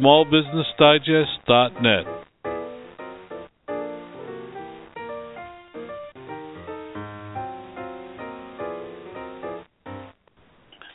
www.smallbusinessdigest.net. 0.00 2.06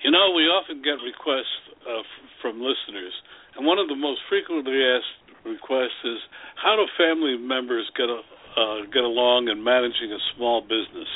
You 0.04 0.12
know, 0.12 0.32
we 0.36 0.44
often 0.44 0.82
get 0.82 1.00
requests 1.04 1.46
uh, 1.84 2.02
from 2.42 2.62
listeners, 2.62 3.14
and 3.58 3.66
one 3.66 3.80
of 3.80 3.88
the 3.88 3.96
most 3.96 4.22
frequently 4.30 4.80
asked 4.84 5.46
requests 5.46 6.00
is 6.06 6.20
how 6.56 6.76
do 6.76 6.86
family 6.98 7.38
members 7.38 7.90
get 7.96 8.10
a, 8.10 8.22
uh, 8.60 8.82
get 8.94 9.04
along 9.04 9.50
in 9.50 9.64
managing 9.64 10.12
a 10.12 10.20
small 10.36 10.62
business? 10.62 11.10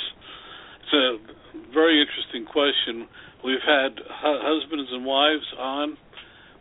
It's 0.83 0.93
a 0.93 1.17
very 1.73 2.01
interesting 2.01 2.45
question. 2.45 3.07
We've 3.43 3.63
had 3.65 3.97
hu- 3.97 4.41
husbands 4.43 4.89
and 4.91 5.05
wives 5.05 5.45
on. 5.57 5.97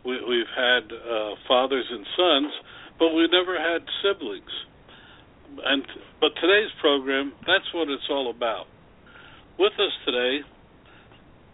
We, 0.05 0.17
we've 0.27 0.53
had 0.55 0.91
uh, 0.91 1.35
fathers 1.47 1.85
and 1.89 2.05
sons, 2.17 2.53
but 2.97 3.09
we've 3.13 3.31
never 3.31 3.57
had 3.57 3.81
siblings. 4.01 4.51
And 5.63 5.83
but 6.19 6.31
today's 6.39 6.71
program, 6.79 7.33
that's 7.41 7.67
what 7.73 7.89
it's 7.89 8.07
all 8.09 8.29
about. 8.29 8.65
With 9.59 9.73
us 9.73 9.91
today 10.05 10.39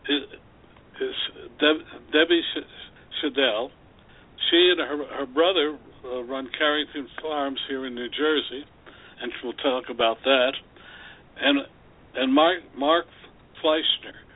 is, 0.10 0.24
is 1.02 1.16
Deb, 1.60 1.78
Debbie 2.12 2.42
Shadell. 3.22 3.70
She 4.50 4.72
and 4.72 4.80
her, 4.80 5.06
her 5.20 5.26
brother 5.26 5.78
uh, 6.06 6.24
run 6.24 6.50
Carrington 6.58 7.08
Farms 7.22 7.60
here 7.68 7.86
in 7.86 7.96
New 7.96 8.08
Jersey, 8.10 8.66
and 9.22 9.32
we'll 9.44 9.54
talk 9.54 9.90
about 9.90 10.18
that. 10.24 10.52
And 11.42 11.60
and 12.16 12.34
Mark 12.34 12.60
Mark 12.78 13.06
Fleischner. 13.64 14.27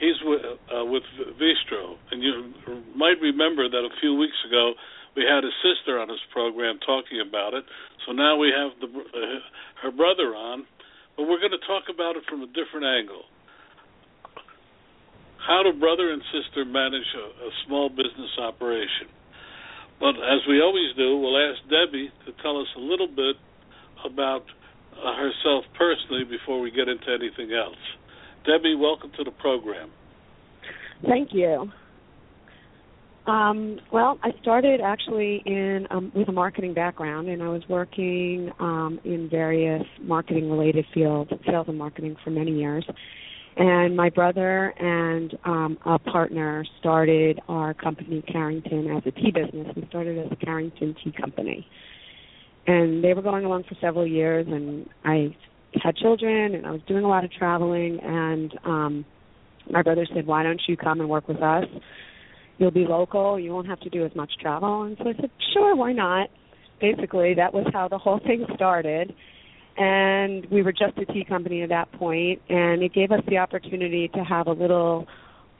He's 0.00 0.18
with, 0.24 0.42
uh, 0.42 0.84
with 0.84 1.04
Vistro, 1.38 1.94
and 2.10 2.22
you 2.22 2.52
might 2.96 3.20
remember 3.22 3.68
that 3.68 3.84
a 3.86 3.94
few 4.00 4.14
weeks 4.14 4.36
ago 4.46 4.74
we 5.16 5.22
had 5.22 5.44
his 5.44 5.54
sister 5.62 6.00
on 6.00 6.08
his 6.08 6.18
program 6.32 6.78
talking 6.84 7.22
about 7.22 7.54
it. 7.54 7.64
So 8.06 8.12
now 8.12 8.36
we 8.36 8.50
have 8.50 8.74
the 8.82 8.90
uh, 8.90 9.38
her 9.82 9.92
brother 9.92 10.34
on, 10.34 10.66
but 11.16 11.30
we're 11.30 11.38
going 11.38 11.54
to 11.54 11.66
talk 11.66 11.86
about 11.92 12.16
it 12.16 12.24
from 12.28 12.42
a 12.42 12.50
different 12.50 12.86
angle. 12.86 13.22
How 15.38 15.62
do 15.62 15.78
brother 15.78 16.10
and 16.10 16.22
sister 16.32 16.64
manage 16.64 17.06
a, 17.14 17.46
a 17.46 17.50
small 17.66 17.88
business 17.88 18.32
operation? 18.40 19.12
But 20.00 20.16
as 20.18 20.42
we 20.48 20.60
always 20.60 20.90
do, 20.96 21.16
we'll 21.18 21.38
ask 21.38 21.62
Debbie 21.70 22.10
to 22.26 22.32
tell 22.42 22.60
us 22.60 22.66
a 22.76 22.80
little 22.80 23.06
bit 23.06 23.36
about 24.04 24.42
uh, 24.98 25.14
herself 25.14 25.64
personally 25.78 26.24
before 26.24 26.60
we 26.60 26.70
get 26.70 26.88
into 26.88 27.06
anything 27.12 27.54
else. 27.54 27.78
Debbie, 28.46 28.74
welcome 28.74 29.10
to 29.16 29.24
the 29.24 29.30
program. 29.30 29.90
Thank 31.06 31.30
you. 31.32 31.70
Um, 33.26 33.78
well, 33.90 34.18
I 34.22 34.32
started 34.42 34.82
actually 34.82 35.42
in 35.46 35.86
um, 35.90 36.12
with 36.14 36.28
a 36.28 36.32
marketing 36.32 36.74
background, 36.74 37.28
and 37.28 37.42
I 37.42 37.48
was 37.48 37.62
working 37.70 38.52
um, 38.60 39.00
in 39.02 39.30
various 39.30 39.82
marketing-related 40.02 40.84
fields, 40.92 41.30
sales 41.46 41.66
and 41.68 41.78
marketing, 41.78 42.16
for 42.22 42.30
many 42.30 42.52
years. 42.52 42.84
And 43.56 43.96
my 43.96 44.10
brother 44.10 44.74
and 44.78 45.38
um, 45.44 45.78
a 45.86 45.98
partner 45.98 46.66
started 46.80 47.40
our 47.48 47.72
company 47.72 48.22
Carrington 48.30 48.94
as 48.94 49.04
a 49.06 49.10
tea 49.12 49.30
business. 49.30 49.68
We 49.74 49.86
started 49.88 50.18
as 50.18 50.32
a 50.32 50.36
Carrington 50.36 50.94
Tea 51.02 51.12
Company, 51.12 51.66
and 52.66 53.02
they 53.02 53.14
were 53.14 53.22
going 53.22 53.44
along 53.46 53.64
for 53.64 53.76
several 53.80 54.06
years. 54.06 54.46
And 54.48 54.86
I 55.04 55.34
had 55.82 55.96
children, 55.96 56.54
and 56.54 56.66
I 56.66 56.70
was 56.70 56.80
doing 56.86 57.04
a 57.04 57.08
lot 57.08 57.24
of 57.24 57.32
traveling. 57.32 57.98
And 58.02 58.58
um, 58.64 59.04
my 59.70 59.82
brother 59.82 60.06
said, 60.14 60.26
"Why 60.26 60.42
don't 60.42 60.60
you 60.68 60.76
come 60.76 61.00
and 61.00 61.08
work 61.08 61.28
with 61.28 61.42
us? 61.42 61.64
You'll 62.58 62.70
be 62.70 62.86
local. 62.86 63.38
You 63.38 63.52
won't 63.52 63.66
have 63.66 63.80
to 63.80 63.90
do 63.90 64.04
as 64.04 64.14
much 64.14 64.32
travel." 64.40 64.82
And 64.82 64.96
so 64.98 65.08
I 65.08 65.14
said, 65.14 65.30
"Sure, 65.52 65.74
why 65.76 65.92
not?" 65.92 66.28
Basically, 66.80 67.34
that 67.34 67.54
was 67.54 67.66
how 67.72 67.88
the 67.88 67.98
whole 67.98 68.18
thing 68.26 68.46
started 68.54 69.14
and 69.76 70.46
we 70.50 70.62
were 70.62 70.72
just 70.72 70.96
a 70.98 71.04
tea 71.06 71.24
company 71.24 71.62
at 71.62 71.68
that 71.68 71.90
point 71.92 72.40
and 72.48 72.82
it 72.82 72.92
gave 72.92 73.10
us 73.10 73.20
the 73.28 73.38
opportunity 73.38 74.08
to 74.08 74.20
have 74.20 74.46
a 74.46 74.52
little 74.52 75.06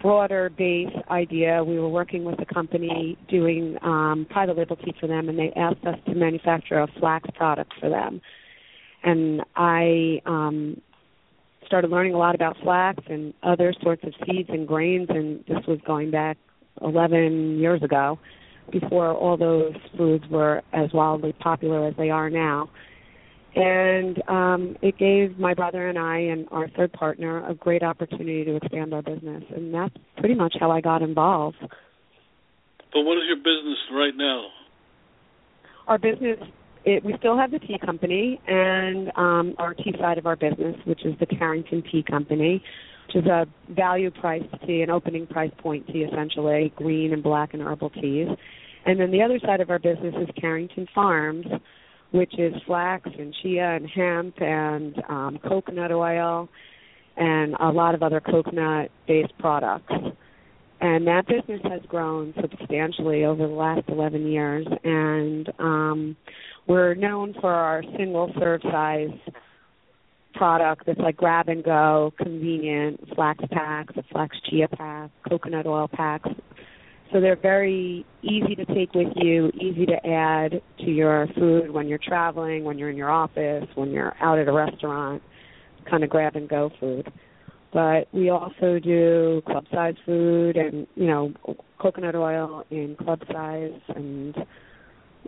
broader 0.00 0.50
base 0.50 0.92
idea 1.10 1.64
we 1.64 1.78
were 1.78 1.88
working 1.88 2.24
with 2.24 2.38
a 2.40 2.54
company 2.54 3.18
doing 3.28 3.76
um 3.82 4.26
private 4.30 4.56
label 4.56 4.76
tea 4.76 4.94
for 5.00 5.06
them 5.06 5.28
and 5.28 5.38
they 5.38 5.52
asked 5.56 5.84
us 5.84 5.98
to 6.06 6.14
manufacture 6.14 6.78
a 6.78 6.86
flax 7.00 7.28
product 7.34 7.72
for 7.80 7.88
them 7.88 8.20
and 9.04 9.42
i 9.56 10.20
um 10.26 10.80
started 11.66 11.90
learning 11.90 12.14
a 12.14 12.18
lot 12.18 12.34
about 12.34 12.56
flax 12.62 13.02
and 13.08 13.32
other 13.42 13.74
sorts 13.82 14.02
of 14.04 14.12
seeds 14.26 14.48
and 14.50 14.68
grains 14.68 15.08
and 15.10 15.44
this 15.46 15.64
was 15.66 15.78
going 15.86 16.10
back 16.10 16.36
11 16.82 17.58
years 17.58 17.82
ago 17.82 18.18
before 18.70 19.12
all 19.12 19.36
those 19.36 19.74
foods 19.96 20.24
were 20.30 20.62
as 20.72 20.92
wildly 20.92 21.32
popular 21.32 21.86
as 21.88 21.94
they 21.96 22.10
are 22.10 22.30
now 22.30 22.68
and 23.56 24.22
um, 24.28 24.76
it 24.82 24.98
gave 24.98 25.38
my 25.38 25.54
brother 25.54 25.88
and 25.88 25.98
I 25.98 26.18
and 26.18 26.48
our 26.50 26.68
third 26.70 26.92
partner 26.92 27.46
a 27.48 27.54
great 27.54 27.82
opportunity 27.82 28.44
to 28.44 28.56
expand 28.56 28.92
our 28.92 29.02
business, 29.02 29.44
and 29.54 29.72
that's 29.72 29.94
pretty 30.18 30.34
much 30.34 30.56
how 30.58 30.70
I 30.70 30.80
got 30.80 31.02
involved. 31.02 31.58
But 31.60 33.02
what 33.02 33.16
is 33.18 33.24
your 33.26 33.36
business 33.36 33.78
right 33.92 34.14
now? 34.16 34.46
Our 35.86 35.98
business, 35.98 36.38
it, 36.84 37.04
we 37.04 37.14
still 37.18 37.36
have 37.36 37.50
the 37.50 37.58
tea 37.58 37.78
company 37.84 38.40
and 38.46 39.10
um, 39.16 39.54
our 39.58 39.74
tea 39.74 39.94
side 39.98 40.18
of 40.18 40.26
our 40.26 40.36
business, 40.36 40.76
which 40.84 41.04
is 41.04 41.14
the 41.18 41.26
Carrington 41.26 41.82
Tea 41.90 42.02
Company, 42.02 42.62
which 43.06 43.24
is 43.24 43.26
a 43.28 43.46
value 43.70 44.10
price 44.10 44.42
tea, 44.66 44.82
an 44.82 44.90
opening 44.90 45.26
price 45.26 45.52
point 45.58 45.86
tea, 45.86 46.00
essentially 46.00 46.72
green 46.76 47.12
and 47.12 47.22
black 47.22 47.54
and 47.54 47.62
herbal 47.62 47.90
teas. 47.90 48.28
And 48.86 49.00
then 49.00 49.10
the 49.10 49.22
other 49.22 49.38
side 49.38 49.60
of 49.60 49.70
our 49.70 49.78
business 49.78 50.14
is 50.20 50.28
Carrington 50.38 50.86
Farms 50.94 51.46
which 52.14 52.38
is 52.38 52.54
flax 52.64 53.10
and 53.18 53.34
chia 53.42 53.74
and 53.74 53.90
hemp 53.90 54.40
and 54.40 55.02
um, 55.08 55.38
coconut 55.42 55.90
oil 55.90 56.48
and 57.16 57.56
a 57.58 57.70
lot 57.70 57.96
of 57.96 58.04
other 58.04 58.20
coconut 58.20 58.88
based 59.08 59.36
products. 59.40 59.92
And 60.80 61.08
that 61.08 61.26
business 61.26 61.60
has 61.64 61.80
grown 61.88 62.32
substantially 62.40 63.24
over 63.24 63.48
the 63.48 63.52
last 63.52 63.88
11 63.88 64.28
years. 64.28 64.64
And 64.84 65.52
um, 65.58 66.16
we're 66.66 66.94
known 66.94 67.34
for 67.40 67.52
our 67.52 67.82
single 67.96 68.32
serve 68.38 68.62
size 68.62 69.18
product 70.34 70.84
that's 70.86 70.98
like 70.98 71.16
grab 71.16 71.48
and 71.48 71.62
go, 71.62 72.12
convenient 72.18 73.00
flax 73.14 73.44
packs, 73.52 73.94
a 73.96 74.02
flax 74.12 74.36
chia 74.48 74.66
pack, 74.68 75.10
coconut 75.28 75.66
oil 75.66 75.88
packs, 75.88 76.28
so 77.14 77.20
they're 77.20 77.36
very 77.36 78.04
easy 78.22 78.56
to 78.56 78.64
take 78.64 78.92
with 78.92 79.12
you, 79.14 79.50
easy 79.54 79.86
to 79.86 80.04
add 80.04 80.60
to 80.78 80.90
your 80.90 81.28
food 81.38 81.70
when 81.70 81.86
you're 81.86 81.98
traveling, 81.98 82.64
when 82.64 82.76
you're 82.76 82.90
in 82.90 82.96
your 82.96 83.10
office, 83.10 83.66
when 83.76 83.92
you're 83.92 84.14
out 84.20 84.38
at 84.38 84.48
a 84.48 84.52
restaurant, 84.52 85.22
kind 85.88 86.02
of 86.02 86.10
grab 86.10 86.34
and 86.34 86.48
go 86.48 86.70
food. 86.80 87.12
But 87.72 88.08
we 88.12 88.30
also 88.30 88.80
do 88.80 89.42
club 89.46 89.64
size 89.72 89.94
food 90.04 90.56
and, 90.56 90.88
you 90.96 91.06
know, 91.06 91.32
coconut 91.80 92.16
oil 92.16 92.64
in 92.70 92.96
club 92.96 93.22
size 93.30 93.80
and 93.94 94.34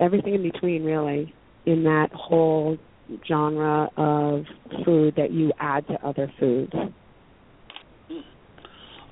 everything 0.01 0.35
in 0.35 0.43
between 0.43 0.85
really 0.85 1.35
in 1.65 1.85
that 1.85 2.09
whole 2.13 2.79
genre 3.27 3.89
of 3.97 4.45
food 4.85 5.15
that 5.17 5.33
you 5.33 5.53
add 5.61 5.87
to 5.89 6.07
other 6.07 6.33
foods. 6.39 6.73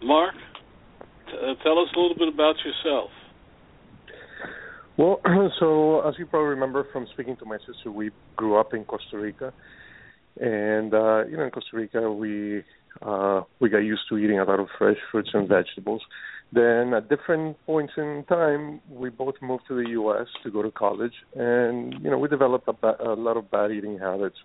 Mark? 0.03 0.35
Uh, 1.29 1.55
tell 1.63 1.79
us 1.79 1.89
a 1.97 1.99
little 1.99 2.17
bit 2.17 2.29
about 2.29 2.55
yourself. 2.65 3.11
Well, 4.97 5.21
so 5.59 6.01
as 6.07 6.15
you 6.19 6.27
probably 6.27 6.51
remember 6.51 6.87
from 6.93 7.07
speaking 7.13 7.37
to 7.39 7.45
my 7.45 7.59
sister, 7.59 7.91
we 7.91 8.11
grew 8.37 8.57
up 8.57 8.75
in 8.75 8.85
Costa 8.85 9.19
Rica, 9.19 9.53
and 10.41 10.95
uh, 10.95 11.25
you 11.27 11.37
know, 11.37 11.45
in 11.45 11.51
Costa 11.51 11.77
Rica, 11.77 12.11
we 12.11 12.63
uh, 13.03 13.43
we 13.61 13.69
got 13.69 13.79
used 13.79 14.03
to 14.09 14.19
eating 14.19 14.39
a 14.39 14.45
lot 14.45 14.61
of 14.61 14.69
fresh 14.79 14.97
fruits 15.11 15.31
and 15.33 15.49
vegetables. 15.49 16.03
Then, 16.55 16.95
at 16.95 17.09
different 17.09 17.56
points 17.67 17.95
in 17.97 18.25
time, 18.29 18.81
we 18.89 19.11
both 19.11 19.35
moved 19.43 19.65
to 19.69 19.75
the 19.75 19.91
U.S. 19.91 20.27
to 20.45 20.51
go 20.51 20.62
to 20.62 20.71
college, 20.71 21.15
and 21.35 21.95
you 22.03 22.11
know, 22.11 22.19
we 22.19 22.29
developed 22.29 22.69
a, 22.69 22.73
ba- 22.73 22.97
a 23.05 23.15
lot 23.15 23.37
of 23.37 23.51
bad 23.51 23.73
eating 23.73 23.99
habits. 23.99 24.37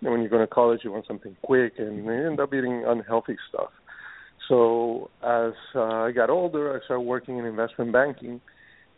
You 0.00 0.06
know, 0.06 0.12
when 0.12 0.22
you 0.22 0.28
go 0.28 0.38
to 0.38 0.46
college, 0.46 0.80
you 0.84 0.92
want 0.92 1.06
something 1.06 1.36
quick, 1.42 1.74
and 1.78 2.04
you 2.04 2.10
end 2.10 2.38
up 2.38 2.54
eating 2.54 2.84
unhealthy 2.86 3.36
stuff. 3.48 3.70
So, 4.48 5.10
as 5.22 5.52
uh, 5.74 6.06
I 6.06 6.12
got 6.12 6.30
older, 6.30 6.76
I 6.76 6.84
started 6.84 7.02
working 7.02 7.38
in 7.38 7.44
investment 7.44 7.92
banking 7.92 8.40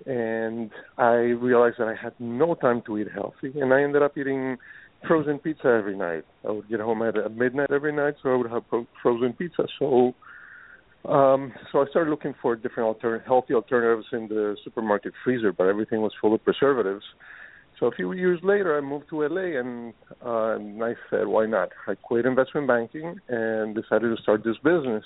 and 0.06 0.70
I 0.96 1.12
realized 1.12 1.76
that 1.78 1.88
I 1.88 1.94
had 2.00 2.14
no 2.18 2.54
time 2.54 2.82
to 2.86 2.98
eat 2.98 3.08
healthy, 3.12 3.58
and 3.60 3.72
I 3.72 3.82
ended 3.82 4.02
up 4.02 4.16
eating 4.16 4.56
frozen 5.06 5.38
pizza 5.38 5.66
every 5.66 5.96
night. 5.96 6.24
I 6.46 6.52
would 6.52 6.68
get 6.68 6.80
home 6.80 7.02
at 7.02 7.14
midnight 7.36 7.70
every 7.70 7.92
night, 7.92 8.14
so 8.22 8.30
I 8.30 8.36
would 8.36 8.50
have 8.50 8.62
frozen 9.02 9.32
pizza. 9.34 9.66
So, 9.78 10.14
um, 11.04 11.52
so 11.72 11.80
I 11.80 11.86
started 11.90 12.10
looking 12.10 12.34
for 12.42 12.56
different 12.56 12.86
alter- 12.86 13.22
healthy 13.26 13.54
alternatives 13.54 14.06
in 14.12 14.28
the 14.28 14.56
supermarket 14.64 15.12
freezer, 15.24 15.52
but 15.52 15.66
everything 15.66 16.02
was 16.02 16.12
full 16.20 16.34
of 16.34 16.44
preservatives. 16.44 17.04
So 17.78 17.86
a 17.86 17.92
few 17.92 18.12
years 18.12 18.38
later, 18.42 18.76
I 18.76 18.82
moved 18.82 19.08
to 19.08 19.26
LA, 19.26 19.58
and, 19.58 19.94
uh, 20.24 20.56
and 20.56 20.84
I 20.84 20.94
said, 21.08 21.26
"Why 21.26 21.46
not?" 21.46 21.70
I 21.86 21.94
quit 21.94 22.26
investment 22.26 22.66
banking 22.66 23.18
and 23.28 23.74
decided 23.74 24.14
to 24.14 24.22
start 24.22 24.44
this 24.44 24.58
business. 24.58 25.04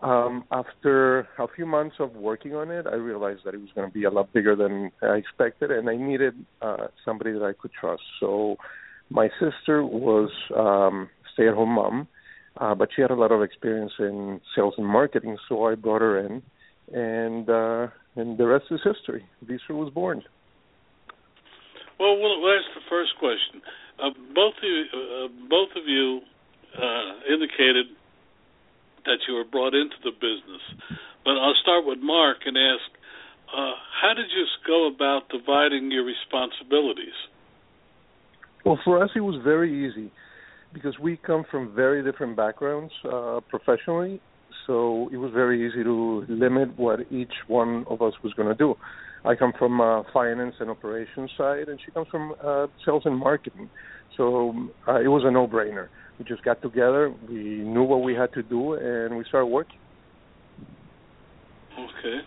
Um, 0.00 0.44
after 0.50 1.28
a 1.38 1.48
few 1.54 1.66
months 1.66 1.96
of 1.98 2.14
working 2.14 2.54
on 2.54 2.70
it, 2.70 2.86
I 2.86 2.94
realized 2.94 3.40
that 3.44 3.54
it 3.54 3.60
was 3.60 3.70
going 3.74 3.86
to 3.86 3.92
be 3.92 4.04
a 4.04 4.10
lot 4.10 4.32
bigger 4.32 4.56
than 4.56 4.90
I 5.02 5.16
expected, 5.16 5.70
and 5.70 5.90
I 5.90 5.96
needed 5.96 6.34
uh, 6.62 6.86
somebody 7.04 7.32
that 7.32 7.42
I 7.42 7.52
could 7.52 7.72
trust. 7.72 8.02
So, 8.20 8.56
my 9.10 9.28
sister 9.40 9.84
was 9.84 10.30
um, 10.56 11.10
stay-at-home 11.34 11.70
mom, 11.70 12.08
uh, 12.60 12.74
but 12.74 12.88
she 12.94 13.02
had 13.02 13.10
a 13.10 13.14
lot 13.14 13.32
of 13.32 13.42
experience 13.42 13.92
in 13.98 14.40
sales 14.54 14.74
and 14.78 14.86
marketing, 14.86 15.36
so 15.48 15.64
I 15.64 15.74
brought 15.74 16.02
her 16.02 16.18
in, 16.18 16.42
and 16.92 17.48
uh, 17.48 17.88
and 18.16 18.36
the 18.36 18.46
rest 18.46 18.66
is 18.70 18.80
history. 18.82 19.24
Vistra 19.44 19.76
was 19.76 19.92
born. 19.92 20.22
Well, 21.98 22.18
well, 22.18 22.38
that's 22.42 22.74
the 22.74 22.86
first 22.88 23.12
question. 23.18 23.62
Uh, 23.98 24.10
both 24.34 24.54
of 24.58 24.62
you, 24.62 24.84
uh, 24.94 25.28
both 25.48 25.70
of 25.76 25.86
you 25.86 26.20
uh, 26.76 27.32
indicated 27.32 27.86
that 29.04 29.18
you 29.26 29.34
were 29.34 29.44
brought 29.44 29.74
into 29.74 29.96
the 30.04 30.10
business. 30.10 30.62
But 31.24 31.32
I'll 31.38 31.58
start 31.62 31.86
with 31.86 31.98
Mark 31.98 32.38
and 32.46 32.56
ask, 32.56 32.90
uh, 33.52 33.72
how 34.02 34.14
did 34.14 34.26
you 34.34 34.44
go 34.66 34.86
about 34.86 35.28
dividing 35.30 35.90
your 35.90 36.04
responsibilities? 36.04 37.16
Well, 38.64 38.78
for 38.84 39.02
us, 39.02 39.10
it 39.16 39.20
was 39.20 39.40
very 39.42 39.86
easy 39.86 40.12
because 40.72 40.98
we 40.98 41.16
come 41.16 41.44
from 41.50 41.74
very 41.74 42.02
different 42.02 42.36
backgrounds 42.36 42.92
uh, 43.10 43.40
professionally. 43.48 44.20
So 44.66 45.08
it 45.12 45.16
was 45.16 45.32
very 45.32 45.66
easy 45.66 45.82
to 45.82 46.26
limit 46.28 46.78
what 46.78 47.00
each 47.10 47.32
one 47.46 47.86
of 47.88 48.02
us 48.02 48.12
was 48.22 48.34
going 48.34 48.48
to 48.48 48.54
do. 48.54 48.74
I 49.24 49.34
come 49.34 49.52
from 49.58 49.80
uh, 49.80 50.02
finance 50.12 50.54
and 50.60 50.70
operations 50.70 51.30
side, 51.36 51.68
and 51.68 51.80
she 51.84 51.90
comes 51.90 52.06
from 52.10 52.34
uh, 52.44 52.66
sales 52.84 53.02
and 53.04 53.18
marketing. 53.18 53.70
So 54.16 54.68
uh, 54.86 55.00
it 55.00 55.08
was 55.08 55.22
a 55.24 55.30
no-brainer. 55.30 55.88
We 56.18 56.24
just 56.24 56.44
got 56.44 56.60
together. 56.60 57.14
We 57.28 57.34
knew 57.34 57.82
what 57.82 58.02
we 58.02 58.14
had 58.14 58.32
to 58.34 58.42
do, 58.42 58.74
and 58.74 59.16
we 59.16 59.24
started 59.28 59.46
working. 59.46 59.78
Okay. 61.72 62.18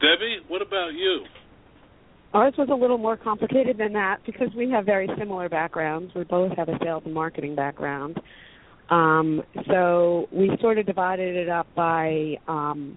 Debbie, 0.00 0.38
what 0.48 0.62
about 0.62 0.90
you? 0.94 1.24
Ours 2.32 2.54
was 2.56 2.68
a 2.70 2.74
little 2.74 2.98
more 2.98 3.16
complicated 3.16 3.76
than 3.76 3.92
that 3.94 4.18
because 4.24 4.48
we 4.56 4.70
have 4.70 4.86
very 4.86 5.08
similar 5.18 5.48
backgrounds. 5.48 6.14
We 6.14 6.24
both 6.24 6.56
have 6.56 6.68
a 6.68 6.78
sales 6.82 7.02
and 7.04 7.12
marketing 7.12 7.56
background. 7.56 8.20
Um, 8.88 9.42
so 9.68 10.28
we 10.32 10.50
sort 10.60 10.78
of 10.78 10.86
divided 10.86 11.36
it 11.36 11.48
up 11.48 11.66
by 11.74 12.36
um, 12.46 12.96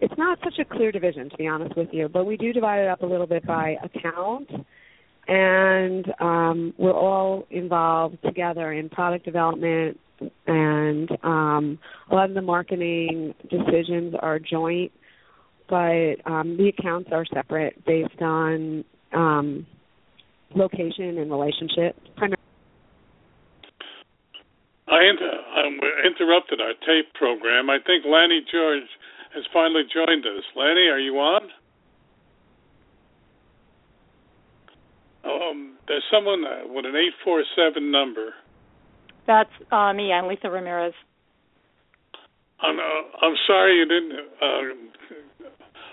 it's 0.00 0.14
not 0.16 0.38
such 0.42 0.58
a 0.60 0.64
clear 0.64 0.90
division 0.90 1.30
to 1.30 1.36
be 1.36 1.46
honest 1.46 1.76
with 1.76 1.88
you, 1.92 2.08
but 2.08 2.24
we 2.24 2.36
do 2.36 2.52
divide 2.52 2.80
it 2.80 2.88
up 2.88 3.02
a 3.02 3.06
little 3.06 3.26
bit 3.26 3.46
by 3.46 3.76
account 3.82 4.48
and 5.28 6.06
um, 6.20 6.74
we're 6.78 6.92
all 6.92 7.46
involved 7.50 8.18
together 8.24 8.72
in 8.72 8.88
product 8.88 9.24
development 9.24 9.98
and 10.46 11.10
um, 11.22 11.78
a 12.10 12.14
lot 12.14 12.28
of 12.28 12.34
the 12.34 12.42
marketing 12.42 13.34
decisions 13.48 14.14
are 14.20 14.38
joint 14.38 14.92
but 15.70 16.16
um, 16.30 16.56
the 16.58 16.68
accounts 16.76 17.10
are 17.12 17.24
separate 17.32 17.82
based 17.86 18.20
on 18.20 18.84
um, 19.14 19.66
location 20.54 21.16
and 21.18 21.30
relationship 21.30 21.96
I 24.90 25.06
inter- 25.06 25.44
um, 25.56 25.78
interrupted 26.04 26.60
our 26.60 26.74
tape 26.84 27.14
program. 27.14 27.70
I 27.70 27.78
think 27.78 28.04
Lanny 28.04 28.42
George 28.50 28.90
has 29.34 29.44
finally 29.52 29.84
joined 29.86 30.26
us. 30.26 30.42
Lanny, 30.56 30.88
are 30.88 30.98
you 30.98 31.14
on? 31.14 31.42
Um, 35.24 35.76
there's 35.86 36.02
someone 36.12 36.44
uh, 36.44 36.66
with 36.66 36.86
an 36.86 36.96
847 36.96 37.90
number. 37.90 38.34
That's 39.28 39.50
uh, 39.70 39.92
me. 39.92 40.12
I'm 40.12 40.24
Litha 40.24 40.50
Ramirez. 40.50 40.94
I'm, 42.60 42.78
uh, 42.78 43.26
I'm 43.26 43.36
sorry 43.46 43.78
you 43.78 43.86
didn't. 43.86 44.12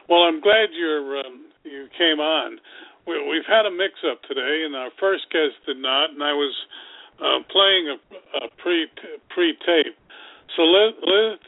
Well, 0.10 0.24
I'm 0.24 0.40
glad 0.40 0.72
you're 0.72 1.20
um, 1.20 1.46
you 1.64 1.88
came 1.98 2.20
on. 2.20 2.60
We, 3.06 3.20
we've 3.28 3.48
had 3.48 3.66
a 3.66 3.72
mix-up 3.72 4.24
today, 4.24 4.64
and 4.66 4.76
our 4.76 4.90
first 5.00 5.30
guest 5.32 5.56
did 5.66 5.78
not, 5.78 6.12
and 6.12 6.24
I 6.24 6.34
was 6.34 6.56
uh, 7.20 7.40
playing 7.52 7.92
a, 7.92 7.98
a 8.46 8.50
pre 8.58 8.88
pre 9.30 9.54
tape. 9.66 9.96
So 10.56 10.64
Liz, 10.64 10.94
Liz 11.04 11.40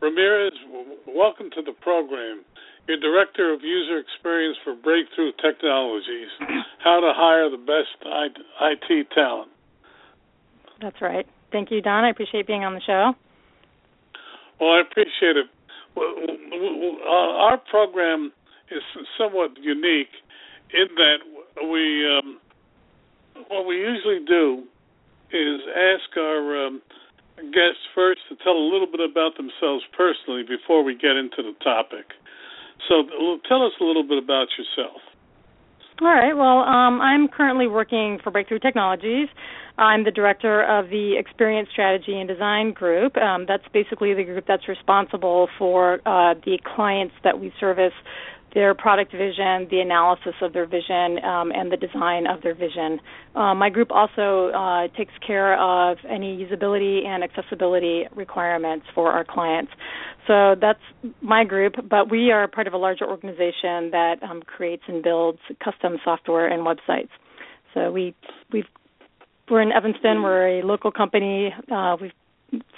Ramirez, 0.00 0.52
welcome 1.06 1.50
to 1.54 1.62
the 1.62 1.72
program. 1.72 2.44
You're 2.88 2.98
Director 2.98 3.52
of 3.52 3.62
User 3.62 3.98
Experience 3.98 4.56
for 4.64 4.74
Breakthrough 4.74 5.32
Technologies. 5.42 6.32
How 6.84 7.00
to 7.00 7.12
hire 7.14 7.50
the 7.50 7.58
best 7.58 8.00
IT 8.02 9.10
talent. 9.14 9.50
That's 10.80 11.00
right. 11.02 11.26
Thank 11.52 11.70
you, 11.70 11.82
Don. 11.82 12.04
I 12.04 12.10
appreciate 12.10 12.46
being 12.46 12.64
on 12.64 12.74
the 12.74 12.80
show. 12.80 13.12
Well, 14.60 14.70
I 14.70 14.80
appreciate 14.80 15.36
it. 15.36 15.46
Our 17.08 17.58
program 17.70 18.32
is 18.70 18.82
somewhat 19.16 19.52
unique 19.60 20.12
in 20.72 20.86
that 20.96 21.18
we 21.70 22.06
um, 22.06 22.38
what 23.48 23.66
we 23.66 23.76
usually 23.76 24.24
do 24.26 24.64
is 25.32 25.60
ask 25.68 26.16
our 26.16 26.66
um, 26.66 26.82
guests 27.52 27.84
first 27.94 28.20
to 28.28 28.36
tell 28.42 28.54
a 28.54 28.66
little 28.72 28.86
bit 28.90 29.00
about 29.00 29.36
themselves 29.36 29.84
personally 29.96 30.42
before 30.42 30.82
we 30.82 30.94
get 30.94 31.16
into 31.16 31.42
the 31.42 31.54
topic. 31.62 32.06
So 32.88 33.04
tell 33.48 33.64
us 33.66 33.72
a 33.80 33.84
little 33.84 34.06
bit 34.06 34.22
about 34.22 34.48
yourself. 34.56 35.00
All 36.00 36.06
right. 36.06 36.32
Well, 36.32 36.60
um, 36.60 37.00
I'm 37.00 37.26
currently 37.26 37.66
working 37.66 38.18
for 38.22 38.30
Breakthrough 38.30 38.60
Technologies. 38.60 39.26
I'm 39.78 40.04
the 40.04 40.12
director 40.12 40.62
of 40.62 40.90
the 40.90 41.16
Experience 41.18 41.68
Strategy 41.72 42.14
and 42.20 42.28
Design 42.28 42.72
Group. 42.72 43.16
Um, 43.16 43.46
that's 43.48 43.64
basically 43.72 44.14
the 44.14 44.22
group 44.22 44.44
that's 44.46 44.68
responsible 44.68 45.48
for 45.58 45.94
uh, 46.06 46.34
the 46.44 46.58
clients 46.76 47.14
that 47.24 47.40
we 47.40 47.52
service 47.58 47.92
their 48.54 48.74
product 48.74 49.12
vision, 49.12 49.66
the 49.70 49.80
analysis 49.80 50.34
of 50.40 50.52
their 50.52 50.66
vision, 50.66 51.18
um, 51.24 51.52
and 51.52 51.70
the 51.70 51.76
design 51.76 52.26
of 52.26 52.42
their 52.42 52.54
vision. 52.54 52.98
Uh, 53.34 53.54
my 53.54 53.68
group 53.68 53.90
also 53.90 54.48
uh, 54.48 54.88
takes 54.96 55.12
care 55.26 55.60
of 55.60 55.98
any 56.08 56.46
usability 56.46 57.04
and 57.04 57.22
accessibility 57.22 58.04
requirements 58.14 58.86
for 58.94 59.12
our 59.12 59.24
clients. 59.24 59.70
So 60.28 60.54
that's 60.60 60.78
my 61.22 61.42
group, 61.42 61.74
but 61.88 62.10
we 62.10 62.30
are 62.30 62.46
part 62.46 62.66
of 62.66 62.74
a 62.74 62.76
larger 62.76 63.06
organization 63.06 63.90
that 63.92 64.16
um, 64.22 64.42
creates 64.42 64.82
and 64.86 65.02
builds 65.02 65.40
custom 65.64 65.96
software 66.04 66.46
and 66.46 66.64
websites. 66.64 67.08
So 67.74 67.90
we 67.90 68.14
we 68.52 68.64
we're 69.50 69.62
in 69.62 69.72
Evanston. 69.72 70.22
We're 70.22 70.60
a 70.60 70.62
local 70.62 70.92
company. 70.92 71.52
Uh, 71.72 71.96
we've 72.00 72.12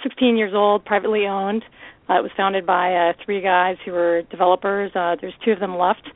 16 0.03 0.37
years 0.37 0.53
old, 0.55 0.85
privately 0.85 1.25
owned. 1.27 1.63
Uh, 2.09 2.19
it 2.19 2.23
was 2.23 2.31
founded 2.35 2.65
by 2.65 2.93
uh, 2.93 3.13
three 3.23 3.41
guys 3.41 3.77
who 3.85 3.91
were 3.91 4.21
developers. 4.23 4.91
Uh, 4.95 5.15
there's 5.19 5.33
two 5.45 5.51
of 5.51 5.59
them 5.59 5.77
left, 5.77 6.07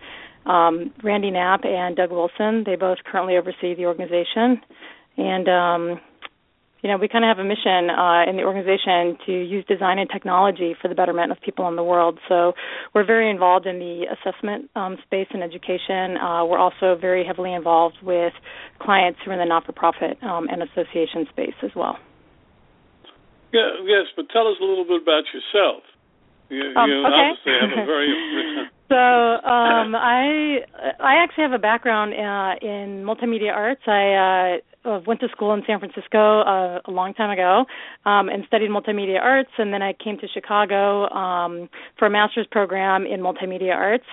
um, 0.46 0.94
Randy 1.04 1.32
Knapp 1.32 1.63
and 1.63 1.96
Doug 1.96 2.12
Wilson. 2.12 2.63
They 2.65 2.75
both 2.75 2.98
currently 3.10 3.38
oversee 3.38 3.75
the 3.75 3.86
organization, 3.86 4.62
and 5.18 5.48
um, 5.48 6.01
you 6.86 6.92
know 6.92 6.98
we 6.98 7.08
kind 7.08 7.25
of 7.25 7.36
have 7.36 7.42
a 7.42 7.48
mission 7.50 7.89
uh, 7.89 8.30
in 8.30 8.38
the 8.38 8.44
organization 8.46 9.18
to 9.25 9.34
use 9.34 9.65
design 9.65 9.98
and 9.98 10.08
technology 10.08 10.75
for 10.80 10.88
the 10.88 10.94
betterment 10.94 11.32
of 11.32 11.42
people 11.42 11.68
in 11.68 11.75
the 11.75 11.84
world. 11.84 12.20
So 12.30 12.54
we're 12.94 13.04
very 13.04 13.27
involved 13.27 13.65
in 13.65 13.80
the 13.80 14.06
assessment 14.13 14.70
um, 14.75 14.98
space 15.01 15.25
and 15.34 15.42
education. 15.42 16.15
Uh, 16.22 16.46
we're 16.46 16.60
also 16.60 16.94
very 16.94 17.25
heavily 17.25 17.56
involved 17.56 17.98
with 18.04 18.34
clients 18.80 19.18
who 19.25 19.32
are 19.32 19.34
in 19.34 19.39
the 19.39 19.50
not-for-profit 19.50 20.22
um, 20.22 20.48
and 20.48 20.62
association 20.62 21.25
space 21.32 21.58
as 21.63 21.72
well. 21.75 21.98
Yeah, 23.51 23.82
yes, 23.84 24.06
but 24.15 24.30
tell 24.30 24.46
us 24.46 24.58
a 24.62 24.63
little 24.63 24.86
bit 24.86 25.01
about 25.01 25.24
yourself. 25.34 25.82
You, 26.54 26.70
um, 26.77 26.88
you 26.88 27.01
okay. 27.01 27.18
obviously 27.18 27.54
have 27.65 27.74
a 27.82 27.86
very 27.89 28.13
So 28.89 28.96
um, 28.96 29.96
I 29.96 30.60
I 31.01 31.24
actually 31.24 31.46
have 31.50 31.54
a 31.54 31.58
background 31.58 32.13
uh, 32.13 32.62
in 32.62 33.01
multimedia 33.01 33.51
arts. 33.51 33.82
I 33.88 34.62
uh, 34.86 35.00
went 35.06 35.20
to 35.22 35.27
school 35.30 35.54
in 35.54 35.63
San 35.68 35.80
Francisco 35.80 36.42
uh, 36.42 36.80
a 36.86 36.92
long 36.92 37.13
time 37.13 37.32
ago 37.32 37.65
um, 38.06 38.30
and 38.30 38.44
studied 38.48 38.70
multimedia 38.70 39.20
arts, 39.22 39.51
and 39.58 39.74
then 39.74 39.82
I 39.82 39.94
came 39.94 40.18
to 40.20 40.27
Chicago 40.27 41.10
um, 41.10 41.70
for 41.98 42.06
a 42.06 42.10
master's 42.10 42.48
program 42.51 43.06
in 43.06 43.20
multimedia 43.22 43.74
arts. 43.74 44.06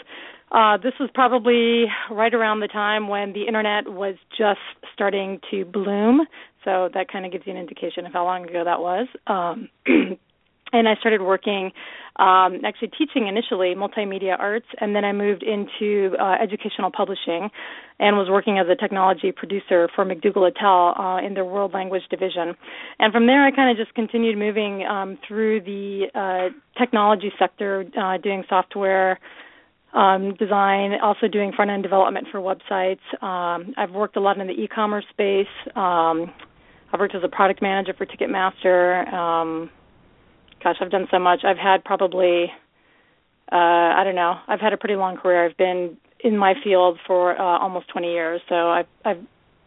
Uh, 0.50 0.76
this 0.76 0.93
was 1.00 1.09
probably 1.14 1.87
right 2.11 2.35
around 2.35 2.61
the 2.61 2.69
time 2.69 3.09
when 3.09 3.33
the 3.33 3.47
internet 3.47 3.88
was 3.88 4.17
just 4.37 4.61
starting 4.93 5.41
to 5.50 5.64
bloom. 5.64 6.21
So 6.64 6.91
that 6.93 7.11
kind 7.11 7.25
of 7.25 7.33
gives 7.33 7.47
you 7.47 7.52
an 7.52 7.59
indication 7.59 8.05
of 8.05 8.12
how 8.12 8.25
long 8.25 8.49
ago 8.49 8.62
that 8.64 8.81
was. 8.81 9.09
Um, 9.26 9.69
and 10.73 10.88
I 10.88 10.95
started 10.97 11.23
working, 11.23 11.73
um, 12.16 12.61
actually 12.64 12.88
teaching 12.88 13.26
initially 13.26 13.75
multimedia 13.75 14.38
arts, 14.38 14.66
and 14.81 14.95
then 14.95 15.04
I 15.04 15.12
moved 15.12 15.42
into 15.42 16.14
uh, 16.21 16.37
educational 16.42 16.90
publishing, 16.90 17.49
and 17.99 18.16
was 18.16 18.28
working 18.28 18.59
as 18.59 18.66
a 18.69 18.76
technology 18.76 19.33
producer 19.33 19.88
for 19.95 20.04
McDougal 20.04 20.42
Littell 20.42 20.95
uh, 20.99 21.26
in 21.26 21.35
their 21.35 21.45
world 21.45 21.73
language 21.73 22.02
division. 22.11 22.54
And 22.99 23.12
from 23.12 23.26
there, 23.26 23.45
I 23.45 23.50
kind 23.50 23.71
of 23.71 23.83
just 23.83 23.95
continued 23.95 24.37
moving 24.37 24.85
um, 24.85 25.19
through 25.26 25.62
the 25.62 26.07
uh, 26.14 26.78
technology 26.78 27.33
sector, 27.38 27.85
uh, 27.99 28.19
doing 28.19 28.45
software. 28.49 29.19
Um, 29.95 30.35
design, 30.37 30.92
also 31.02 31.28
doing 31.28 31.52
front 31.52 31.71
end 31.71 31.83
development 31.83 32.28
for 32.33 32.40
websites. 32.40 33.04
Um, 33.23 33.75
I've 33.76 33.90
worked 33.90 34.16
a 34.16 34.21
lot 34.21 34.38
in 34.38 34.47
the 34.47 34.54
e 34.54 34.66
commerce 34.66 35.04
space. 35.11 35.45
Um, 35.76 36.33
I've 36.90 36.99
worked 36.99 37.14
as 37.14 37.23
a 37.23 37.28
product 37.28 37.61
manager 37.61 37.92
for 37.92 38.07
Ticketmaster. 38.07 39.12
Um, 39.12 39.69
gosh, 40.62 40.76
I've 40.81 40.90
done 40.90 41.09
so 41.11 41.19
much. 41.19 41.40
I've 41.45 41.59
had 41.59 41.85
probably 41.85 42.52
uh 43.50 43.57
I 43.57 44.02
don't 44.04 44.14
know. 44.14 44.35
I've 44.49 44.61
had 44.61 44.73
a 44.73 44.76
pretty 44.76 44.97
long 44.97 45.16
career. 45.16 45.45
I've 45.45 45.57
been 45.57 45.97
in 46.25 46.37
my 46.37 46.54
field 46.62 46.99
for 47.07 47.38
uh, 47.38 47.59
almost 47.59 47.88
20 47.88 48.12
years. 48.12 48.40
So 48.49 48.71
I've 48.71 48.87
I've 49.04 49.25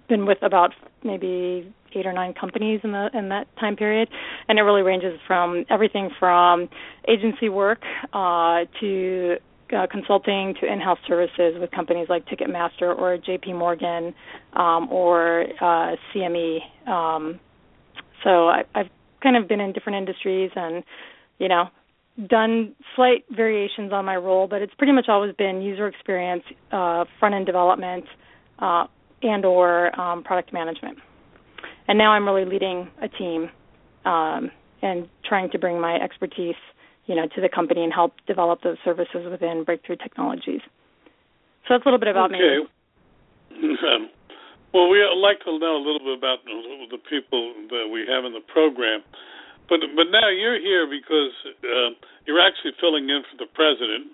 been 0.08 0.26
with 0.26 0.42
about 0.42 0.74
maybe 1.04 1.74
eight 1.94 2.06
or 2.06 2.14
nine 2.14 2.34
companies 2.34 2.82
in 2.84 2.92
the 2.92 3.10
in 3.14 3.30
that 3.30 3.48
time 3.58 3.76
period, 3.76 4.10
and 4.48 4.60
it 4.60 4.62
really 4.62 4.82
ranges 4.82 5.20
from 5.28 5.66
everything 5.70 6.10
from 6.20 6.70
agency 7.08 7.50
work 7.50 7.82
uh, 8.14 8.66
to 8.80 9.38
uh, 9.76 9.88
consulting 9.90 10.54
to 10.62 10.72
in-house 10.72 11.00
services 11.08 11.56
with 11.60 11.72
companies 11.72 12.08
like 12.10 12.26
Ticketmaster 12.28 12.96
or 12.96 13.18
J.P. 13.18 13.54
Morgan 13.54 14.14
um, 14.54 14.92
or 14.92 15.46
uh, 15.60 15.96
CME. 16.14 16.60
Um, 16.88 17.40
so 18.24 18.48
I, 18.48 18.64
I've 18.76 18.90
kind 19.22 19.36
of 19.36 19.48
been 19.48 19.60
in 19.60 19.74
different 19.74 19.98
industries 19.98 20.52
and 20.56 20.84
you 21.40 21.48
know 21.48 21.66
done 22.28 22.74
slight 22.96 23.26
variations 23.30 23.92
on 23.92 24.06
my 24.06 24.16
role, 24.16 24.48
but 24.48 24.62
it's 24.62 24.74
pretty 24.76 24.94
much 24.94 25.06
always 25.10 25.36
been 25.36 25.62
user 25.62 25.88
experience, 25.88 26.44
uh, 26.72 27.04
front 27.20 27.36
end 27.36 27.46
development, 27.46 28.06
uh, 28.60 28.86
and 29.22 29.44
or 29.44 30.00
um, 30.00 30.24
product 30.24 30.54
management. 30.54 30.98
And 31.88 31.98
now 31.98 32.12
I'm 32.12 32.26
really 32.26 32.46
leading 32.46 32.90
a 33.02 33.08
team 33.08 33.50
um, 34.06 34.50
and 34.82 35.10
trying 35.28 35.52
to 35.52 35.60
bring 35.60 35.80
my 35.80 35.96
expertise, 35.96 36.56
you 37.06 37.16
know, 37.16 37.28
to 37.36 37.42
the 37.42 37.50
company 37.50 37.84
and 37.84 37.94
help 37.94 38.14
develop 38.28 38.62
those 38.62 38.78
services 38.86 39.28
within 39.30 39.64
Breakthrough 39.64 39.98
Technologies. 39.98 40.62
So 41.68 41.74
that's 41.74 41.84
a 41.84 41.88
little 41.88 42.00
bit 42.00 42.10
about 42.10 42.34
okay. 42.34 42.60
me. 43.62 44.12
Well, 44.76 44.90
we'd 44.90 45.08
like 45.16 45.40
to 45.48 45.58
know 45.58 45.80
a 45.80 45.84
little 45.88 46.04
bit 46.04 46.18
about 46.20 46.44
the 46.44 47.00
people 47.10 47.56
that 47.72 47.88
we 47.88 48.04
have 48.12 48.26
in 48.26 48.34
the 48.34 48.44
program. 48.44 49.00
But 49.70 49.80
but 49.96 50.12
now 50.12 50.28
you're 50.28 50.60
here 50.60 50.84
because 50.84 51.32
uh, 51.64 51.96
you're 52.28 52.42
actually 52.44 52.74
filling 52.82 53.08
in 53.08 53.24
for 53.32 53.38
the 53.40 53.48
president. 53.56 54.12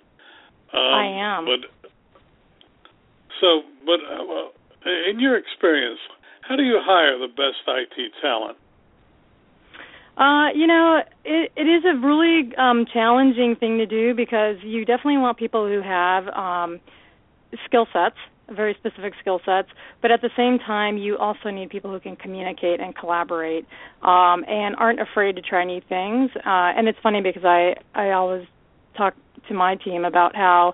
Um, 0.71 0.93
I 0.93 1.05
am. 1.17 1.45
But 1.49 1.89
so, 3.41 3.63
but 3.89 4.05
uh, 4.05 5.09
in 5.09 5.19
your 5.19 5.35
experience, 5.35 5.99
how 6.47 6.55
do 6.55 6.61
you 6.61 6.79
hire 6.79 7.17
the 7.17 7.27
best 7.27 7.65
IT 7.65 8.11
talent? 8.21 8.55
Uh, 10.15 10.53
you 10.53 10.67
know, 10.67 11.01
it, 11.25 11.51
it 11.55 11.67
is 11.67 11.83
a 11.85 11.97
really 11.97 12.55
um, 12.57 12.85
challenging 12.93 13.55
thing 13.55 13.79
to 13.79 13.87
do 13.87 14.13
because 14.13 14.57
you 14.61 14.85
definitely 14.85 15.17
want 15.17 15.39
people 15.39 15.67
who 15.67 15.81
have 15.81 16.27
um, 16.27 16.79
skill 17.65 17.87
sets 17.91 18.17
very 18.55 18.75
specific 18.79 19.13
skill 19.19 19.39
sets, 19.45 19.69
but 20.01 20.11
at 20.11 20.21
the 20.21 20.29
same 20.35 20.59
time, 20.59 20.97
you 20.97 21.17
also 21.17 21.49
need 21.49 21.69
people 21.69 21.91
who 21.91 21.99
can 21.99 22.15
communicate 22.15 22.79
and 22.79 22.95
collaborate 22.95 23.65
um, 24.01 24.43
and 24.47 24.75
aren't 24.77 24.99
afraid 24.99 25.35
to 25.35 25.41
try 25.41 25.63
new 25.63 25.81
things. 25.87 26.31
Uh, 26.37 26.75
and 26.75 26.87
it's 26.87 26.99
funny 27.01 27.21
because 27.21 27.43
I 27.45 27.75
I 27.93 28.11
always 28.11 28.45
talk 28.97 29.15
to 29.47 29.53
my 29.53 29.75
team 29.75 30.05
about 30.05 30.35
how 30.35 30.73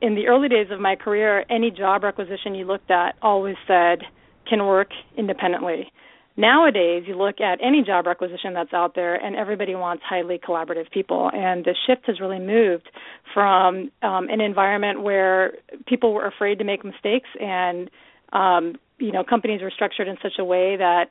in 0.00 0.14
the 0.14 0.26
early 0.28 0.48
days 0.48 0.68
of 0.70 0.80
my 0.80 0.96
career, 0.96 1.44
any 1.50 1.70
job 1.70 2.02
requisition 2.02 2.54
you 2.54 2.64
looked 2.64 2.90
at 2.90 3.16
always 3.22 3.56
said 3.66 4.00
can 4.48 4.64
work 4.66 4.88
independently. 5.16 5.92
Nowadays, 6.40 7.04
you 7.06 7.16
look 7.16 7.38
at 7.42 7.58
any 7.62 7.82
job 7.82 8.06
requisition 8.06 8.54
that's 8.54 8.72
out 8.72 8.94
there, 8.94 9.14
and 9.14 9.36
everybody 9.36 9.74
wants 9.74 10.02
highly 10.08 10.38
collaborative 10.38 10.90
people. 10.90 11.30
And 11.34 11.66
the 11.66 11.74
shift 11.86 12.06
has 12.06 12.18
really 12.18 12.38
moved 12.38 12.88
from 13.34 13.90
um, 14.02 14.30
an 14.30 14.40
environment 14.40 15.02
where 15.02 15.52
people 15.86 16.14
were 16.14 16.26
afraid 16.26 16.58
to 16.60 16.64
make 16.64 16.82
mistakes, 16.82 17.28
and 17.38 17.90
um, 18.32 18.76
you 18.98 19.12
know, 19.12 19.22
companies 19.22 19.60
were 19.60 19.70
structured 19.70 20.08
in 20.08 20.16
such 20.22 20.38
a 20.38 20.44
way 20.44 20.76
that 20.78 21.10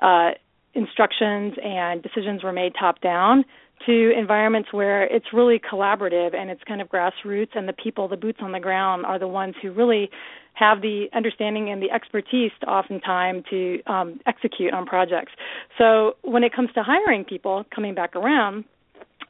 uh, 0.00 0.32
instructions 0.74 1.54
and 1.64 2.02
decisions 2.02 2.42
were 2.42 2.52
made 2.52 2.74
top 2.78 3.00
down 3.00 3.46
to 3.84 4.12
environments 4.16 4.72
where 4.72 5.04
it's 5.04 5.26
really 5.32 5.58
collaborative 5.58 6.34
and 6.34 6.50
it's 6.50 6.62
kind 6.64 6.80
of 6.80 6.88
grassroots 6.88 7.54
and 7.54 7.68
the 7.68 7.72
people 7.72 8.08
the 8.08 8.16
boots 8.16 8.38
on 8.40 8.52
the 8.52 8.60
ground 8.60 9.04
are 9.04 9.18
the 9.18 9.28
ones 9.28 9.54
who 9.60 9.70
really 9.70 10.10
have 10.54 10.80
the 10.80 11.06
understanding 11.14 11.70
and 11.70 11.82
the 11.82 11.90
expertise 11.90 12.50
to 12.60 12.66
oftentimes 12.66 13.44
to 13.50 13.82
um, 13.86 14.18
execute 14.26 14.72
on 14.72 14.86
projects. 14.86 15.32
So 15.76 16.16
when 16.22 16.44
it 16.44 16.52
comes 16.54 16.70
to 16.74 16.82
hiring 16.82 17.24
people, 17.24 17.64
coming 17.74 17.94
back 17.94 18.16
around, 18.16 18.64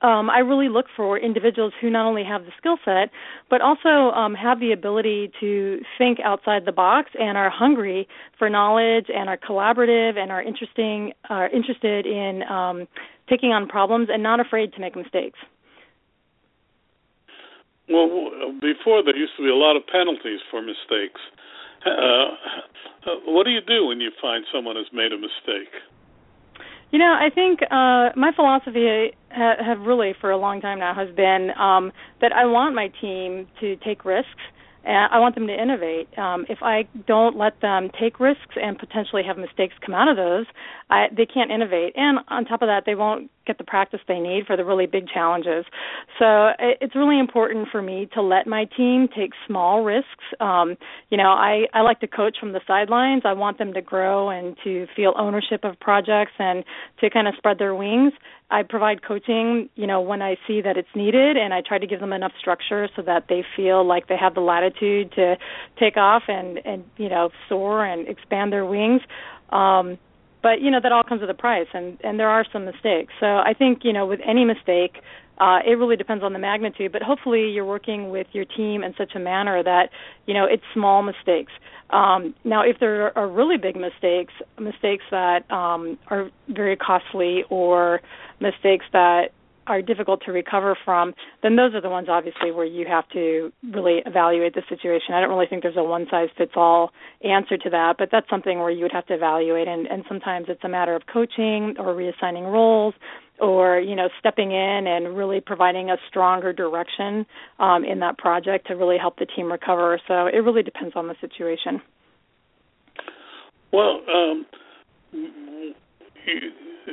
um, 0.03 0.29
I 0.29 0.41
really 0.41 0.69
look 0.69 0.87
for 0.95 1.19
individuals 1.19 1.73
who 1.81 1.89
not 1.89 2.07
only 2.07 2.25
have 2.25 2.45
the 2.45 2.53
skill 2.59 2.77
set, 2.85 3.11
but 3.49 3.61
also 3.61 4.15
um, 4.15 4.35
have 4.35 4.61
the 4.61 4.73
ability 4.73 5.33
to 5.41 5.81
think 5.97 6.19
outside 6.23 6.65
the 6.67 6.73
box 6.73 7.11
and 7.19 7.39
are 7.39 7.51
hungry 7.51 8.07
for 8.39 8.51
knowledge 8.51 9.07
and 9.09 9.29
are 9.29 9.39
collaborative 9.39 10.17
and 10.19 10.31
are 10.31 10.43
interesting, 10.43 11.13
are 11.31 11.49
interested 11.49 12.07
in 12.07 12.43
um, 12.45 12.87
taking 13.29 13.51
on 13.51 13.67
problems 13.67 14.09
and 14.13 14.23
not 14.23 14.39
afraid 14.39 14.73
to 14.75 14.81
make 14.81 14.95
mistakes. 14.95 15.39
Well, 17.89 18.53
before 18.61 19.03
there 19.03 19.17
used 19.17 19.33
to 19.37 19.45
be 19.45 19.49
a 19.49 19.55
lot 19.55 19.77
of 19.77 19.87
penalties 19.87 20.41
for 20.51 20.61
mistakes. 20.61 21.21
Uh, 21.87 22.35
what 23.27 23.45
do 23.45 23.51
you 23.51 23.61
do 23.61 23.87
when 23.87 24.01
you 24.01 24.11
find 24.21 24.45
someone 24.53 24.77
has 24.77 24.87
made 24.93 25.13
a 25.13 25.17
mistake? 25.17 25.73
You 26.93 26.99
know, 27.01 27.15
I 27.19 27.31
think 27.35 27.61
uh, 27.63 28.11
my 28.17 28.33
philosophy 28.35 29.13
ha- 29.31 29.63
have 29.65 29.81
really 29.81 30.15
for 30.21 30.31
a 30.31 30.37
long 30.37 30.61
time 30.61 30.79
now 30.79 30.95
has 30.95 31.15
been 31.15 31.51
um, 31.59 31.93
that 32.21 32.33
I 32.33 32.47
want 32.47 32.75
my 32.75 32.89
team 33.01 33.49
to 33.61 33.77
take 33.77 34.05
risks 34.05 34.31
and 34.85 35.13
I 35.13 35.19
want 35.19 35.35
them 35.35 35.49
to 35.49 35.53
innovate. 35.53 36.17
Um, 36.17 36.47
if 36.49 36.59
I 36.63 36.87
don't 37.09 37.37
let 37.37 37.61
them 37.61 37.91
take 38.01 38.21
risks 38.21 38.55
and 38.61 38.79
potentially 38.79 39.25
have 39.27 39.37
mistakes 39.37 39.75
come 39.85 39.95
out 39.95 40.07
of 40.09 40.17
those, 40.17 40.47
I, 40.89 41.07
they 41.15 41.27
can't 41.27 41.51
innovate. 41.51 41.95
And 41.97 42.21
on 42.29 42.45
top 42.45 42.63
of 42.63 42.69
that, 42.69 42.85
they 42.87 42.95
won't 42.95 43.31
get 43.47 43.59
the 43.59 43.65
practice 43.65 44.01
they 44.09 44.19
need 44.19 44.47
for 44.47 44.57
the 44.57 44.65
really 44.65 44.87
big 44.87 45.07
challenges. 45.09 45.65
So 46.19 46.51
it's 46.59 46.95
really 46.95 47.19
important 47.19 47.69
for 47.71 47.83
me 47.83 48.09
to 48.15 48.23
let 48.23 48.47
my 48.47 48.65
team 48.77 49.09
take 49.15 49.31
small 49.47 49.85
risks. 49.85 50.25
Um, 50.41 50.77
you 51.11 51.17
know, 51.17 51.31
I, 51.31 51.67
I 51.73 51.83
like 51.83 52.01
to 52.01 52.07
coach 52.07 52.37
from 52.39 52.53
the 52.53 52.61
sidelines. 52.67 53.23
I 53.25 53.33
want 53.33 53.59
them 53.59 53.73
to 53.75 53.83
grow 53.83 54.31
and 54.31 54.57
to 54.65 54.87
feel 54.95 55.15
ownership 55.17 55.65
of 55.65 55.79
projects 55.81 56.33
and 56.39 56.65
to 57.01 57.11
kind 57.11 57.29
of 57.29 57.35
spread 57.37 57.59
their 57.59 57.75
wings. 57.75 58.13
I 58.51 58.63
provide 58.63 59.03
coaching, 59.03 59.69
you 59.75 59.89
know, 59.89 60.01
when 60.01 60.23
I 60.23 60.37
see 60.47 60.61
that 60.61 60.77
it's 60.77 60.89
needed, 60.95 61.37
and 61.37 61.53
I 61.53 61.63
try 61.67 61.79
to 61.79 61.87
give 61.87 61.99
them 61.99 62.13
enough 62.13 62.33
structure 62.39 62.89
so 62.95 63.03
that 63.03 63.25
they 63.29 63.45
feel 63.57 63.85
like 63.85 64.07
they 64.07 64.17
have 64.17 64.35
the 64.35 64.41
latitude 64.41 65.13
to 65.17 65.37
take 65.81 65.97
off 65.97 66.23
and 66.29 66.61
and 66.65 66.85
you 66.97 67.09
know 67.09 67.31
soar 67.49 67.85
and 67.85 68.07
expand 68.07 68.53
their 68.53 68.65
wings. 68.65 69.01
Um, 69.51 69.99
but 70.43 70.61
you 70.61 70.71
know 70.71 70.81
that 70.83 70.93
all 70.93 71.03
comes 71.03 71.21
with 71.21 71.31
a 71.31 71.35
price, 71.35 71.69
and 71.73 71.99
and 72.03 72.19
there 72.19 72.29
are 72.29 72.45
some 72.53 72.65
mistakes. 72.65 73.13
So 73.21 73.27
I 73.27 73.55
think 73.57 73.81
you 73.85 73.93
know 73.93 74.07
with 74.07 74.21
any 74.27 74.45
mistake, 74.45 75.03
uh, 75.39 75.59
it 75.67 75.73
really 75.73 75.97
depends 75.97 76.25
on 76.25 76.33
the 76.33 76.39
magnitude, 76.39 76.93
but 76.93 77.03
hopefully 77.03 77.51
you're 77.51 77.65
working 77.65 78.11
with 78.11 78.27
your 78.33 78.45
team 78.45 78.83
in 78.83 78.95
such 78.97 79.15
a 79.15 79.19
manner 79.19 79.63
that 79.63 79.91
you 80.27 80.35
know 80.35 80.45
it's 80.45 80.63
small 80.73 81.03
mistakes. 81.03 81.53
Um, 81.91 82.35
now, 82.45 82.63
if 82.63 82.79
there 82.81 83.17
are 83.17 83.29
really 83.29 83.59
big 83.59 83.77
mistakes, 83.77 84.33
mistakes 84.59 85.05
that 85.11 85.49
um, 85.51 85.99
are 86.09 86.31
very 86.49 86.77
costly 86.77 87.45
or 87.49 88.01
mistakes 88.41 88.85
that 88.93 89.31
are 89.67 89.83
difficult 89.83 90.23
to 90.27 90.33
recover 90.33 90.77
from, 90.85 91.15
then 91.43 91.57
those 91.57 91.75
are 91.75 91.81
the 91.81 91.89
ones 91.89 92.09
obviously 92.09 92.51
where 92.51 92.65
you 92.67 92.87
have 92.87 93.09
to 93.11 93.53
really 93.73 94.03
evaluate 94.07 94.55
the 94.55 94.63
situation. 94.69 95.15
I 95.15 95.21
don't 95.21 95.31
really 95.31 95.47
think 95.47 95.63
there's 95.63 95.77
a 95.77 95.83
one 95.83 96.07
size 96.11 96.29
fits 96.37 96.53
all 96.57 96.91
answer 97.23 97.57
to 97.57 97.71
that, 97.71 97.97
but 97.99 98.09
that's 98.11 98.29
something 98.31 98.59
where 98.59 98.71
you 98.71 98.83
would 98.83 98.93
have 98.93 99.07
to 99.07 99.15
evaluate 99.15 99.69
and, 99.69 99.87
and 99.87 100.05
sometimes 100.09 100.47
it's 100.49 100.65
a 100.65 100.69
matter 100.69 100.95
of 100.95 101.03
coaching 101.13 101.75
or 101.79 101.95
reassigning 101.95 102.51
roles 102.51 102.95
or 103.39 103.79
you 103.79 103.95
know 103.95 104.09
stepping 104.19 104.53
in 104.53 104.87
and 104.87 105.17
really 105.17 105.41
providing 105.41 105.91
a 105.91 105.97
stronger 106.09 106.53
direction 106.53 107.27
um, 107.59 107.85
in 107.85 108.01
that 108.01 108.17
project 108.19 108.67
to 108.67 108.75
really 108.75 108.99
help 108.99 109.19
the 109.19 109.27
team 109.27 109.51
recover. 109.51 110.01
So 110.09 110.27
it 110.27 110.39
really 110.39 110.63
depends 110.63 110.95
on 110.97 111.09
the 111.09 111.15
situation. 111.21 111.83
Well, 113.73 114.01
um, 114.15 114.47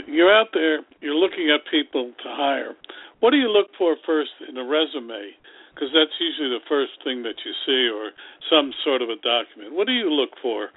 you're 0.08 0.34
out 0.34 0.48
there, 0.54 0.80
you're 1.02 1.16
looking 1.16 1.50
at 1.54 1.70
people 1.70 2.12
to 2.24 2.30
hire. 2.30 2.76
What 3.20 3.32
do 3.32 3.38
you 3.38 3.50
look 3.50 3.68
for 3.78 3.96
first 4.06 4.32
in 4.48 4.58
a 4.58 4.64
resume? 4.64 5.32
Because 5.74 5.90
that's 5.94 6.14
usually 6.20 6.50
the 6.50 6.64
first 6.70 6.92
thing 7.04 7.24
that 7.24 7.36
you 7.46 7.54
see, 7.66 7.90
or 7.90 8.12
some 8.50 8.74
sort 8.84 9.02
of 9.02 9.10
a 9.10 9.16
document. 9.16 9.74
What 9.74 9.88
do 9.88 9.94
you 9.94 10.10
look 10.10 10.32
for 10.42 10.70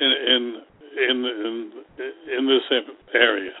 in 0.00 0.08
in 0.08 0.62
in 0.96 1.16
in, 1.26 1.72
in 2.38 2.46
this 2.46 2.64
area? 3.14 3.52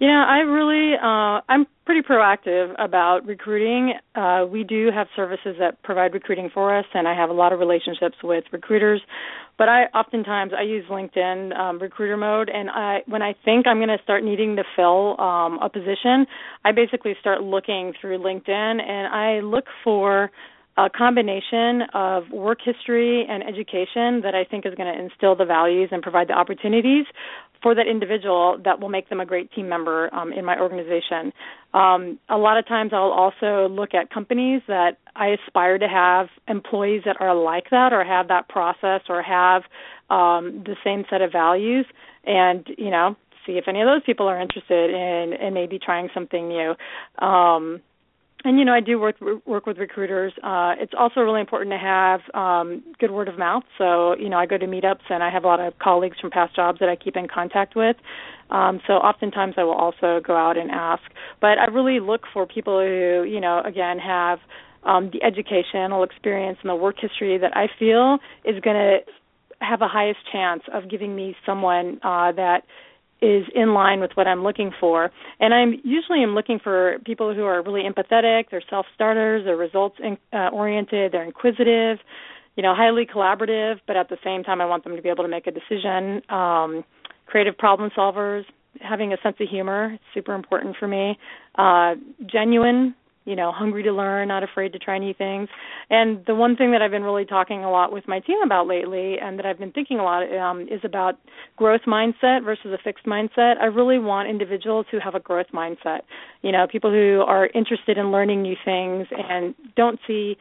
Yeah, 0.00 0.24
I 0.26 0.38
really 0.38 0.94
uh 0.96 1.42
I'm 1.48 1.66
pretty 1.84 2.00
proactive 2.00 2.74
about 2.78 3.26
recruiting. 3.26 3.92
Uh 4.14 4.46
we 4.50 4.64
do 4.64 4.90
have 4.92 5.08
services 5.14 5.56
that 5.60 5.82
provide 5.82 6.14
recruiting 6.14 6.50
for 6.54 6.74
us 6.76 6.86
and 6.94 7.06
I 7.06 7.14
have 7.14 7.28
a 7.30 7.34
lot 7.34 7.52
of 7.52 7.58
relationships 7.60 8.16
with 8.24 8.44
recruiters. 8.50 9.02
But 9.58 9.68
I 9.68 9.84
oftentimes 9.94 10.52
I 10.58 10.62
use 10.62 10.86
LinkedIn 10.90 11.54
um 11.54 11.78
recruiter 11.80 12.16
mode 12.16 12.48
and 12.48 12.70
I 12.70 13.00
when 13.06 13.20
I 13.22 13.34
think 13.44 13.66
I'm 13.66 13.76
going 13.76 13.88
to 13.96 14.02
start 14.02 14.24
needing 14.24 14.56
to 14.56 14.64
fill 14.74 15.20
um 15.20 15.58
a 15.62 15.68
position, 15.68 16.26
I 16.64 16.72
basically 16.72 17.14
start 17.20 17.42
looking 17.42 17.92
through 18.00 18.18
LinkedIn 18.20 18.82
and 18.82 19.06
I 19.14 19.40
look 19.40 19.66
for 19.84 20.30
a 20.86 20.88
combination 20.88 21.82
of 21.92 22.30
work 22.30 22.58
history 22.64 23.26
and 23.28 23.42
education 23.42 24.22
that 24.22 24.34
I 24.34 24.44
think 24.50 24.64
is 24.64 24.74
going 24.74 24.92
to 24.92 24.98
instill 24.98 25.36
the 25.36 25.44
values 25.44 25.90
and 25.92 26.02
provide 26.02 26.28
the 26.28 26.32
opportunities 26.32 27.04
for 27.62 27.74
that 27.74 27.86
individual 27.86 28.58
that 28.64 28.80
will 28.80 28.88
make 28.88 29.10
them 29.10 29.20
a 29.20 29.26
great 29.26 29.52
team 29.52 29.68
member 29.68 30.12
um, 30.14 30.32
in 30.32 30.44
my 30.44 30.58
organization. 30.58 31.32
Um, 31.74 32.18
a 32.30 32.38
lot 32.38 32.56
of 32.56 32.66
times 32.66 32.92
I'll 32.94 33.12
also 33.12 33.68
look 33.68 33.92
at 33.92 34.10
companies 34.10 34.62
that 34.68 34.92
I 35.14 35.36
aspire 35.46 35.78
to 35.78 35.88
have 35.88 36.28
employees 36.48 37.02
that 37.04 37.16
are 37.20 37.34
like 37.34 37.68
that 37.70 37.92
or 37.92 38.02
have 38.02 38.28
that 38.28 38.48
process 38.48 39.02
or 39.10 39.22
have 39.22 39.62
um, 40.08 40.64
the 40.64 40.76
same 40.82 41.04
set 41.10 41.20
of 41.20 41.30
values 41.30 41.84
and, 42.24 42.66
you 42.78 42.90
know, 42.90 43.16
see 43.46 43.52
if 43.52 43.68
any 43.68 43.82
of 43.82 43.86
those 43.86 44.02
people 44.06 44.26
are 44.26 44.40
interested 44.40 44.90
in, 44.90 45.34
in 45.34 45.52
maybe 45.52 45.78
trying 45.78 46.08
something 46.14 46.48
new. 46.48 46.74
Um, 47.24 47.82
and 48.44 48.58
you 48.58 48.64
know 48.64 48.72
I 48.72 48.80
do 48.80 48.98
work 48.98 49.16
work 49.46 49.66
with 49.66 49.78
recruiters. 49.78 50.32
Uh, 50.42 50.74
it's 50.78 50.92
also 50.98 51.20
really 51.20 51.40
important 51.40 51.70
to 51.72 51.78
have 51.78 52.20
um, 52.34 52.82
good 52.98 53.10
word 53.10 53.28
of 53.28 53.38
mouth. 53.38 53.64
So 53.78 54.16
you 54.16 54.28
know 54.28 54.38
I 54.38 54.46
go 54.46 54.58
to 54.58 54.66
meetups 54.66 55.08
and 55.08 55.22
I 55.22 55.30
have 55.30 55.44
a 55.44 55.46
lot 55.46 55.60
of 55.60 55.78
colleagues 55.78 56.18
from 56.20 56.30
past 56.30 56.54
jobs 56.56 56.78
that 56.80 56.88
I 56.88 56.96
keep 56.96 57.16
in 57.16 57.28
contact 57.28 57.76
with. 57.76 57.96
Um, 58.50 58.80
so 58.86 58.94
oftentimes 58.94 59.54
I 59.56 59.64
will 59.64 59.74
also 59.74 60.20
go 60.26 60.36
out 60.36 60.56
and 60.56 60.70
ask. 60.70 61.02
But 61.40 61.58
I 61.58 61.66
really 61.66 62.00
look 62.00 62.22
for 62.32 62.46
people 62.46 62.80
who 62.80 63.24
you 63.28 63.40
know 63.40 63.62
again 63.64 63.98
have 63.98 64.38
um, 64.84 65.10
the 65.12 65.22
educational 65.22 66.02
experience 66.02 66.58
and 66.62 66.70
the 66.70 66.74
work 66.74 66.96
history 66.98 67.38
that 67.38 67.56
I 67.56 67.68
feel 67.78 68.18
is 68.44 68.60
going 68.60 68.76
to 68.76 68.98
have 69.60 69.82
a 69.82 69.88
highest 69.88 70.20
chance 70.32 70.62
of 70.72 70.88
giving 70.88 71.14
me 71.14 71.36
someone 71.44 72.00
uh, 72.02 72.32
that 72.32 72.62
is 73.22 73.44
in 73.54 73.74
line 73.74 74.00
with 74.00 74.12
what 74.14 74.26
I'm 74.26 74.42
looking 74.42 74.72
for. 74.78 75.10
And 75.38 75.52
I'm 75.52 75.74
usually 75.84 76.22
am 76.22 76.34
looking 76.34 76.58
for 76.58 76.98
people 77.04 77.34
who 77.34 77.44
are 77.44 77.62
really 77.62 77.82
empathetic, 77.82 78.44
they're 78.50 78.62
self-starters, 78.68 79.44
they're 79.44 79.56
results 79.56 79.96
in, 80.02 80.16
uh, 80.32 80.48
oriented, 80.52 81.12
they're 81.12 81.24
inquisitive, 81.24 81.98
you 82.56 82.62
know, 82.62 82.74
highly 82.74 83.06
collaborative, 83.06 83.80
but 83.86 83.96
at 83.96 84.08
the 84.08 84.18
same 84.24 84.42
time 84.42 84.60
I 84.60 84.66
want 84.66 84.84
them 84.84 84.96
to 84.96 85.02
be 85.02 85.08
able 85.08 85.24
to 85.24 85.28
make 85.28 85.46
a 85.46 85.50
decision. 85.50 86.22
Um, 86.30 86.84
creative 87.26 87.56
problem 87.56 87.90
solvers, 87.96 88.44
having 88.80 89.12
a 89.12 89.16
sense 89.22 89.36
of 89.40 89.48
humor, 89.48 89.98
super 90.14 90.34
important 90.34 90.76
for 90.78 90.88
me. 90.88 91.18
Uh, 91.56 91.94
genuine, 92.26 92.94
you 93.24 93.36
know, 93.36 93.52
hungry 93.52 93.82
to 93.82 93.92
learn, 93.92 94.28
not 94.28 94.42
afraid 94.42 94.72
to 94.72 94.78
try 94.78 94.98
new 94.98 95.14
things. 95.14 95.48
And 95.90 96.24
the 96.26 96.34
one 96.34 96.56
thing 96.56 96.72
that 96.72 96.82
I've 96.82 96.90
been 96.90 97.04
really 97.04 97.24
talking 97.24 97.64
a 97.64 97.70
lot 97.70 97.92
with 97.92 98.08
my 98.08 98.20
team 98.20 98.38
about 98.44 98.66
lately, 98.66 99.16
and 99.20 99.38
that 99.38 99.46
I've 99.46 99.58
been 99.58 99.72
thinking 99.72 99.98
a 99.98 100.02
lot, 100.02 100.22
um, 100.36 100.62
is 100.62 100.80
about 100.84 101.18
growth 101.56 101.82
mindset 101.86 102.44
versus 102.44 102.72
a 102.72 102.78
fixed 102.82 103.06
mindset. 103.06 103.58
I 103.60 103.66
really 103.66 103.98
want 103.98 104.28
individuals 104.28 104.86
who 104.90 104.98
have 104.98 105.14
a 105.14 105.20
growth 105.20 105.48
mindset. 105.52 106.00
You 106.42 106.52
know, 106.52 106.66
people 106.70 106.90
who 106.90 107.22
are 107.26 107.48
interested 107.54 107.98
in 107.98 108.10
learning 108.10 108.42
new 108.42 108.56
things 108.64 109.06
and 109.10 109.54
don't 109.76 110.00
see 110.06 110.36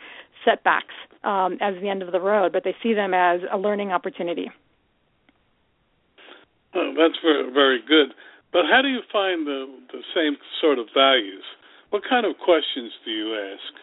setbacks 0.46 0.96
um, 1.24 1.58
as 1.62 1.76
the 1.82 1.90
end 1.90 2.02
of 2.02 2.12
the 2.12 2.22
road, 2.22 2.54
but 2.54 2.64
they 2.64 2.76
see 2.82 2.94
them 2.94 3.14
as 3.14 3.42
a 3.52 3.58
learning 3.58 3.92
opportunity. 3.92 4.50
Oh, 6.76 6.94
that's 6.96 7.18
very, 7.22 7.52
very 7.52 7.80
good. 7.88 8.14
But 8.54 8.66
how 8.70 8.82
do 8.82 8.88
you 8.88 9.02
find 9.12 9.46
the 9.46 9.66
the 9.92 10.02
same 10.16 10.38
sort 10.62 10.80
of 10.80 10.88
values? 10.94 11.44
What 11.90 12.04
kind 12.08 12.26
of 12.26 12.38
questions 12.38 12.92
do 13.04 13.12
you 13.12 13.36
ask 13.36 13.74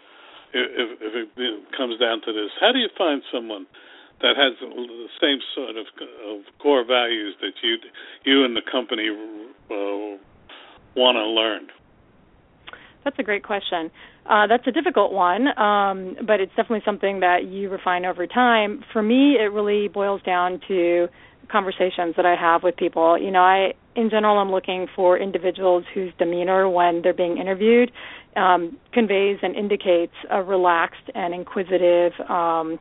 if, 0.54 0.98
if 1.00 1.28
it 1.36 1.76
comes 1.76 1.98
down 1.98 2.20
to 2.22 2.32
this? 2.32 2.50
How 2.60 2.72
do 2.72 2.78
you 2.78 2.88
find 2.96 3.22
someone 3.32 3.66
that 4.22 4.36
has 4.36 4.54
the 4.60 5.08
same 5.20 5.38
sort 5.54 5.76
of, 5.76 5.86
of 6.28 6.40
core 6.58 6.84
values 6.84 7.34
that 7.40 7.52
you 7.62 7.76
you 8.24 8.44
and 8.44 8.56
the 8.56 8.62
company 8.62 9.08
uh, 9.10 10.16
want 10.94 11.16
to 11.16 11.26
learn? 11.26 11.68
That's 13.04 13.18
a 13.18 13.22
great 13.22 13.44
question. 13.44 13.90
Uh, 14.28 14.48
that's 14.48 14.66
a 14.66 14.72
difficult 14.72 15.12
one, 15.12 15.46
um, 15.58 16.16
but 16.26 16.40
it's 16.40 16.50
definitely 16.56 16.82
something 16.84 17.20
that 17.20 17.44
you 17.44 17.70
refine 17.70 18.04
over 18.04 18.26
time. 18.26 18.82
For 18.92 19.00
me, 19.00 19.36
it 19.38 19.52
really 19.52 19.86
boils 19.86 20.20
down 20.22 20.60
to 20.66 21.06
conversations 21.48 22.16
that 22.16 22.26
I 22.26 22.34
have 22.34 22.64
with 22.64 22.76
people. 22.76 23.16
You 23.16 23.30
know, 23.30 23.42
I 23.42 23.74
in 23.96 24.10
general 24.10 24.38
I'm 24.38 24.50
looking 24.50 24.86
for 24.94 25.18
individuals 25.18 25.84
whose 25.94 26.12
demeanor 26.18 26.68
when 26.68 27.02
they're 27.02 27.14
being 27.14 27.38
interviewed 27.38 27.90
um, 28.36 28.76
conveys 28.92 29.38
and 29.42 29.56
indicates 29.56 30.12
a 30.30 30.42
relaxed 30.42 31.10
and 31.14 31.34
inquisitive 31.34 32.12
um, 32.28 32.78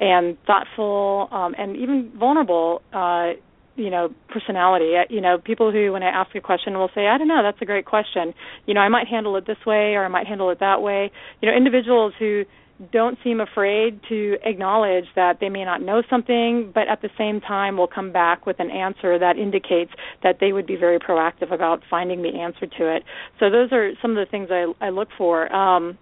and 0.00 0.36
thoughtful 0.46 1.28
um, 1.30 1.54
and 1.58 1.76
even 1.76 2.10
vulnerable 2.18 2.82
uh, 2.92 3.32
you 3.76 3.90
know 3.90 4.12
personality. 4.28 4.94
You 5.10 5.20
know 5.20 5.38
people 5.38 5.70
who 5.70 5.92
when 5.92 6.02
i 6.02 6.08
ask 6.08 6.34
a 6.34 6.40
question 6.40 6.74
will 6.74 6.90
say 6.94 7.06
i 7.06 7.18
don't 7.18 7.28
know 7.28 7.42
that's 7.42 7.60
a 7.60 7.66
great 7.66 7.86
question. 7.86 8.34
You 8.66 8.74
know 8.74 8.80
i 8.80 8.88
might 8.88 9.06
handle 9.06 9.36
it 9.36 9.46
this 9.46 9.58
way 9.66 9.94
or 9.94 10.04
i 10.04 10.08
might 10.08 10.26
handle 10.26 10.50
it 10.50 10.60
that 10.60 10.82
way. 10.82 11.10
You 11.42 11.50
know 11.50 11.56
individuals 11.56 12.14
who 12.18 12.44
don't 12.92 13.16
seem 13.22 13.40
afraid 13.40 14.00
to 14.08 14.36
acknowledge 14.44 15.04
that 15.14 15.38
they 15.40 15.48
may 15.48 15.64
not 15.64 15.80
know 15.80 16.02
something, 16.10 16.72
but 16.74 16.88
at 16.88 17.02
the 17.02 17.10
same 17.16 17.40
time 17.40 17.76
will 17.76 17.86
come 17.86 18.12
back 18.12 18.46
with 18.46 18.58
an 18.58 18.70
answer 18.70 19.18
that 19.18 19.36
indicates 19.38 19.92
that 20.22 20.38
they 20.40 20.52
would 20.52 20.66
be 20.66 20.76
very 20.76 20.98
proactive 20.98 21.52
about 21.52 21.82
finding 21.88 22.22
the 22.22 22.40
answer 22.40 22.66
to 22.66 22.96
it. 22.96 23.04
So 23.38 23.48
those 23.48 23.72
are 23.72 23.92
some 24.02 24.10
of 24.12 24.16
the 24.16 24.28
things 24.28 24.48
I, 24.50 24.72
I 24.84 24.90
look 24.90 25.08
for. 25.16 25.52
Um, 25.54 25.98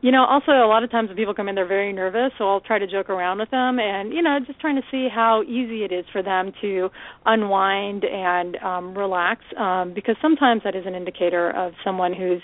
you 0.00 0.12
know, 0.12 0.24
also 0.24 0.52
a 0.52 0.68
lot 0.68 0.84
of 0.84 0.90
times 0.90 1.08
when 1.08 1.16
people 1.16 1.34
come 1.34 1.48
in, 1.48 1.54
they're 1.54 1.66
very 1.66 1.92
nervous, 1.92 2.30
so 2.38 2.48
I'll 2.48 2.60
try 2.60 2.78
to 2.78 2.86
joke 2.86 3.10
around 3.10 3.38
with 3.38 3.50
them, 3.50 3.78
and 3.78 4.12
you 4.12 4.22
know, 4.22 4.38
just 4.46 4.60
trying 4.60 4.76
to 4.76 4.82
see 4.90 5.08
how 5.12 5.42
easy 5.42 5.84
it 5.84 5.92
is 5.92 6.04
for 6.12 6.22
them 6.22 6.52
to 6.60 6.90
unwind 7.24 8.04
and 8.04 8.56
um, 8.56 8.96
relax, 8.96 9.42
um, 9.58 9.94
because 9.94 10.14
sometimes 10.22 10.62
that 10.64 10.76
is 10.76 10.84
an 10.86 10.94
indicator 10.94 11.50
of 11.50 11.72
someone 11.82 12.12
who's 12.14 12.42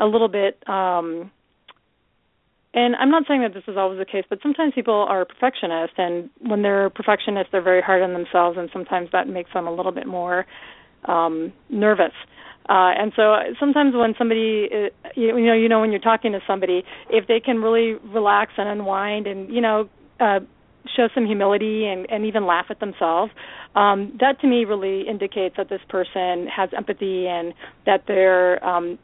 a 0.00 0.04
little 0.04 0.28
bit 0.28 0.62
um 0.68 1.30
and 2.76 2.94
I'm 2.96 3.10
not 3.10 3.22
saying 3.26 3.40
that 3.40 3.54
this 3.54 3.64
is 3.66 3.78
always 3.78 3.98
the 3.98 4.04
case, 4.04 4.24
but 4.28 4.38
sometimes 4.42 4.74
people 4.74 5.06
are 5.08 5.24
perfectionists, 5.24 5.96
and 5.96 6.28
when 6.40 6.60
they're 6.60 6.90
perfectionists, 6.90 7.48
they're 7.50 7.62
very 7.62 7.80
hard 7.80 8.02
on 8.02 8.12
themselves, 8.12 8.58
and 8.58 8.68
sometimes 8.70 9.08
that 9.12 9.26
makes 9.26 9.50
them 9.54 9.66
a 9.66 9.74
little 9.74 9.92
bit 9.92 10.06
more 10.06 10.44
um, 11.06 11.54
nervous. 11.70 12.12
Uh, 12.68 12.92
and 12.98 13.12
so 13.16 13.36
sometimes 13.58 13.94
when 13.94 14.14
somebody, 14.18 14.68
uh, 14.70 15.08
you, 15.14 15.38
you 15.38 15.46
know, 15.46 15.54
you 15.54 15.68
know, 15.70 15.80
when 15.80 15.90
you're 15.90 16.00
talking 16.00 16.32
to 16.32 16.40
somebody, 16.46 16.84
if 17.08 17.26
they 17.26 17.40
can 17.40 17.62
really 17.62 17.94
relax 18.12 18.52
and 18.58 18.68
unwind, 18.68 19.26
and 19.26 19.48
you 19.48 19.62
know, 19.62 19.88
uh, 20.20 20.40
show 20.94 21.08
some 21.14 21.24
humility 21.24 21.86
and, 21.86 22.06
and 22.10 22.26
even 22.26 22.44
laugh 22.44 22.66
at 22.68 22.78
themselves, 22.78 23.32
um, 23.74 24.16
that 24.20 24.38
to 24.40 24.46
me 24.46 24.66
really 24.66 25.08
indicates 25.08 25.56
that 25.56 25.70
this 25.70 25.80
person 25.88 26.46
has 26.46 26.68
empathy 26.76 27.26
and 27.26 27.54
that 27.86 28.04
they're 28.06 28.62
um, 28.64 28.98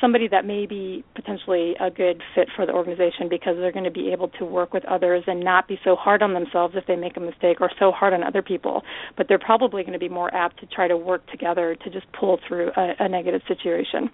somebody 0.00 0.28
that 0.28 0.44
may 0.44 0.66
be 0.66 1.04
potentially 1.14 1.74
a 1.80 1.90
good 1.90 2.22
fit 2.34 2.48
for 2.56 2.66
the 2.66 2.72
organization 2.72 3.28
because 3.28 3.56
they're 3.56 3.72
going 3.72 3.84
to 3.84 3.90
be 3.90 4.12
able 4.12 4.28
to 4.28 4.44
work 4.44 4.72
with 4.72 4.84
others 4.86 5.24
and 5.26 5.40
not 5.40 5.68
be 5.68 5.78
so 5.84 5.94
hard 5.96 6.22
on 6.22 6.34
themselves 6.34 6.74
if 6.76 6.86
they 6.86 6.96
make 6.96 7.16
a 7.16 7.20
mistake 7.20 7.60
or 7.60 7.70
so 7.78 7.92
hard 7.92 8.12
on 8.12 8.22
other 8.22 8.42
people. 8.42 8.82
But 9.16 9.26
they're 9.28 9.38
probably 9.38 9.82
going 9.82 9.92
to 9.92 9.98
be 9.98 10.08
more 10.08 10.32
apt 10.34 10.60
to 10.60 10.66
try 10.66 10.88
to 10.88 10.96
work 10.96 11.26
together 11.30 11.76
to 11.84 11.90
just 11.90 12.06
pull 12.18 12.38
through 12.46 12.70
a, 12.76 12.94
a 13.00 13.08
negative 13.08 13.42
situation. 13.46 14.10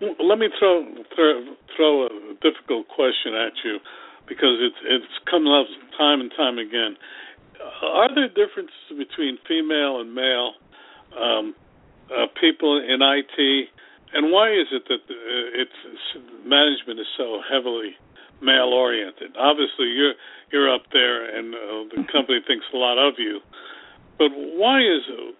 Let 0.00 0.38
me 0.38 0.48
throw, 0.58 0.84
throw 1.14 1.54
throw 1.74 2.04
a 2.04 2.08
difficult 2.42 2.86
question 2.88 3.32
at 3.32 3.52
you 3.64 3.78
because 4.28 4.60
it's 4.60 4.76
it's 4.84 5.12
come 5.30 5.46
up 5.46 5.66
time 5.96 6.20
and 6.20 6.30
time 6.36 6.58
again. 6.58 6.96
Are 7.82 8.14
there 8.14 8.28
differences 8.28 8.92
between 8.92 9.38
female 9.48 10.00
and 10.00 10.14
male 10.14 10.52
um, 11.18 11.54
uh, 12.12 12.26
people 12.38 12.76
in 12.76 13.00
IT 13.00 13.68
and 14.16 14.32
why 14.32 14.50
is 14.50 14.68
it 14.72 14.88
that 14.88 15.04
uh, 15.04 15.62
it's 15.62 15.80
management 16.44 17.00
is 17.00 17.06
so 17.16 17.40
heavily 17.44 17.92
male 18.40 18.72
oriented? 18.72 19.36
Obviously, 19.36 19.92
you're 19.92 20.14
you're 20.52 20.72
up 20.72 20.82
there, 20.92 21.28
and 21.28 21.54
uh, 21.54 21.58
the 21.94 22.04
company 22.10 22.40
thinks 22.46 22.64
a 22.72 22.76
lot 22.76 22.96
of 22.96 23.14
you. 23.18 23.40
But 24.18 24.32
why 24.32 24.80
is 24.80 25.04
it? 25.08 25.36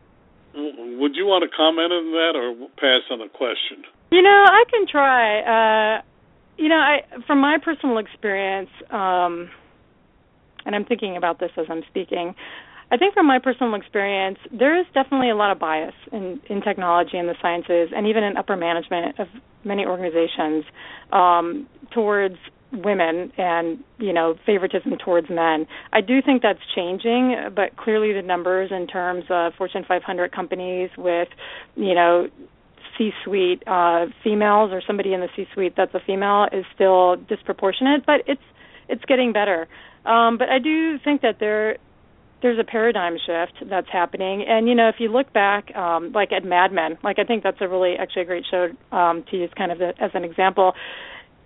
would 0.56 1.14
you 1.14 1.26
want 1.26 1.44
to 1.48 1.54
comment 1.54 1.92
on 1.92 2.12
that 2.12 2.32
or 2.34 2.68
pass 2.76 3.02
on 3.10 3.18
the 3.18 3.28
question? 3.28 3.84
You 4.10 4.22
know, 4.22 4.44
I 4.48 4.64
can 4.70 4.86
try. 4.86 5.40
Uh, 5.40 6.02
you 6.56 6.68
know, 6.68 6.76
I 6.76 7.00
from 7.26 7.40
my 7.40 7.58
personal 7.62 7.98
experience, 7.98 8.70
um, 8.90 9.50
and 10.64 10.74
I'm 10.74 10.84
thinking 10.84 11.16
about 11.16 11.38
this 11.38 11.50
as 11.56 11.66
I'm 11.68 11.82
speaking. 11.88 12.34
I 12.90 12.96
think 12.96 13.14
from 13.14 13.26
my 13.26 13.40
personal 13.40 13.74
experience, 13.74 14.38
there 14.52 14.78
is 14.78 14.86
definitely 14.94 15.30
a 15.30 15.34
lot 15.34 15.50
of 15.50 15.58
bias 15.58 15.94
in, 16.12 16.40
in 16.48 16.60
technology 16.62 17.18
and 17.18 17.28
the 17.28 17.34
sciences, 17.42 17.90
and 17.94 18.06
even 18.06 18.22
in 18.22 18.36
upper 18.36 18.56
management 18.56 19.18
of 19.18 19.26
many 19.64 19.84
organizations 19.84 20.64
um, 21.12 21.66
towards 21.92 22.36
women 22.72 23.32
and 23.38 23.78
you 23.98 24.12
know 24.12 24.34
favoritism 24.44 24.92
towards 25.04 25.28
men. 25.30 25.66
I 25.92 26.00
do 26.00 26.20
think 26.22 26.42
that's 26.42 26.60
changing, 26.74 27.50
but 27.54 27.76
clearly 27.76 28.12
the 28.12 28.22
numbers 28.22 28.70
in 28.70 28.86
terms 28.86 29.24
of 29.30 29.54
Fortune 29.54 29.84
500 29.86 30.32
companies 30.32 30.90
with 30.96 31.28
you 31.74 31.94
know 31.94 32.28
C-suite 32.98 33.62
uh, 33.66 34.06
females 34.22 34.70
or 34.72 34.82
somebody 34.86 35.12
in 35.12 35.20
the 35.20 35.28
C-suite 35.36 35.74
that's 35.76 35.94
a 35.94 36.00
female 36.06 36.46
is 36.52 36.64
still 36.74 37.16
disproportionate, 37.16 38.06
but 38.06 38.22
it's 38.26 38.42
it's 38.88 39.04
getting 39.06 39.32
better. 39.32 39.66
Um, 40.04 40.38
but 40.38 40.48
I 40.48 40.58
do 40.60 40.98
think 41.02 41.22
that 41.22 41.38
there 41.40 41.78
there's 42.42 42.58
a 42.58 42.64
paradigm 42.64 43.16
shift 43.26 43.68
that's 43.70 43.88
happening, 43.90 44.44
and 44.46 44.68
you 44.68 44.74
know 44.74 44.88
if 44.88 44.96
you 44.98 45.08
look 45.08 45.32
back, 45.32 45.74
um, 45.74 46.12
like 46.12 46.32
at 46.32 46.44
Mad 46.44 46.72
Men, 46.72 46.98
like 47.02 47.18
I 47.18 47.24
think 47.24 47.42
that's 47.42 47.60
a 47.60 47.68
really 47.68 47.94
actually 47.98 48.22
a 48.22 48.26
great 48.26 48.44
show 48.50 48.68
um, 48.96 49.24
to 49.30 49.36
use 49.36 49.50
kind 49.56 49.72
of 49.72 49.78
the, 49.78 49.92
as 50.00 50.10
an 50.14 50.24
example. 50.24 50.74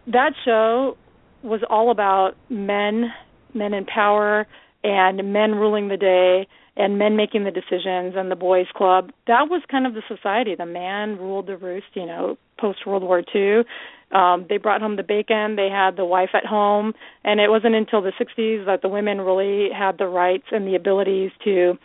That 0.06 0.32
show 0.44 0.96
was 1.42 1.60
all 1.68 1.90
about 1.90 2.32
men, 2.48 3.12
men 3.54 3.72
in 3.72 3.86
power, 3.86 4.46
and 4.82 5.32
men 5.32 5.54
ruling 5.54 5.88
the 5.88 5.96
day, 5.96 6.48
and 6.76 6.98
men 6.98 7.16
making 7.16 7.44
the 7.44 7.50
decisions, 7.50 8.14
and 8.16 8.30
the 8.30 8.36
boys' 8.36 8.66
club. 8.74 9.10
That 9.26 9.48
was 9.48 9.62
kind 9.70 9.86
of 9.86 9.94
the 9.94 10.02
society. 10.08 10.54
The 10.56 10.66
man 10.66 11.18
ruled 11.18 11.46
the 11.46 11.56
roost. 11.56 11.86
You 11.94 12.06
know, 12.06 12.36
post 12.58 12.86
World 12.86 13.02
War 13.02 13.22
II. 13.34 13.64
Um, 14.12 14.46
they 14.48 14.56
brought 14.56 14.80
home 14.80 14.96
the 14.96 15.02
bacon. 15.02 15.56
They 15.56 15.68
had 15.68 15.96
the 15.96 16.04
wife 16.04 16.30
at 16.34 16.44
home, 16.44 16.94
and 17.24 17.40
it 17.40 17.48
wasn't 17.48 17.74
until 17.74 18.02
the 18.02 18.12
60s 18.12 18.66
that 18.66 18.82
the 18.82 18.88
women 18.88 19.20
really 19.20 19.70
had 19.70 19.98
the 19.98 20.06
rights 20.06 20.46
and 20.50 20.66
the 20.66 20.74
abilities 20.74 21.30
to, 21.44 21.78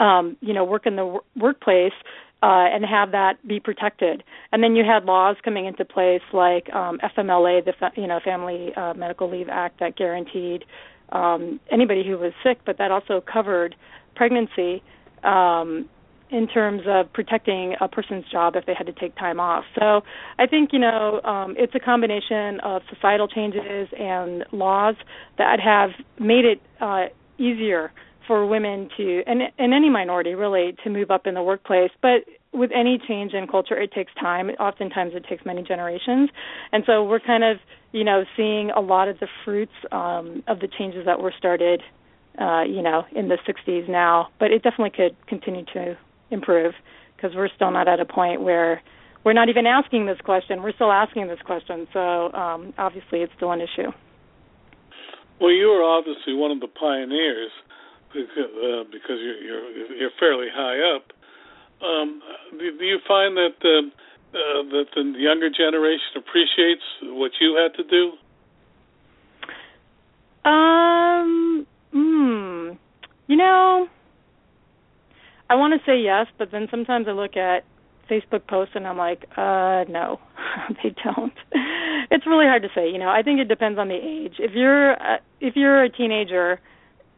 um, 0.00 0.36
you 0.40 0.52
know, 0.52 0.64
work 0.64 0.86
in 0.86 0.96
the 0.96 1.02
w- 1.02 1.20
workplace 1.36 1.92
uh, 2.42 2.68
and 2.70 2.84
have 2.84 3.12
that 3.12 3.34
be 3.46 3.60
protected. 3.60 4.22
And 4.52 4.62
then 4.62 4.76
you 4.76 4.84
had 4.84 5.04
laws 5.04 5.36
coming 5.42 5.64
into 5.64 5.84
place 5.84 6.22
like 6.32 6.72
um, 6.74 6.98
FMLA, 6.98 7.64
the 7.64 7.72
you 7.96 8.06
know 8.06 8.20
Family 8.22 8.74
uh, 8.74 8.92
Medical 8.94 9.30
Leave 9.30 9.48
Act, 9.48 9.80
that 9.80 9.96
guaranteed 9.96 10.64
um, 11.12 11.60
anybody 11.70 12.04
who 12.04 12.18
was 12.18 12.32
sick, 12.42 12.58
but 12.66 12.76
that 12.78 12.90
also 12.90 13.22
covered 13.22 13.76
pregnancy 14.14 14.82
um, 15.22 15.88
in 16.34 16.48
terms 16.48 16.82
of 16.86 17.12
protecting 17.12 17.76
a 17.80 17.86
person's 17.86 18.24
job 18.30 18.56
if 18.56 18.66
they 18.66 18.74
had 18.74 18.86
to 18.86 18.92
take 18.92 19.14
time 19.16 19.38
off. 19.38 19.64
So 19.78 20.02
I 20.38 20.46
think 20.46 20.70
you 20.72 20.80
know 20.80 21.20
um, 21.22 21.54
it's 21.56 21.74
a 21.76 21.80
combination 21.80 22.58
of 22.60 22.82
societal 22.92 23.28
changes 23.28 23.88
and 23.98 24.44
laws 24.50 24.96
that 25.38 25.60
have 25.60 25.90
made 26.18 26.44
it 26.44 26.60
uh, 26.80 27.04
easier 27.38 27.92
for 28.26 28.46
women 28.46 28.88
to 28.96 29.22
and 29.26 29.42
and 29.58 29.72
any 29.72 29.88
minority 29.88 30.34
really 30.34 30.74
to 30.82 30.90
move 30.90 31.10
up 31.12 31.26
in 31.26 31.34
the 31.34 31.42
workplace. 31.42 31.92
But 32.02 32.24
with 32.52 32.70
any 32.74 33.00
change 33.06 33.32
in 33.32 33.46
culture 33.46 33.80
it 33.80 33.92
takes 33.92 34.12
time. 34.20 34.50
Oftentimes 34.58 35.12
it 35.14 35.24
takes 35.28 35.44
many 35.44 35.62
generations. 35.62 36.30
And 36.72 36.82
so 36.84 37.04
we're 37.04 37.20
kind 37.20 37.44
of 37.44 37.58
you 37.92 38.02
know 38.02 38.24
seeing 38.36 38.70
a 38.70 38.80
lot 38.80 39.06
of 39.06 39.20
the 39.20 39.28
fruits 39.44 39.76
um 39.92 40.42
of 40.48 40.58
the 40.58 40.68
changes 40.78 41.06
that 41.06 41.20
were 41.20 41.34
started 41.38 41.80
uh 42.40 42.62
you 42.62 42.82
know 42.82 43.04
in 43.14 43.28
the 43.28 43.38
60s 43.46 43.88
now. 43.88 44.30
But 44.40 44.50
it 44.50 44.64
definitely 44.64 44.90
could 44.90 45.14
continue 45.28 45.64
to 45.74 45.96
improve 46.30 46.74
because 47.16 47.34
we're 47.34 47.48
still 47.54 47.70
not 47.70 47.88
at 47.88 48.00
a 48.00 48.04
point 48.04 48.42
where 48.42 48.82
we're 49.24 49.32
not 49.32 49.48
even 49.48 49.66
asking 49.66 50.06
this 50.06 50.18
question 50.24 50.62
we're 50.62 50.74
still 50.74 50.92
asking 50.92 51.26
this 51.26 51.40
question 51.44 51.86
so 51.92 52.32
um 52.32 52.72
obviously 52.78 53.20
it's 53.20 53.32
still 53.36 53.52
an 53.52 53.60
issue 53.60 53.90
well 55.40 55.52
you 55.52 55.68
are 55.68 55.82
obviously 55.82 56.34
one 56.34 56.50
of 56.50 56.60
the 56.60 56.68
pioneers 56.68 57.50
because, 58.14 58.30
uh, 58.38 58.84
because 58.90 59.18
you're, 59.18 59.40
you're 59.42 59.96
you're 59.96 60.10
fairly 60.18 60.46
high 60.52 60.96
up. 60.96 61.10
Um, 61.82 62.22
do, 62.52 62.78
do 62.78 62.84
you 62.84 62.98
find 63.06 63.36
that 63.36 63.58
uh, 63.62 64.38
uh, 64.38 64.62
that 64.70 64.86
the 64.94 65.12
younger 65.18 65.50
generation 65.50 66.16
appreciates 66.16 66.82
what 67.02 67.32
you 67.40 67.56
had 67.56 67.74
to 67.74 67.84
do? 67.84 68.12
Um, 70.48 71.66
hmm. 71.92 72.70
You 73.26 73.36
know, 73.36 73.88
I 75.54 75.56
want 75.56 75.72
to 75.74 75.86
say 75.86 76.00
yes, 76.00 76.26
but 76.36 76.50
then 76.50 76.66
sometimes 76.70 77.06
I 77.08 77.12
look 77.12 77.36
at 77.36 77.64
Facebook 78.10 78.46
posts 78.48 78.74
and 78.74 78.86
I'm 78.86 78.98
like, 78.98 79.24
uh, 79.36 79.84
no, 79.88 80.18
they 80.82 80.94
don't. 81.04 81.32
It's 82.10 82.26
really 82.26 82.46
hard 82.46 82.62
to 82.62 82.68
say. 82.74 82.90
You 82.90 82.98
know, 82.98 83.08
I 83.08 83.22
think 83.22 83.38
it 83.40 83.48
depends 83.48 83.78
on 83.78 83.88
the 83.88 83.94
age. 83.94 84.34
If 84.38 84.52
you're 84.54 84.92
uh, 84.92 85.18
if 85.40 85.54
you're 85.54 85.84
a 85.84 85.88
teenager 85.88 86.60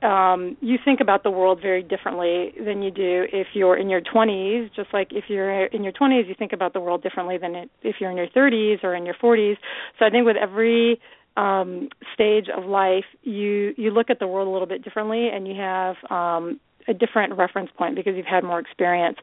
um, 0.02 0.56
you 0.60 0.76
think 0.84 1.00
about 1.00 1.22
the 1.22 1.30
world 1.30 1.60
very 1.62 1.82
differently 1.82 2.52
than 2.62 2.82
you 2.82 2.90
do 2.90 3.26
if 3.32 3.48
you're 3.54 3.76
in 3.76 3.88
your 3.88 4.02
20s. 4.02 4.68
Just 4.76 4.92
like 4.92 5.08
if 5.10 5.24
you're 5.28 5.66
in 5.66 5.82
your 5.82 5.92
20s, 5.92 6.28
you 6.28 6.34
think 6.38 6.52
about 6.52 6.74
the 6.74 6.80
world 6.80 7.02
differently 7.02 7.38
than 7.38 7.54
it, 7.54 7.70
if 7.82 7.96
you're 7.98 8.10
in 8.10 8.16
your 8.16 8.28
30s 8.28 8.84
or 8.84 8.94
in 8.94 9.06
your 9.06 9.14
40s. 9.14 9.56
So 9.98 10.04
I 10.04 10.10
think 10.10 10.26
with 10.26 10.36
every 10.36 11.00
um, 11.36 11.88
stage 12.14 12.46
of 12.54 12.64
life, 12.64 13.04
you 13.22 13.74
you 13.76 13.90
look 13.90 14.10
at 14.10 14.18
the 14.18 14.26
world 14.26 14.48
a 14.48 14.50
little 14.50 14.68
bit 14.68 14.84
differently, 14.84 15.28
and 15.28 15.46
you 15.48 15.54
have 15.56 15.96
um, 16.10 16.60
a 16.88 16.94
different 16.94 17.34
reference 17.34 17.70
point 17.76 17.94
because 17.94 18.14
you've 18.16 18.26
had 18.26 18.44
more 18.44 18.58
experience. 18.58 19.18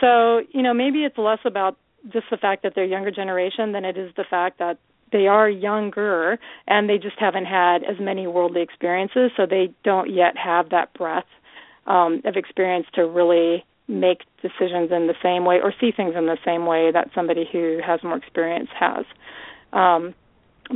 So 0.00 0.42
you 0.52 0.62
know 0.62 0.74
maybe 0.74 1.04
it's 1.04 1.18
less 1.18 1.40
about 1.44 1.76
just 2.12 2.26
the 2.30 2.36
fact 2.36 2.62
that 2.62 2.72
they're 2.74 2.84
younger 2.84 3.10
generation 3.10 3.72
than 3.72 3.84
it 3.84 3.96
is 3.96 4.12
the 4.16 4.24
fact 4.28 4.58
that 4.58 4.78
they 5.10 5.26
are 5.26 5.48
younger 5.48 6.38
and 6.66 6.88
they 6.88 6.98
just 6.98 7.18
haven't 7.18 7.46
had 7.46 7.82
as 7.82 7.96
many 8.00 8.26
worldly 8.26 8.62
experiences, 8.62 9.30
so 9.36 9.46
they 9.46 9.72
don't 9.84 10.12
yet 10.12 10.36
have 10.36 10.70
that 10.70 10.92
breadth 10.94 11.28
um, 11.86 12.20
of 12.24 12.36
experience 12.36 12.86
to 12.94 13.06
really 13.06 13.64
make 13.88 14.20
decisions 14.42 14.92
in 14.92 15.06
the 15.06 15.14
same 15.22 15.46
way 15.46 15.60
or 15.62 15.72
see 15.80 15.90
things 15.96 16.14
in 16.16 16.26
the 16.26 16.36
same 16.44 16.66
way 16.66 16.92
that 16.92 17.08
somebody 17.14 17.48
who 17.50 17.80
has 17.84 18.02
more 18.02 18.16
experience 18.16 18.68
has. 18.78 19.06
Um, 19.72 20.14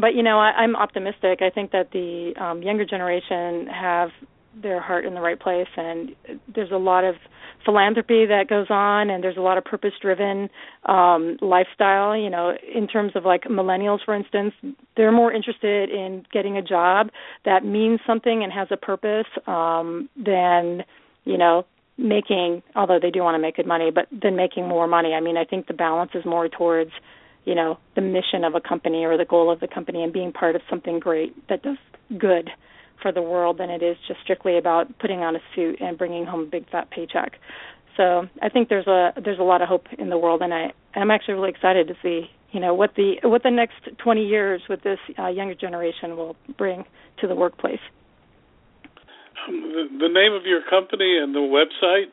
but 0.00 0.14
you 0.14 0.22
know, 0.22 0.38
I, 0.38 0.52
I'm 0.52 0.74
optimistic. 0.74 1.42
I 1.42 1.50
think 1.50 1.72
that 1.72 1.90
the 1.92 2.32
um, 2.40 2.62
younger 2.62 2.86
generation 2.86 3.66
have 3.66 4.10
their 4.60 4.80
heart 4.80 5.04
in 5.04 5.14
the 5.14 5.20
right 5.20 5.38
place, 5.38 5.68
and 5.76 6.14
there's 6.54 6.70
a 6.70 6.76
lot 6.76 7.04
of 7.04 7.14
philanthropy 7.64 8.26
that 8.26 8.48
goes 8.48 8.66
on 8.70 9.10
and 9.10 9.22
there's 9.22 9.36
a 9.36 9.40
lot 9.40 9.58
of 9.58 9.64
purpose 9.64 9.92
driven 10.00 10.48
um 10.86 11.36
lifestyle 11.40 12.16
you 12.16 12.30
know 12.30 12.52
in 12.74 12.86
terms 12.86 13.12
of 13.14 13.24
like 13.24 13.44
millennials 13.44 13.98
for 14.04 14.14
instance 14.14 14.52
they're 14.96 15.12
more 15.12 15.32
interested 15.32 15.90
in 15.90 16.24
getting 16.32 16.56
a 16.56 16.62
job 16.62 17.08
that 17.44 17.64
means 17.64 18.00
something 18.06 18.42
and 18.42 18.52
has 18.52 18.68
a 18.70 18.76
purpose 18.76 19.26
um 19.46 20.08
than 20.16 20.82
you 21.24 21.38
know 21.38 21.64
making 21.98 22.62
although 22.74 22.98
they 23.00 23.10
do 23.10 23.20
want 23.20 23.34
to 23.34 23.38
make 23.38 23.56
good 23.56 23.66
money 23.66 23.90
but 23.90 24.06
than 24.10 24.34
making 24.34 24.66
more 24.66 24.86
money. 24.86 25.12
I 25.14 25.20
mean 25.20 25.36
i 25.36 25.44
think 25.44 25.66
the 25.66 25.74
balance 25.74 26.12
is 26.14 26.24
more 26.24 26.48
towards 26.48 26.90
you 27.44 27.54
know 27.54 27.78
the 27.94 28.00
mission 28.00 28.44
of 28.44 28.54
a 28.54 28.60
company 28.60 29.04
or 29.04 29.16
the 29.16 29.24
goal 29.24 29.50
of 29.50 29.60
the 29.60 29.68
company 29.68 30.02
and 30.02 30.12
being 30.12 30.32
part 30.32 30.56
of 30.56 30.62
something 30.68 30.98
great 30.98 31.34
that 31.48 31.62
does 31.62 31.76
good 32.18 32.50
for 33.02 33.12
the 33.12 33.22
world 33.22 33.58
than 33.58 33.68
it 33.68 33.82
is 33.82 33.96
just 34.06 34.20
strictly 34.22 34.56
about 34.56 34.98
putting 34.98 35.20
on 35.20 35.36
a 35.36 35.40
suit 35.54 35.80
and 35.80 35.98
bringing 35.98 36.24
home 36.24 36.40
a 36.40 36.46
big 36.46 36.70
fat 36.70 36.90
paycheck. 36.90 37.32
So 37.96 38.28
I 38.40 38.48
think 38.48 38.68
there's 38.68 38.86
a 38.86 39.12
there's 39.22 39.38
a 39.38 39.42
lot 39.42 39.60
of 39.60 39.68
hope 39.68 39.86
in 39.98 40.08
the 40.08 40.16
world, 40.16 40.40
and 40.40 40.54
I 40.54 40.72
I'm 40.94 41.10
actually 41.10 41.34
really 41.34 41.50
excited 41.50 41.88
to 41.88 41.94
see 42.02 42.30
you 42.52 42.60
know 42.60 42.74
what 42.74 42.94
the 42.94 43.16
what 43.22 43.42
the 43.42 43.50
next 43.50 43.98
20 43.98 44.24
years 44.24 44.62
with 44.68 44.82
this 44.82 44.98
uh, 45.18 45.28
younger 45.28 45.54
generation 45.54 46.16
will 46.16 46.36
bring 46.56 46.84
to 47.20 47.26
the 47.26 47.34
workplace. 47.34 47.80
Um, 49.46 49.60
the, 49.60 50.06
the 50.06 50.08
name 50.08 50.32
of 50.32 50.46
your 50.46 50.62
company 50.68 51.18
and 51.18 51.34
the 51.34 51.40
website. 51.40 52.12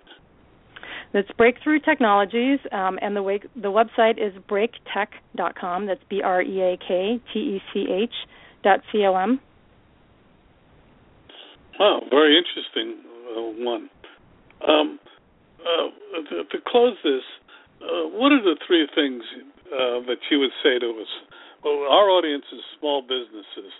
That's 1.11 1.29
Breakthrough 1.37 1.79
Technologies, 1.79 2.59
um, 2.71 2.99
and 3.01 3.15
the 3.15 3.23
way, 3.23 3.39
the 3.55 3.71
website 3.71 4.19
is 4.23 4.33
breaktech.com. 4.47 5.87
That's 5.87 6.01
B 6.07 6.21
R 6.23 6.41
E 6.41 6.61
A 6.61 6.77
K 6.77 7.19
T 7.33 7.39
E 7.39 7.61
C 7.73 7.87
H 7.89 8.13
dot 8.63 8.81
C 8.91 9.05
O 9.05 9.15
M. 9.15 9.39
Wow, 11.79 12.01
very 12.09 12.35
interesting 12.35 12.99
uh, 13.31 13.63
one. 13.63 13.89
Um, 14.67 14.99
uh, 15.63 16.29
to, 16.29 16.43
to, 16.43 16.57
close 16.67 16.97
this, 17.05 17.23
uh, 17.81 18.03
what 18.11 18.33
are 18.33 18.43
the 18.43 18.57
three 18.67 18.85
things 18.93 19.23
uh, 19.71 20.03
that 20.03 20.19
you 20.29 20.39
would 20.39 20.51
say 20.61 20.77
to 20.77 20.89
us? 20.99 21.07
Well, 21.63 21.87
our 21.89 22.09
audience 22.11 22.43
is 22.51 22.59
small 22.77 23.01
businesses, 23.01 23.71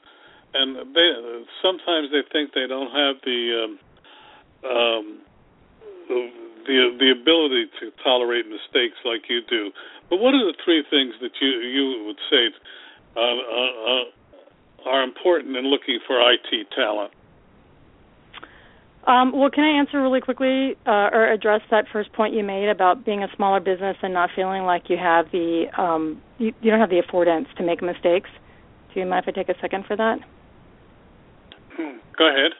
and 0.53 0.95
they 0.95 1.09
sometimes 1.61 2.07
they 2.11 2.23
think 2.31 2.53
they 2.55 2.67
don't 2.67 2.91
have 2.91 3.19
the 3.23 3.39
um, 3.67 3.79
um, 4.63 5.19
the 6.07 6.95
the 6.99 7.11
ability 7.11 7.67
to 7.79 7.91
tolerate 8.01 8.47
mistakes 8.47 8.95
like 9.03 9.27
you 9.29 9.41
do. 9.49 9.71
But 10.09 10.19
what 10.19 10.33
are 10.35 10.45
the 10.45 10.55
three 10.63 10.83
things 10.89 11.15
that 11.21 11.31
you 11.41 11.47
you 11.47 12.05
would 12.07 12.19
say 12.31 12.47
uh, 13.15 13.19
uh, 13.19 14.89
are 14.89 15.03
important 15.03 15.55
in 15.57 15.65
looking 15.67 15.99
for 16.07 16.19
IT 16.31 16.67
talent? 16.75 17.11
Um, 19.09 19.31
well, 19.33 19.49
can 19.49 19.63
I 19.63 19.79
answer 19.79 19.99
really 19.99 20.21
quickly 20.21 20.77
uh, 20.85 21.09
or 21.11 21.31
address 21.31 21.61
that 21.71 21.85
first 21.91 22.13
point 22.13 22.35
you 22.35 22.43
made 22.43 22.69
about 22.69 23.03
being 23.03 23.23
a 23.23 23.27
smaller 23.35 23.59
business 23.59 23.97
and 24.03 24.13
not 24.13 24.29
feeling 24.35 24.63
like 24.63 24.83
you 24.87 24.97
have 24.97 25.25
the 25.31 25.65
um, 25.79 26.21
you, 26.37 26.53
you 26.61 26.69
don't 26.69 26.79
have 26.79 26.91
the 26.91 27.01
affordance 27.01 27.47
to 27.57 27.63
make 27.63 27.81
mistakes? 27.81 28.29
Do 28.93 28.99
you 28.99 29.07
mind 29.07 29.25
if 29.27 29.35
I 29.35 29.37
take 29.39 29.49
a 29.49 29.59
second 29.59 29.85
for 29.87 29.95
that? 29.95 30.19
Go 32.17 32.29
ahead. 32.29 32.51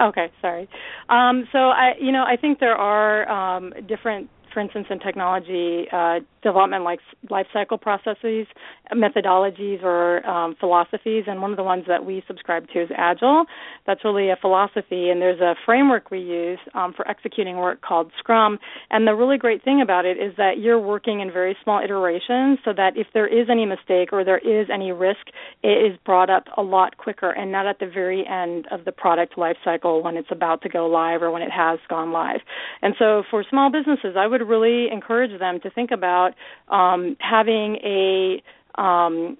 Okay, 0.00 0.32
sorry. 0.40 0.66
Um, 1.10 1.46
so 1.52 1.58
I, 1.58 1.92
you 2.00 2.10
know, 2.10 2.24
I 2.24 2.36
think 2.36 2.58
there 2.58 2.74
are 2.74 3.28
um, 3.28 3.74
different 3.86 4.30
for 4.52 4.60
instance, 4.60 4.86
in 4.90 4.98
technology 4.98 5.86
uh, 5.92 6.20
development, 6.42 6.84
like 6.84 7.00
life 7.30 7.46
cycle 7.52 7.78
processes, 7.78 8.46
methodologies, 8.92 9.82
or 9.82 10.26
um, 10.26 10.56
philosophies. 10.58 11.24
And 11.26 11.40
one 11.40 11.50
of 11.50 11.56
the 11.56 11.62
ones 11.62 11.84
that 11.88 12.04
we 12.04 12.22
subscribe 12.26 12.68
to 12.72 12.82
is 12.82 12.88
Agile. 12.96 13.44
That's 13.86 14.04
really 14.04 14.30
a 14.30 14.36
philosophy, 14.40 15.08
and 15.10 15.20
there's 15.20 15.40
a 15.40 15.54
framework 15.64 16.10
we 16.10 16.18
use 16.20 16.58
um, 16.74 16.92
for 16.94 17.08
executing 17.08 17.56
work 17.56 17.80
called 17.80 18.10
Scrum. 18.18 18.58
And 18.90 19.06
the 19.06 19.14
really 19.14 19.38
great 19.38 19.64
thing 19.64 19.80
about 19.80 20.04
it 20.04 20.16
is 20.18 20.34
that 20.36 20.58
you're 20.58 20.80
working 20.80 21.20
in 21.20 21.32
very 21.32 21.56
small 21.62 21.82
iterations, 21.82 22.58
so 22.64 22.72
that 22.76 22.96
if 22.96 23.06
there 23.14 23.26
is 23.26 23.48
any 23.50 23.66
mistake 23.66 24.12
or 24.12 24.24
there 24.24 24.38
is 24.38 24.68
any 24.72 24.92
risk, 24.92 25.26
it 25.62 25.92
is 25.92 25.98
brought 26.04 26.30
up 26.30 26.44
a 26.56 26.62
lot 26.62 26.96
quicker, 26.96 27.30
and 27.30 27.52
not 27.52 27.66
at 27.66 27.78
the 27.78 27.86
very 27.86 28.26
end 28.26 28.66
of 28.70 28.84
the 28.84 28.92
product 28.92 29.38
life 29.38 29.56
cycle 29.64 30.02
when 30.02 30.16
it's 30.16 30.30
about 30.30 30.62
to 30.62 30.68
go 30.68 30.86
live 30.86 31.22
or 31.22 31.30
when 31.30 31.42
it 31.42 31.50
has 31.50 31.78
gone 31.88 32.12
live. 32.12 32.40
And 32.82 32.94
so, 32.98 33.22
for 33.30 33.44
small 33.48 33.70
businesses, 33.70 34.16
I 34.18 34.26
would 34.26 34.41
would 34.42 34.50
really 34.50 34.90
encourage 34.90 35.38
them 35.38 35.60
to 35.60 35.70
think 35.70 35.90
about 35.90 36.32
um, 36.68 37.16
having 37.20 37.76
a 37.84 38.42
um, 38.80 39.36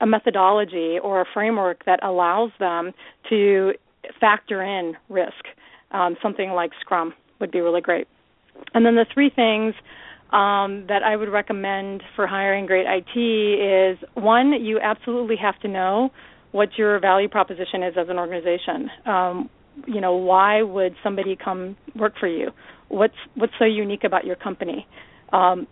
a 0.00 0.06
methodology 0.06 0.98
or 1.02 1.22
a 1.22 1.24
framework 1.32 1.84
that 1.86 2.04
allows 2.04 2.50
them 2.58 2.92
to 3.30 3.72
factor 4.20 4.62
in 4.62 4.94
risk. 5.08 5.32
Um, 5.90 6.16
something 6.22 6.50
like 6.50 6.72
Scrum 6.80 7.14
would 7.40 7.50
be 7.50 7.60
really 7.60 7.80
great. 7.80 8.06
And 8.74 8.84
then 8.84 8.94
the 8.94 9.06
three 9.12 9.30
things 9.34 9.74
um, 10.32 10.86
that 10.88 11.02
I 11.04 11.16
would 11.16 11.30
recommend 11.30 12.02
for 12.14 12.26
hiring 12.26 12.66
great 12.66 12.86
IT 12.86 13.18
is 13.18 13.98
one, 14.14 14.52
you 14.62 14.80
absolutely 14.80 15.36
have 15.36 15.58
to 15.60 15.68
know 15.68 16.10
what 16.52 16.70
your 16.76 16.98
value 17.00 17.28
proposition 17.28 17.82
is 17.82 17.94
as 17.98 18.08
an 18.08 18.18
organization. 18.18 18.90
Um, 19.06 19.50
you 19.86 20.00
know, 20.00 20.14
why 20.14 20.62
would 20.62 20.94
somebody 21.02 21.36
come 21.36 21.76
work 21.94 22.14
for 22.18 22.28
you? 22.28 22.50
What's 22.88 23.14
what's 23.34 23.52
so 23.58 23.64
unique 23.64 24.04
about 24.04 24.24
your 24.24 24.36
company. 24.36 24.86
Um, 25.32 25.66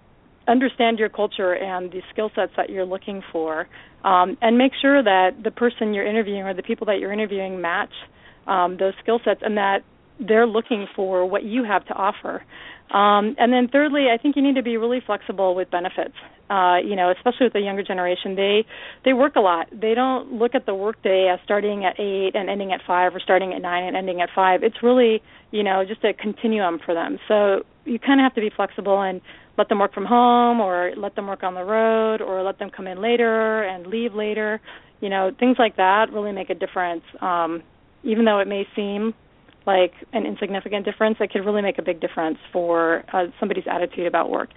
understand 0.47 0.99
your 0.99 1.09
culture 1.09 1.55
and 1.55 1.91
the 1.91 2.03
skill 2.13 2.31
sets 2.35 2.53
that 2.57 2.69
you're 2.69 2.85
looking 2.85 3.23
for, 3.33 3.67
um, 4.05 4.37
and 4.43 4.59
make 4.59 4.73
sure 4.81 5.03
that 5.03 5.43
the 5.43 5.51
person 5.51 5.95
you're 5.95 6.07
interviewing 6.07 6.43
or 6.43 6.55
the 6.55 6.63
people 6.63 6.87
that 6.87 6.99
you're 6.99 7.13
interviewing 7.13 7.61
match 7.61 7.93
um, 8.47 8.77
those 8.79 8.95
skill 9.03 9.21
sets 9.25 9.41
and 9.43 9.57
that 9.57 9.83
they're 10.21 10.47
looking 10.47 10.87
for 10.95 11.27
what 11.27 11.45
you 11.45 11.65
have 11.65 11.85
to 11.87 11.95
offer. 11.95 12.43
Um, 12.91 13.35
and 13.39 13.53
then 13.53 13.69
thirdly, 13.69 14.07
I 14.13 14.19
think 14.19 14.37
you 14.37 14.43
need 14.43 14.57
to 14.57 14.63
be 14.63 14.77
really 14.77 15.01
flexible 15.05 15.55
with 15.55 15.71
benefits. 15.71 16.15
Uh, 16.51 16.77
you 16.77 16.95
know, 16.95 17.11
especially 17.11 17.47
with 17.47 17.55
the 17.55 17.61
younger 17.61 17.83
generation, 17.83 18.37
they 18.37 18.67
they 19.05 19.15
work 19.15 19.35
a 19.37 19.41
lot. 19.41 19.67
They 19.73 19.95
don't 19.95 20.35
look 20.35 20.55
at 20.55 20.67
the 20.67 20.75
workday 20.75 21.31
as 21.33 21.41
starting 21.43 21.87
at 21.87 21.99
eight 21.99 22.33
and 22.35 22.51
ending 22.51 22.73
at 22.73 22.81
five, 22.87 23.15
or 23.15 23.21
starting 23.21 23.55
at 23.55 23.63
nine 23.63 23.85
and 23.85 23.97
ending 23.97 24.21
at 24.21 24.29
five. 24.35 24.63
It's 24.63 24.83
really, 24.83 25.23
you 25.51 25.63
know, 25.63 25.85
just 25.87 26.05
a 26.05 26.13
continuum 26.13 26.81
for 26.85 26.93
them. 26.93 27.19
So 27.27 27.63
you 27.87 27.99
kind 27.99 28.21
of 28.21 28.25
have 28.25 28.35
to 28.35 28.43
be 28.43 28.51
flexible 28.55 29.01
and 29.01 29.23
let 29.57 29.71
them 29.71 29.79
work 29.79 29.95
from 29.95 30.05
home, 30.05 30.61
or 30.61 30.93
let 30.97 31.17
them 31.17 31.27
work 31.27 31.43
on 31.43 31.55
the 31.55 31.65
road, 31.65 32.21
or 32.21 32.43
let 32.43 32.59
them 32.59 32.71
come 32.71 32.87
in 32.87 33.01
later 33.01 33.63
and 33.63 33.87
leave 33.87 34.15
later. 34.15 34.61
You 35.01 35.09
know, 35.09 35.33
things 35.39 35.57
like 35.59 35.77
that 35.77 36.13
really 36.13 36.33
make 36.33 36.51
a 36.51 36.55
difference. 36.55 37.05
Um, 37.23 37.63
even 38.03 38.27
though 38.27 38.41
it 38.41 38.47
may 38.47 38.67
seem 38.77 39.15
like 39.67 39.93
an 40.13 40.27
insignificant 40.27 40.85
difference 40.85 41.17
that 41.21 41.31
could 41.31 41.45
really 41.45 41.63
make 41.63 41.79
a 41.79 41.83
big 41.83 42.01
difference 42.01 42.39
for 42.53 43.05
uh, 43.13 43.27
somebody's 43.41 43.65
attitude 43.71 44.07
about 44.07 44.31
work. 44.31 44.51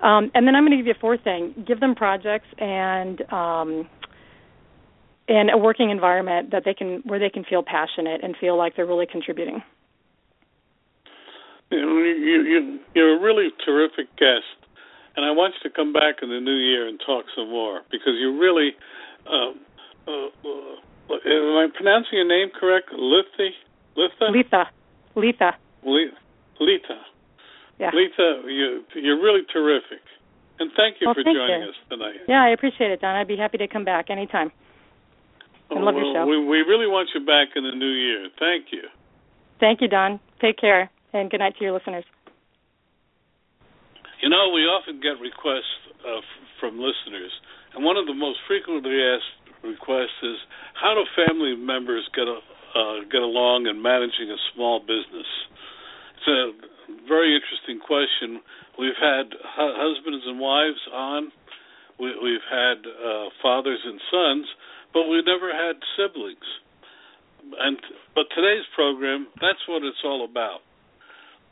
Um, 0.00 0.30
and 0.34 0.46
then 0.46 0.54
I'm 0.54 0.64
going 0.64 0.72
to 0.72 0.76
give 0.76 0.86
you 0.86 0.92
a 0.92 1.00
fourth 1.00 1.22
thing: 1.24 1.64
give 1.66 1.80
them 1.80 1.94
projects 1.94 2.46
and 2.58 3.20
um, 3.32 3.88
and 5.28 5.50
a 5.50 5.58
working 5.58 5.90
environment 5.90 6.50
that 6.52 6.62
they 6.64 6.74
can 6.74 7.02
where 7.04 7.18
they 7.18 7.30
can 7.30 7.44
feel 7.44 7.62
passionate 7.62 8.22
and 8.22 8.36
feel 8.40 8.56
like 8.56 8.76
they're 8.76 8.86
really 8.86 9.06
contributing. 9.10 9.62
You, 11.70 11.78
you, 11.78 12.42
you, 12.42 12.78
you're 12.94 13.18
a 13.18 13.20
really 13.20 13.50
terrific 13.64 14.08
guest, 14.16 14.56
and 15.16 15.26
I 15.26 15.32
want 15.32 15.54
you 15.58 15.68
to 15.68 15.74
come 15.74 15.92
back 15.92 16.22
in 16.22 16.30
the 16.30 16.40
new 16.40 16.56
year 16.56 16.88
and 16.88 16.98
talk 17.04 17.26
some 17.36 17.50
more 17.50 17.82
because 17.90 18.14
you 18.18 18.38
really. 18.38 18.70
Uh, 19.26 19.52
uh, 20.08 20.28
uh, 20.48 21.14
am 21.26 21.56
I 21.58 21.66
pronouncing 21.74 22.16
your 22.16 22.28
name 22.28 22.48
correct? 22.58 22.88
Lithi? 22.92 23.50
Litha? 23.98 24.30
Letha. 24.30 24.64
Letha. 25.16 25.58
Letha. 26.60 26.98
Yeah. 27.78 27.90
Letha, 27.92 28.48
you, 28.48 28.84
you're 28.94 29.20
really 29.20 29.42
terrific. 29.52 30.02
And 30.58 30.70
thank 30.76 30.96
you 31.00 31.06
well, 31.06 31.14
for 31.14 31.22
thank 31.22 31.36
joining 31.36 31.62
you. 31.62 31.68
us 31.68 31.78
tonight. 31.90 32.18
Yeah, 32.28 32.42
I 32.42 32.50
appreciate 32.50 32.90
it, 32.90 33.00
Don. 33.00 33.14
I'd 33.14 33.28
be 33.28 33.36
happy 33.36 33.58
to 33.58 33.68
come 33.68 33.84
back 33.84 34.10
anytime. 34.10 34.50
I 35.70 35.74
oh, 35.74 35.78
love 35.78 35.94
well, 35.94 36.04
your 36.04 36.14
show. 36.14 36.26
We, 36.26 36.38
we 36.38 36.58
really 36.66 36.86
want 36.86 37.10
you 37.14 37.20
back 37.24 37.54
in 37.54 37.62
the 37.62 37.74
new 37.74 37.90
year. 37.90 38.28
Thank 38.38 38.72
you. 38.72 38.82
Thank 39.60 39.80
you, 39.80 39.88
Don. 39.88 40.18
Take 40.40 40.58
care, 40.58 40.90
and 41.12 41.30
good 41.30 41.38
night 41.38 41.54
to 41.58 41.64
your 41.64 41.74
listeners. 41.74 42.04
You 44.22 44.28
know, 44.30 44.50
we 44.54 44.62
often 44.62 44.98
get 44.98 45.22
requests 45.22 45.70
uh, 46.02 46.22
from 46.58 46.78
listeners, 46.78 47.30
and 47.74 47.84
one 47.84 47.96
of 47.96 48.06
the 48.06 48.14
most 48.14 48.38
frequently 48.46 48.98
asked 48.98 49.38
requests 49.62 50.18
is 50.22 50.38
how 50.74 50.94
do 50.94 51.06
family 51.14 51.54
members 51.54 52.08
get 52.14 52.26
a, 52.26 52.38
uh, 52.74 53.04
get 53.10 53.22
along 53.22 53.66
in 53.66 53.80
managing 53.80 54.30
a 54.30 54.40
small 54.54 54.80
business? 54.80 55.28
It's 56.16 56.28
a 56.28 56.52
very 57.08 57.34
interesting 57.34 57.80
question. 57.80 58.40
We've 58.78 58.98
had 58.98 59.32
hu- 59.32 59.76
husbands 59.76 60.24
and 60.26 60.40
wives 60.40 60.82
on, 60.92 61.32
we, 61.98 62.14
we've 62.22 62.48
had 62.48 62.78
uh, 62.86 63.28
fathers 63.42 63.80
and 63.84 64.00
sons, 64.10 64.46
but 64.94 65.08
we've 65.10 65.26
never 65.26 65.50
had 65.50 65.76
siblings. 65.96 66.46
And 67.58 67.78
but 68.14 68.26
today's 68.34 68.66
program, 68.74 69.26
that's 69.40 69.62
what 69.68 69.82
it's 69.82 70.02
all 70.04 70.24
about. 70.24 70.60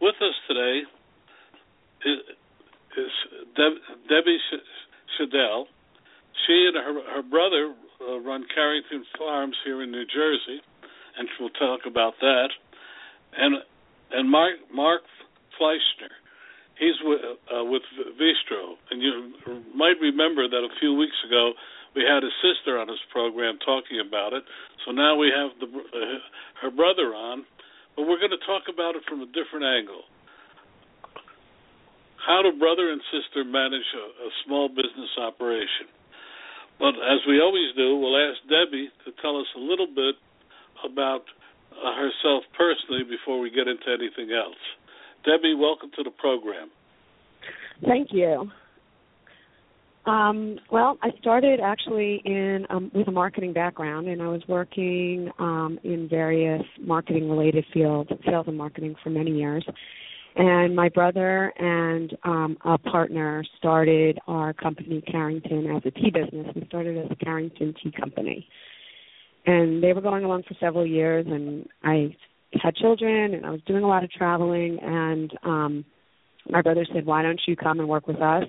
With 0.01 0.17
us 0.21 0.37
today 0.47 0.83
is, 2.05 2.19
is 2.99 3.13
Deb, 3.57 3.73
Debbie 4.09 4.39
Shadell. 5.19 5.65
She 6.47 6.69
and 6.69 6.77
her, 6.77 7.17
her 7.17 7.23
brother 7.23 7.75
uh, 8.01 8.21
run 8.21 8.45
Carrington 8.55 9.05
Farms 9.19 9.57
here 9.65 9.83
in 9.83 9.91
New 9.91 10.05
Jersey 10.05 10.61
and 11.19 11.29
we'll 11.41 11.51
talk 11.51 11.81
about 11.87 12.15
that. 12.21 12.49
And 13.37 13.57
and 14.13 14.31
Mark 14.31 14.55
Mark 14.73 15.03
Fleischner, 15.59 16.13
he's 16.79 16.95
with 17.03 17.21
uh, 17.23 17.65
with 17.65 17.83
Vistro, 18.21 18.77
and 18.91 19.03
you 19.03 19.33
might 19.75 19.97
remember 20.01 20.49
that 20.49 20.63
a 20.63 20.73
few 20.81 20.95
weeks 20.95 21.17
ago 21.27 21.53
we 21.95 22.05
had 22.05 22.23
his 22.23 22.33
sister 22.45 22.79
on 22.79 22.89
his 22.89 23.01
program 23.11 23.59
talking 23.65 24.01
about 24.07 24.33
it. 24.33 24.45
So 24.85 24.93
now 24.93 25.17
we 25.17 25.33
have 25.33 25.51
the 25.59 25.67
uh, 25.67 26.21
her 26.63 26.71
brother 26.71 27.15
on, 27.17 27.45
but 27.97 28.07
we're 28.07 28.21
going 28.21 28.37
to 28.37 28.45
talk 28.47 28.69
about 28.73 28.95
it 28.95 29.03
from 29.09 29.23
a 29.23 29.27
different 29.27 29.65
angle. 29.65 30.05
How 32.21 32.43
do 32.43 32.51
brother 32.59 32.91
and 32.91 33.01
sister 33.15 33.45
manage 33.45 33.87
a, 33.95 34.27
a 34.27 34.31
small 34.45 34.69
business 34.69 35.15
operation? 35.17 35.87
But 36.79 36.99
as 37.01 37.25
we 37.25 37.41
always 37.41 37.73
do, 37.77 37.97
we'll 37.97 38.19
ask 38.19 38.43
Debbie 38.51 38.91
to 39.07 39.13
tell 39.23 39.41
us 39.41 39.47
a 39.57 39.63
little 39.63 39.87
bit 39.87 40.19
about 40.85 41.25
uh, 41.73 41.95
herself 41.95 42.45
personally 42.57 43.03
before 43.09 43.41
we 43.41 43.51
get 43.51 43.69
into 43.69 43.87
anything 43.89 44.35
else. 44.35 44.57
Debbie, 45.25 45.55
welcome 45.55 45.91
to 45.97 46.03
the 46.03 46.11
program. 46.11 46.71
Thank 47.85 48.09
you. 48.13 48.51
Um, 50.07 50.59
well, 50.71 50.99
I 51.03 51.11
started 51.21 51.59
actually 51.59 52.23
in 52.25 52.65
um, 52.71 52.93
with 52.95 53.09
a 53.09 53.13
marketing 53.13 53.53
background, 53.53 54.07
and 54.07 54.23
I 54.23 54.29
was 54.29 54.43
working 54.47 55.31
um, 55.41 55.81
in 55.83 56.09
various 56.09 56.63
marketing-related 56.81 57.65
fields, 57.75 58.11
sales 58.25 58.47
and 58.47 58.57
marketing, 58.57 58.95
for 59.03 59.11
many 59.11 59.33
years. 59.33 59.67
And 60.37 60.77
my 60.77 60.91
brother 60.91 61.53
and 61.59 62.17
um, 62.23 62.59
a 62.65 62.79
partner 62.79 63.43
started 63.59 64.19
our 64.29 64.53
company 64.53 65.03
Carrington 65.11 65.75
as 65.75 65.83
a 65.87 65.91
tea 65.91 66.11
business. 66.11 66.55
We 66.55 66.67
started 66.67 66.99
as 66.99 67.11
a 67.11 67.17
Carrington 67.17 67.75
Tea 67.83 67.91
Company, 67.99 68.47
and 69.47 69.83
they 69.83 69.93
were 69.93 70.01
going 70.01 70.25
along 70.25 70.43
for 70.43 70.55
several 70.61 70.87
years 70.87 71.25
and 71.29 71.67
I 71.83 72.17
had 72.63 72.75
children 72.75 73.35
and 73.35 73.47
I 73.47 73.51
was 73.51 73.61
doing 73.67 73.85
a 73.85 73.89
lot 73.89 74.05
of 74.05 74.11
traveling 74.11 74.79
and 74.83 75.33
um 75.45 75.85
my 76.49 76.63
brother 76.63 76.87
said, 76.93 77.07
Why 77.07 77.23
don't 77.23 77.41
you 77.47 77.57
come 77.57 77.81
and 77.81 77.89
work 77.89 78.07
with 78.07 78.21
us? 78.21 78.45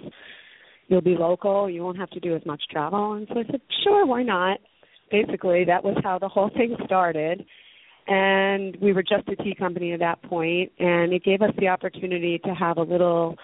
You'll 0.87 1.01
be 1.01 1.15
local, 1.17 1.69
you 1.69 1.83
won't 1.83 1.97
have 1.97 2.09
to 2.11 2.19
do 2.19 2.35
as 2.35 2.45
much 2.45 2.63
travel 2.69 3.13
and 3.13 3.27
so 3.27 3.39
I 3.39 3.43
said, 3.49 3.61
Sure, 3.83 4.05
why 4.05 4.23
not? 4.23 4.59
Basically 5.11 5.63
that 5.65 5.83
was 5.83 5.97
how 6.03 6.19
the 6.19 6.29
whole 6.29 6.49
thing 6.49 6.75
started. 6.85 7.45
And 8.07 8.77
we 8.81 8.93
were 8.93 9.03
just 9.03 9.27
a 9.27 9.35
tea 9.35 9.53
company 9.53 9.93
at 9.93 9.99
that 9.99 10.21
point 10.23 10.71
and 10.79 11.13
it 11.13 11.23
gave 11.23 11.41
us 11.41 11.51
the 11.59 11.67
opportunity 11.67 12.39
to 12.39 12.53
have 12.53 12.77
a 12.77 12.83
little 12.83 13.37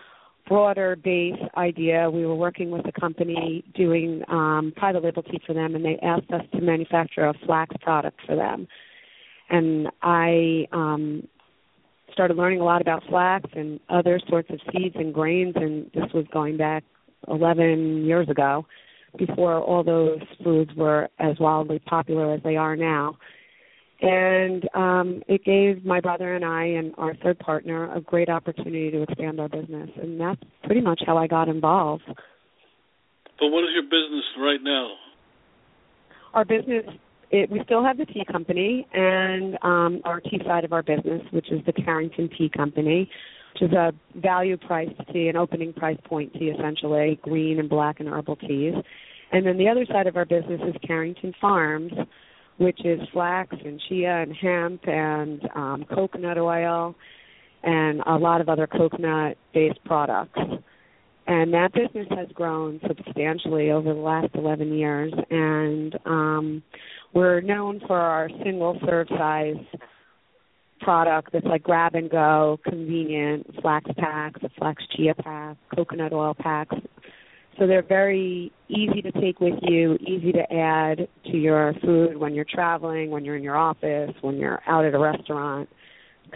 broader 0.47 0.95
base 0.95 1.39
idea. 1.55 2.09
We 2.09 2.25
were 2.25 2.35
working 2.35 2.71
with 2.71 2.85
a 2.85 2.99
company 2.99 3.63
doing 3.75 4.23
um, 4.27 4.73
private 4.75 5.03
label 5.03 5.23
tea 5.23 5.41
for 5.45 5.53
them, 5.53 5.75
and 5.75 5.83
they 5.83 5.97
asked 6.01 6.31
us 6.31 6.43
to 6.53 6.61
manufacture 6.61 7.25
a 7.25 7.33
flax 7.45 7.75
product 7.81 8.19
for 8.25 8.35
them. 8.35 8.67
And 9.49 9.87
I 10.01 10.67
um, 10.71 11.27
started 12.11 12.37
learning 12.37 12.61
a 12.61 12.63
lot 12.63 12.81
about 12.81 13.03
flax 13.09 13.49
and 13.55 13.79
other 13.89 14.19
sorts 14.29 14.49
of 14.49 14.59
seeds 14.71 14.95
and 14.97 15.13
grains, 15.13 15.53
and 15.55 15.89
this 15.93 16.11
was 16.13 16.25
going 16.31 16.57
back 16.57 16.83
11 17.27 18.05
years 18.05 18.27
ago, 18.29 18.65
before 19.17 19.59
all 19.59 19.83
those 19.83 20.19
foods 20.43 20.71
were 20.75 21.07
as 21.19 21.37
wildly 21.39 21.79
popular 21.79 22.33
as 22.33 22.41
they 22.43 22.55
are 22.55 22.75
now. 22.75 23.17
And 24.05 24.67
um, 24.75 25.23
it 25.29 25.45
gave 25.45 25.85
my 25.85 26.01
brother 26.01 26.35
and 26.35 26.43
I 26.43 26.65
and 26.65 26.93
our 26.97 27.15
third 27.23 27.39
partner 27.39 27.89
a 27.95 28.01
great 28.01 28.27
opportunity 28.27 28.91
to 28.91 29.03
expand 29.03 29.39
our 29.39 29.47
business, 29.47 29.89
and 29.95 30.19
that's 30.19 30.41
pretty 30.65 30.81
much 30.81 31.01
how 31.05 31.17
I 31.17 31.25
got 31.25 31.47
involved. 31.47 32.03
But 32.05 33.47
what 33.47 33.63
is 33.63 33.69
your 33.73 33.83
business 33.83 34.25
right 34.37 34.59
now? 34.61 34.91
Our 36.33 36.43
business 36.43 36.83
it, 37.33 37.49
we 37.49 37.61
still 37.65 37.83
have 37.83 37.97
the 37.97 38.05
tea 38.05 38.23
company 38.31 38.87
and 38.93 39.57
um, 39.63 40.01
our 40.05 40.19
tea 40.19 40.39
side 40.45 40.63
of 40.65 40.71
our 40.71 40.83
business, 40.83 41.21
which 41.31 41.51
is 41.51 41.61
the 41.65 41.73
Carrington 41.73 42.29
Tea 42.37 42.47
Company, 42.47 43.09
which 43.53 43.69
is 43.69 43.75
a 43.75 43.91
value 44.15 44.55
price 44.55 44.89
tea, 45.11 45.29
an 45.29 45.35
opening 45.35 45.73
price 45.73 45.97
point 46.05 46.31
tea, 46.33 46.49
essentially, 46.49 47.19
green 47.23 47.59
and 47.59 47.67
black 47.67 47.99
and 47.99 48.07
herbal 48.07 48.35
teas. 48.35 48.75
And 49.31 49.47
then 49.47 49.57
the 49.57 49.67
other 49.67 49.85
side 49.91 50.05
of 50.05 50.15
our 50.15 50.25
business 50.25 50.61
is 50.67 50.75
Carrington 50.85 51.33
Farms, 51.41 51.91
which 52.57 52.85
is 52.85 52.99
flax 53.11 53.55
and 53.63 53.81
chia 53.87 54.21
and 54.21 54.35
hemp 54.35 54.87
and 54.87 55.41
um, 55.55 55.85
coconut 55.93 56.37
oil 56.37 56.95
and 57.63 58.01
a 58.05 58.15
lot 58.15 58.41
of 58.41 58.49
other 58.49 58.67
coconut 58.67 59.37
based 59.53 59.83
products. 59.85 60.39
And 61.25 61.53
that 61.53 61.71
business 61.73 62.07
has 62.11 62.27
grown 62.33 62.81
substantially 62.85 63.71
over 63.71 63.93
the 63.93 63.99
last 63.99 64.35
11 64.35 64.73
years. 64.73 65.13
And 65.29 65.97
um, 66.05 66.63
we're 67.13 67.39
known 67.39 67.79
for 67.87 67.97
our 67.97 68.29
single 68.43 68.77
serve 68.85 69.07
size 69.09 69.55
product 70.81 71.31
that's 71.31 71.45
like 71.45 71.63
grab 71.63 71.95
and 71.95 72.09
go, 72.09 72.59
convenient, 72.65 73.47
flax 73.61 73.89
packs, 73.97 74.41
a 74.43 74.49
flax 74.57 74.83
chia 74.95 75.15
pack, 75.15 75.55
coconut 75.73 76.11
oil 76.11 76.35
packs. 76.37 76.75
So 77.59 77.67
they're 77.67 77.83
very 77.83 78.51
easy 78.67 79.01
to 79.01 79.11
take 79.11 79.39
with 79.39 79.59
you, 79.61 79.95
easy 80.01 80.31
to 80.31 80.53
add 80.53 81.07
to 81.25 81.37
your 81.37 81.73
food 81.83 82.17
when 82.17 82.33
you're 82.33 82.45
traveling, 82.45 83.11
when 83.11 83.23
you're 83.23 83.35
in 83.35 83.43
your 83.43 83.57
office, 83.57 84.11
when 84.21 84.37
you're 84.37 84.61
out 84.67 84.85
at 84.85 84.95
a 84.95 84.99
restaurant, 84.99 85.69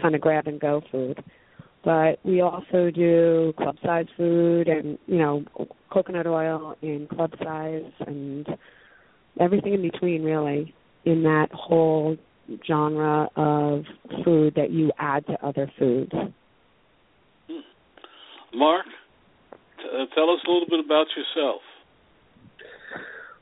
kind 0.00 0.14
of 0.14 0.20
grab 0.20 0.46
and 0.46 0.60
go 0.60 0.80
food. 0.92 1.22
But 1.84 2.20
we 2.24 2.40
also 2.40 2.90
do 2.90 3.52
club 3.56 3.76
size 3.84 4.06
food 4.16 4.68
and, 4.68 4.98
you 5.06 5.18
know, 5.18 5.44
coconut 5.90 6.26
oil 6.26 6.76
in 6.82 7.08
club 7.08 7.32
size 7.42 7.90
and 8.06 8.46
everything 9.40 9.74
in 9.74 9.82
between 9.82 10.22
really 10.22 10.74
in 11.04 11.22
that 11.22 11.48
whole 11.52 12.16
genre 12.66 13.28
of 13.36 13.84
food 14.24 14.54
that 14.56 14.70
you 14.70 14.90
add 14.98 15.26
to 15.26 15.46
other 15.46 15.70
foods. 15.78 16.12
Hmm. 17.48 17.60
Mark, 18.58 18.86
t- 18.86 18.90
uh, 19.80 20.06
tell 20.14 20.30
us 20.30 20.40
a 20.46 20.50
little 20.50 20.68
bit 20.68 20.84
about 20.84 21.06
yourself. 21.16 21.62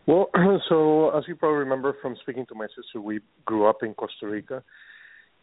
Well, 0.06 0.30
so 0.68 1.10
as 1.10 1.24
you 1.26 1.34
probably 1.34 1.58
remember 1.58 1.96
from 2.00 2.16
speaking 2.22 2.46
to 2.46 2.54
my 2.54 2.66
sister, 2.68 3.00
we 3.00 3.20
grew 3.44 3.66
up 3.68 3.82
in 3.82 3.94
Costa 3.94 4.26
Rica, 4.26 4.62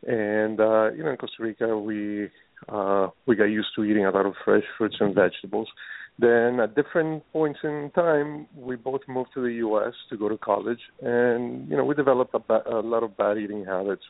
and 0.07 0.59
uh, 0.59 0.91
you 0.91 1.03
know, 1.03 1.11
in 1.11 1.17
Costa 1.17 1.43
Rica, 1.43 1.77
we 1.77 2.29
uh, 2.69 3.07
we 3.25 3.35
got 3.35 3.45
used 3.45 3.69
to 3.75 3.83
eating 3.83 4.05
a 4.05 4.11
lot 4.11 4.25
of 4.25 4.33
fresh 4.45 4.63
fruits 4.77 4.95
and 4.99 5.13
vegetables. 5.13 5.67
Then 6.19 6.59
at 6.59 6.75
different 6.75 7.23
points 7.33 7.59
in 7.63 7.91
time, 7.95 8.47
we 8.55 8.75
both 8.75 9.01
moved 9.07 9.31
to 9.33 9.41
the 9.41 9.53
U.S. 9.55 9.93
to 10.09 10.17
go 10.17 10.29
to 10.29 10.37
college, 10.37 10.79
and 11.01 11.67
you 11.69 11.75
know 11.75 11.83
we 11.83 11.95
developed 11.95 12.33
a, 12.35 12.39
ba- 12.39 12.63
a 12.69 12.79
lot 12.79 13.03
of 13.03 13.17
bad 13.17 13.37
eating 13.37 13.65
habits. 13.65 14.03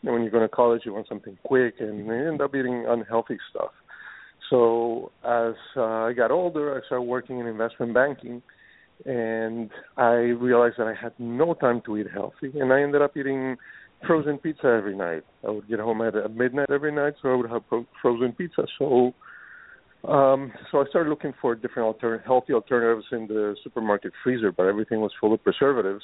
You 0.00 0.08
know, 0.08 0.14
when 0.14 0.24
you 0.24 0.30
go 0.30 0.40
to 0.40 0.48
college, 0.48 0.82
you 0.84 0.94
want 0.94 1.08
something 1.08 1.38
quick, 1.44 1.74
and 1.78 1.98
you 1.98 2.12
end 2.12 2.40
up 2.40 2.54
eating 2.54 2.86
unhealthy 2.88 3.38
stuff. 3.50 3.70
So 4.50 5.12
as 5.24 5.54
uh, 5.76 5.82
I 5.82 6.12
got 6.12 6.30
older, 6.30 6.76
I 6.76 6.86
started 6.86 7.04
working 7.04 7.40
in 7.40 7.46
investment 7.46 7.94
banking, 7.94 8.42
and 9.04 9.70
I 9.96 10.12
realized 10.12 10.76
that 10.78 10.86
I 10.86 10.94
had 10.94 11.12
no 11.18 11.54
time 11.54 11.82
to 11.86 11.96
eat 11.96 12.06
healthy, 12.12 12.58
and 12.58 12.72
I 12.72 12.82
ended 12.82 13.02
up 13.02 13.16
eating 13.16 13.56
frozen 14.06 14.38
pizza 14.38 14.66
every 14.66 14.96
night. 14.96 15.22
I 15.46 15.50
would 15.50 15.68
get 15.68 15.78
home 15.78 16.02
at 16.02 16.14
midnight 16.34 16.70
every 16.70 16.92
night, 16.92 17.14
so 17.22 17.30
I 17.30 17.34
would 17.36 17.50
have 17.50 17.62
frozen 18.00 18.32
pizza. 18.32 18.66
So 18.78 19.14
um, 20.04 20.52
so 20.70 20.80
I 20.80 20.84
started 20.88 21.10
looking 21.10 21.32
for 21.40 21.54
different 21.54 21.86
alter- 21.86 22.22
healthy 22.26 22.52
alternatives 22.52 23.06
in 23.12 23.28
the 23.28 23.54
supermarket 23.62 24.12
freezer, 24.24 24.50
but 24.50 24.66
everything 24.66 25.00
was 25.00 25.12
full 25.20 25.32
of 25.32 25.42
preservatives. 25.44 26.02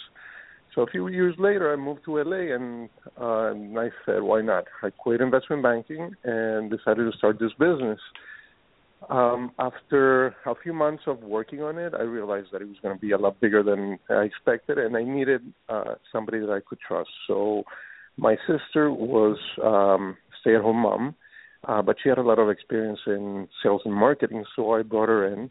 So 0.78 0.82
a 0.82 0.86
few 0.86 1.08
years 1.08 1.34
later, 1.40 1.72
I 1.72 1.76
moved 1.76 2.04
to 2.04 2.22
LA, 2.22 2.54
and, 2.54 2.88
uh, 3.20 3.50
and 3.50 3.76
I 3.76 3.90
said, 4.06 4.22
"Why 4.22 4.42
not?" 4.42 4.68
I 4.80 4.90
quit 4.90 5.20
investment 5.20 5.60
banking 5.60 6.14
and 6.22 6.70
decided 6.70 7.10
to 7.10 7.18
start 7.18 7.40
this 7.40 7.52
business. 7.54 7.98
Um, 9.10 9.50
after 9.58 10.36
a 10.46 10.54
few 10.62 10.72
months 10.72 11.02
of 11.08 11.24
working 11.24 11.62
on 11.64 11.78
it, 11.78 11.94
I 11.94 12.02
realized 12.02 12.52
that 12.52 12.62
it 12.62 12.68
was 12.68 12.78
going 12.80 12.94
to 12.94 13.00
be 13.00 13.10
a 13.10 13.18
lot 13.18 13.40
bigger 13.40 13.64
than 13.64 13.98
I 14.08 14.22
expected, 14.22 14.78
and 14.78 14.96
I 14.96 15.02
needed 15.02 15.52
uh, 15.68 15.96
somebody 16.12 16.38
that 16.38 16.50
I 16.50 16.60
could 16.60 16.78
trust. 16.78 17.10
So 17.26 17.64
my 18.16 18.36
sister 18.46 18.92
was 18.92 19.36
um, 19.60 20.16
stay-at-home 20.42 20.76
mom 20.76 21.16
uh, 21.66 21.82
but 21.82 21.96
she 22.00 22.08
had 22.08 22.18
a 22.18 22.22
lot 22.22 22.38
of 22.38 22.50
experience 22.50 23.00
in 23.06 23.48
sales 23.64 23.82
and 23.84 23.94
marketing, 23.94 24.44
so 24.54 24.72
I 24.74 24.82
brought 24.82 25.08
her 25.08 25.26
in, 25.26 25.50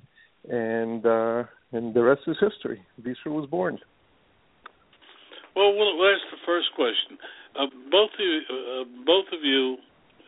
and 0.49 1.05
uh, 1.05 1.43
and 1.73 1.93
the 1.93 2.01
rest 2.01 2.21
is 2.27 2.37
history. 2.39 2.81
Veestro 3.01 3.33
was 3.33 3.49
born. 3.49 3.77
Well, 5.57 5.73
we'll, 5.73 5.97
ask 6.05 6.21
the 6.29 6.37
first 6.45 6.69
question. 6.75 7.17
Uh, 7.57 7.65
both 7.89 8.13
of 8.13 8.21
you, 8.21 8.39
uh, 8.45 8.85
both 9.09 9.25
of 9.33 9.41
you 9.41 9.77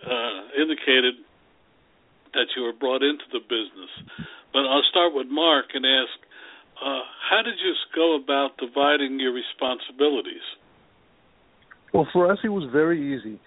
uh, 0.02 0.42
indicated 0.58 1.22
that 2.34 2.50
you 2.58 2.64
were 2.64 2.74
brought 2.74 3.04
into 3.04 3.30
the 3.32 3.38
business, 3.38 3.94
but 4.52 4.66
I'll 4.66 4.88
start 4.90 5.14
with 5.14 5.28
Mark 5.30 5.66
and 5.76 5.86
ask, 5.86 6.18
uh, 6.82 7.02
how 7.30 7.44
did 7.44 7.62
you 7.62 7.74
go 7.94 8.16
about 8.16 8.58
dividing 8.58 9.20
your 9.20 9.32
responsibilities? 9.32 10.42
Well, 11.94 12.08
for 12.12 12.32
us, 12.32 12.40
it 12.44 12.50
was 12.50 12.68
very 12.72 13.16
easy 13.16 13.40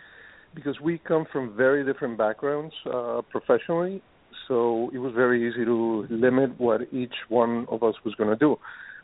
because 0.54 0.78
we 0.80 0.98
come 0.98 1.26
from 1.32 1.56
very 1.56 1.84
different 1.84 2.16
backgrounds 2.16 2.74
uh, 2.86 3.22
professionally, 3.28 4.02
so 4.46 4.88
it 4.94 4.98
was 4.98 5.14
very 5.14 5.50
easy 5.50 5.64
to 5.64 6.06
limit 6.10 6.60
what 6.60 6.82
each 6.92 7.14
one 7.28 7.66
of 7.68 7.82
us 7.82 7.96
was 8.04 8.14
going 8.14 8.30
to 8.30 8.36
do. 8.36 8.56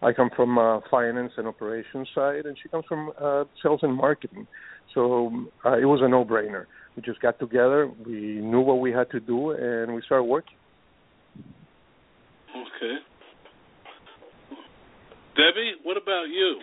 I 0.03 0.13
come 0.13 0.31
from 0.35 0.59
uh, 0.59 0.81
finance 0.91 1.33
and 1.37 1.47
operations 1.49 2.09
side, 2.15 2.47
and 2.47 2.57
she 2.63 2.69
comes 2.69 2.85
from 2.89 3.13
uh, 3.21 3.45
sales 3.63 3.81
and 3.83 3.97
marketing. 3.97 4.47
So 4.95 5.47
uh, 5.65 5.77
it 5.79 5.85
was 5.85 6.01
a 6.03 6.09
no-brainer. 6.09 6.67
We 6.97 7.03
just 7.03 7.21
got 7.21 7.39
together, 7.39 7.91
we 8.07 8.41
knew 8.41 8.61
what 8.61 8.81
we 8.81 8.93
had 8.93 9.11
to 9.11 9.21
do, 9.21 9.51
and 9.51 9.95
we 9.95 10.03
started 10.07 10.25
working. 10.25 10.57
Okay. 12.51 12.97
Debbie, 15.37 15.73
what 15.85 15.97
about 15.97 16.25
you? 16.29 16.61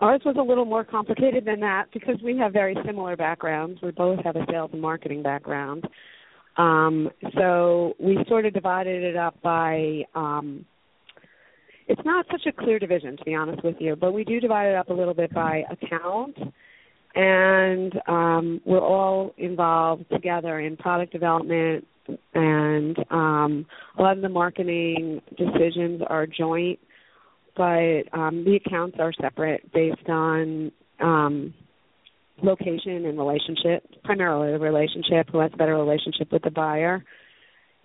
Ours 0.00 0.22
was 0.24 0.36
a 0.38 0.42
little 0.42 0.64
more 0.64 0.82
complicated 0.82 1.44
than 1.44 1.60
that 1.60 1.84
because 1.92 2.16
we 2.24 2.36
have 2.38 2.52
very 2.52 2.76
similar 2.86 3.16
backgrounds. 3.16 3.80
We 3.82 3.90
both 3.90 4.18
have 4.24 4.34
a 4.34 4.46
sales 4.50 4.70
and 4.72 4.80
marketing 4.80 5.22
background. 5.22 5.86
Um, 6.56 7.10
so 7.36 7.94
we 8.00 8.18
sort 8.28 8.46
of 8.46 8.54
divided 8.54 9.02
it 9.04 9.16
up 9.16 9.40
by 9.42 10.02
um, 10.14 10.64
it's 11.90 12.04
not 12.04 12.26
such 12.30 12.46
a 12.46 12.52
clear 12.52 12.78
division 12.78 13.16
to 13.16 13.24
be 13.24 13.34
honest 13.34 13.62
with 13.64 13.76
you, 13.80 13.96
but 13.96 14.12
we 14.12 14.24
do 14.24 14.40
divide 14.40 14.68
it 14.68 14.76
up 14.76 14.88
a 14.88 14.92
little 14.92 15.14
bit 15.14 15.32
by 15.32 15.64
account 15.70 16.36
and 17.14 17.92
um, 18.06 18.60
we're 18.64 18.80
all 18.80 19.34
involved 19.36 20.04
together 20.10 20.60
in 20.60 20.76
product 20.76 21.12
development 21.12 21.86
and 22.34 22.96
um, 23.10 23.66
a 23.98 24.02
lot 24.02 24.16
of 24.16 24.22
the 24.22 24.28
marketing 24.28 25.20
decisions 25.36 26.00
are 26.06 26.26
joint 26.26 26.78
but 27.56 28.02
um, 28.12 28.44
the 28.44 28.58
accounts 28.64 28.96
are 28.98 29.12
separate 29.20 29.70
based 29.72 30.08
on 30.08 30.72
um, 31.00 31.52
location 32.42 33.04
and 33.06 33.18
relationship, 33.18 33.84
primarily 34.04 34.52
the 34.52 34.58
relationship, 34.58 35.28
who 35.30 35.40
has 35.40 35.50
a 35.52 35.56
better 35.56 35.76
relationship 35.76 36.32
with 36.32 36.42
the 36.42 36.50
buyer. 36.50 37.04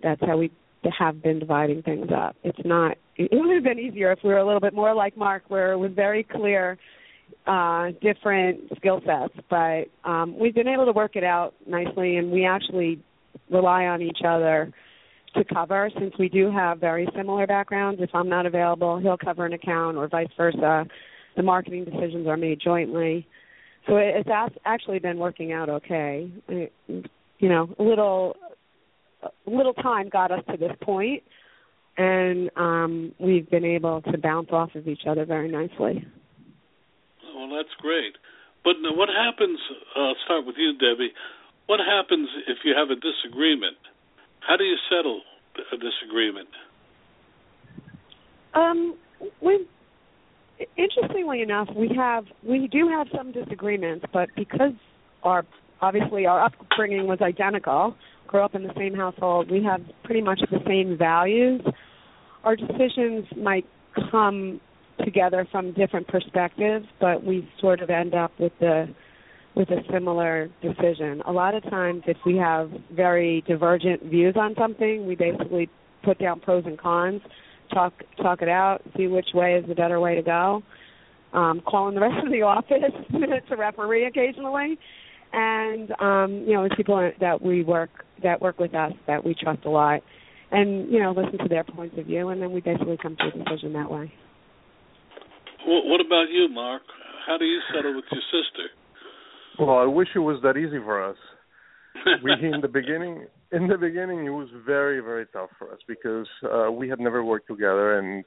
That's 0.02 0.20
how 0.24 0.38
we 0.38 0.50
have 0.98 1.22
been 1.22 1.40
dividing 1.40 1.82
things 1.82 2.08
up. 2.14 2.36
It's 2.42 2.58
not. 2.64 2.96
It 3.18 3.30
would 3.32 3.54
have 3.54 3.64
been 3.64 3.78
easier 3.78 4.12
if 4.12 4.18
we 4.22 4.30
were 4.30 4.38
a 4.38 4.46
little 4.46 4.60
bit 4.60 4.74
more 4.74 4.94
like 4.94 5.16
Mark, 5.16 5.44
where 5.48 5.72
it 5.72 5.78
was 5.78 5.92
very 5.94 6.22
clear 6.22 6.78
uh, 7.46 7.88
different 8.02 8.60
skill 8.76 9.00
sets. 9.06 9.34
But 9.48 9.84
um, 10.04 10.38
we've 10.38 10.54
been 10.54 10.68
able 10.68 10.86
to 10.86 10.92
work 10.92 11.16
it 11.16 11.24
out 11.24 11.54
nicely, 11.66 12.16
and 12.16 12.30
we 12.30 12.44
actually 12.44 13.02
rely 13.50 13.84
on 13.84 14.02
each 14.02 14.18
other 14.26 14.72
to 15.34 15.44
cover 15.44 15.90
since 15.98 16.14
we 16.18 16.28
do 16.28 16.50
have 16.50 16.78
very 16.78 17.08
similar 17.16 17.46
backgrounds. 17.46 18.00
If 18.02 18.10
I'm 18.14 18.28
not 18.28 18.46
available, 18.46 18.98
he'll 18.98 19.18
cover 19.18 19.46
an 19.46 19.52
account 19.52 19.96
or 19.96 20.08
vice 20.08 20.28
versa. 20.36 20.84
The 21.36 21.42
marketing 21.42 21.84
decisions 21.84 22.26
are 22.26 22.36
made 22.36 22.60
jointly. 22.62 23.26
So 23.86 23.96
it's 23.96 24.28
actually 24.64 24.98
been 24.98 25.18
working 25.18 25.52
out 25.52 25.68
okay. 25.68 26.30
You 26.48 27.48
know, 27.48 27.74
a 27.78 27.82
little 27.82 28.36
a 29.22 29.50
little 29.50 29.74
time 29.74 30.08
got 30.08 30.30
us 30.30 30.42
to 30.50 30.56
this 30.56 30.72
point 30.82 31.22
and 31.96 32.50
um 32.56 33.12
we've 33.18 33.48
been 33.50 33.64
able 33.64 34.02
to 34.02 34.18
bounce 34.18 34.48
off 34.50 34.74
of 34.74 34.86
each 34.88 35.02
other 35.08 35.24
very 35.24 35.50
nicely. 35.50 36.04
Well, 37.34 37.50
that's 37.54 37.74
great. 37.80 38.14
But 38.64 38.76
what 38.96 39.08
happens? 39.08 39.58
Uh, 39.94 40.00
I'll 40.00 40.14
start 40.24 40.46
with 40.46 40.56
you, 40.58 40.72
Debbie. 40.72 41.12
what 41.66 41.80
happens 41.80 42.28
if 42.48 42.58
you 42.64 42.74
have 42.76 42.90
a 42.90 42.96
disagreement? 42.96 43.76
How 44.40 44.56
do 44.56 44.64
you 44.64 44.76
settle 44.90 45.22
a 45.72 45.76
disagreement? 45.76 46.48
Um, 48.54 48.96
we 49.40 49.66
interestingly 50.76 51.42
enough, 51.42 51.68
we 51.74 51.90
have 51.96 52.24
we 52.42 52.68
do 52.68 52.88
have 52.88 53.08
some 53.14 53.32
disagreements, 53.32 54.04
but 54.12 54.28
because 54.36 54.72
our 55.22 55.44
obviously 55.80 56.26
our 56.26 56.44
upbringing 56.44 57.06
was 57.06 57.20
identical, 57.20 57.94
grew 58.26 58.42
up 58.42 58.54
in 58.54 58.62
the 58.62 58.72
same 58.76 58.94
household, 58.94 59.50
we 59.50 59.62
have 59.64 59.80
pretty 60.04 60.22
much 60.22 60.40
the 60.50 60.60
same 60.66 60.96
values. 60.96 61.60
Our 62.44 62.56
decisions 62.56 63.26
might 63.36 63.66
come 64.10 64.60
together 65.04 65.46
from 65.50 65.72
different 65.72 66.08
perspectives, 66.08 66.86
but 67.00 67.24
we 67.24 67.48
sort 67.60 67.80
of 67.80 67.90
end 67.90 68.14
up 68.14 68.32
with 68.38 68.52
the 68.60 68.88
with 69.54 69.70
a 69.70 69.80
similar 69.90 70.50
decision. 70.60 71.22
A 71.26 71.32
lot 71.32 71.54
of 71.54 71.62
times 71.64 72.02
if 72.06 72.18
we 72.26 72.36
have 72.36 72.70
very 72.92 73.42
divergent 73.48 74.02
views 74.02 74.34
on 74.36 74.54
something, 74.58 75.06
we 75.06 75.14
basically 75.14 75.70
put 76.04 76.18
down 76.18 76.40
pros 76.40 76.64
and 76.66 76.78
cons 76.78 77.22
talk 77.72 77.92
talk 78.22 78.42
it 78.42 78.48
out, 78.48 78.80
see 78.96 79.06
which 79.06 79.28
way 79.34 79.54
is 79.54 79.66
the 79.68 79.74
better 79.74 80.00
way 80.00 80.14
to 80.14 80.22
go. 80.22 80.62
Um, 81.32 81.60
calling 81.66 81.94
the 81.94 82.00
rest 82.00 82.24
of 82.24 82.32
the 82.32 82.42
office 82.42 82.92
to 83.48 83.56
referee 83.56 84.06
occasionally, 84.06 84.78
and 85.32 85.90
um, 86.00 86.44
you 86.46 86.54
know, 86.54 86.62
with 86.62 86.72
people 86.76 87.10
that 87.20 87.42
we 87.42 87.62
work 87.62 87.90
that 88.22 88.40
work 88.40 88.58
with 88.58 88.74
us 88.74 88.92
that 89.06 89.24
we 89.24 89.34
trust 89.34 89.64
a 89.64 89.70
lot, 89.70 90.00
and 90.50 90.90
you 90.90 91.00
know, 91.00 91.12
listen 91.12 91.38
to 91.38 91.48
their 91.48 91.64
points 91.64 91.96
of 91.98 92.06
view, 92.06 92.28
and 92.28 92.40
then 92.40 92.52
we 92.52 92.60
basically 92.60 92.98
come 93.00 93.16
to 93.16 93.26
a 93.26 93.44
decision 93.44 93.72
that 93.74 93.90
way. 93.90 94.12
Well, 95.66 95.82
what 95.84 96.00
about 96.00 96.26
you, 96.30 96.48
Mark? 96.48 96.82
How 97.26 97.36
do 97.38 97.44
you 97.44 97.60
settle 97.74 97.96
with 97.96 98.04
your 98.12 98.22
sister? 98.30 98.68
Well, 99.58 99.78
I 99.78 99.86
wish 99.86 100.08
it 100.14 100.20
was 100.20 100.40
that 100.42 100.56
easy 100.56 100.78
for 100.78 101.02
us. 101.02 101.16
we 102.22 102.32
in 102.32 102.60
the 102.60 102.68
beginning 102.68 103.26
in 103.52 103.68
the 103.68 103.78
beginning 103.78 104.26
it 104.26 104.30
was 104.30 104.48
very 104.64 105.00
very 105.00 105.26
tough 105.32 105.48
for 105.58 105.72
us 105.72 105.78
because 105.88 106.26
uh 106.44 106.70
we 106.70 106.88
had 106.88 107.00
never 107.00 107.24
worked 107.24 107.48
together 107.48 107.98
and 107.98 108.24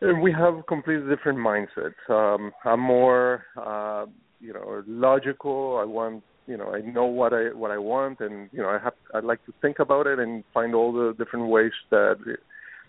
and 0.00 0.22
we 0.22 0.32
have 0.32 0.54
completely 0.68 1.08
different 1.14 1.38
mindsets 1.38 1.94
um 2.08 2.52
i'm 2.64 2.80
more 2.80 3.44
uh 3.60 4.06
you 4.40 4.52
know 4.52 4.82
logical 4.86 5.78
i 5.80 5.84
want 5.84 6.22
you 6.46 6.56
know 6.56 6.74
i 6.74 6.80
know 6.80 7.04
what 7.06 7.32
i 7.32 7.52
what 7.54 7.70
i 7.70 7.78
want 7.78 8.20
and 8.20 8.48
you 8.52 8.60
know 8.60 8.68
i 8.68 8.78
have 8.78 8.94
i 9.14 9.18
like 9.20 9.44
to 9.46 9.52
think 9.60 9.78
about 9.78 10.06
it 10.06 10.18
and 10.18 10.44
find 10.54 10.74
all 10.74 10.92
the 10.92 11.14
different 11.18 11.48
ways 11.48 11.72
that 11.90 12.16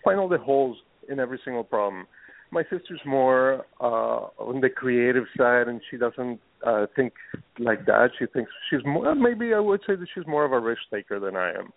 find 0.04 0.18
all 0.18 0.28
the 0.28 0.38
holes 0.38 0.76
in 1.08 1.18
every 1.18 1.40
single 1.44 1.64
problem. 1.64 2.06
My 2.50 2.62
sister's 2.64 3.00
more 3.04 3.66
uh 3.80 4.28
on 4.38 4.60
the 4.60 4.70
creative 4.70 5.24
side 5.36 5.68
and 5.68 5.80
she 5.90 5.96
doesn't 5.96 6.40
uh 6.66 6.86
think 6.96 7.12
like 7.58 7.84
that. 7.86 8.10
She 8.18 8.26
thinks 8.26 8.50
she's 8.70 8.80
more 8.84 9.14
maybe 9.14 9.52
i 9.54 9.60
would 9.60 9.80
say 9.86 9.96
that 9.96 10.06
she's 10.14 10.26
more 10.26 10.44
of 10.44 10.52
a 10.52 10.60
risk 10.60 10.82
taker 10.92 11.20
than 11.20 11.36
i 11.36 11.50
am. 11.50 11.72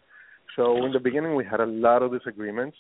So 0.56 0.86
in 0.86 0.92
the 0.92 1.00
beginning 1.00 1.36
we 1.36 1.46
had 1.46 1.60
a 1.60 1.66
lot 1.66 2.04
of 2.04 2.12
disagreements. 2.12 2.78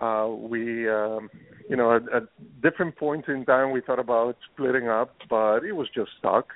Uh 0.00 0.28
we 0.28 0.88
um 0.88 1.28
you 1.68 1.76
know 1.76 1.96
at, 1.96 2.02
at 2.14 2.22
different 2.62 2.96
points 2.96 3.28
in 3.28 3.44
time 3.44 3.72
we 3.72 3.82
thought 3.82 3.98
about 3.98 4.36
splitting 4.52 4.88
up 4.88 5.14
but 5.28 5.64
it 5.64 5.72
was 5.72 5.88
just 5.94 6.10
stuck 6.18 6.46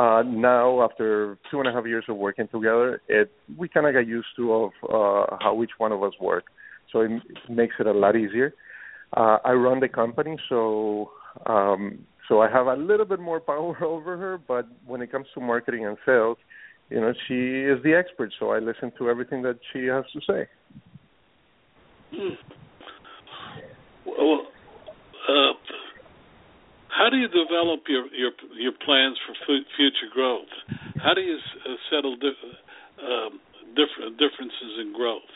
uh 0.00 0.22
now 0.26 0.82
after 0.82 1.38
two 1.50 1.58
and 1.60 1.68
a 1.68 1.72
half 1.72 1.84
years 1.86 2.04
of 2.08 2.16
working 2.16 2.48
together 2.48 3.00
it 3.08 3.30
we 3.58 3.68
kind 3.68 3.86
of 3.86 3.92
got 3.92 4.06
used 4.06 4.28
to 4.36 4.52
of 4.52 4.70
uh 4.84 5.36
how 5.40 5.60
each 5.62 5.76
one 5.78 5.92
of 5.92 6.02
us 6.02 6.12
work 6.20 6.44
so 6.92 7.00
it, 7.00 7.10
it 7.10 7.50
makes 7.50 7.74
it 7.78 7.86
a 7.86 7.92
lot 7.92 8.16
easier 8.16 8.54
uh, 9.16 9.38
I 9.44 9.52
run 9.52 9.80
the 9.80 9.88
company, 9.88 10.36
so 10.48 11.10
um, 11.46 12.06
so 12.28 12.40
I 12.40 12.50
have 12.50 12.66
a 12.66 12.74
little 12.74 13.06
bit 13.06 13.20
more 13.20 13.40
power 13.52 13.82
over 13.84 14.16
her. 14.16 14.38
But 14.38 14.66
when 14.86 15.02
it 15.02 15.10
comes 15.10 15.26
to 15.34 15.40
marketing 15.40 15.86
and 15.86 15.96
sales, 16.06 16.38
you 16.90 17.00
know, 17.00 17.12
she 17.26 17.34
is 17.34 17.82
the 17.82 17.94
expert, 17.94 18.32
so 18.38 18.50
I 18.50 18.58
listen 18.58 18.92
to 18.98 19.08
everything 19.10 19.42
that 19.42 19.58
she 19.72 19.86
has 19.86 20.04
to 20.12 20.20
say. 20.26 20.48
Hmm. 22.12 22.34
Well, 24.06 24.46
uh, 25.28 25.52
how 27.00 27.08
do 27.08 27.16
you 27.16 27.28
develop 27.28 27.80
your 27.88 28.04
your 28.12 28.32
your 28.58 28.72
plans 28.84 29.16
for 29.26 29.32
f- 29.32 29.64
future 29.76 30.12
growth? 30.12 30.52
How 31.02 31.14
do 31.14 31.22
you 31.22 31.36
uh, 31.36 31.74
settle 31.90 32.14
di- 32.16 32.28
um, 33.02 33.40
different 33.72 34.18
differences 34.18 34.72
in 34.82 34.92
growth? 34.94 35.32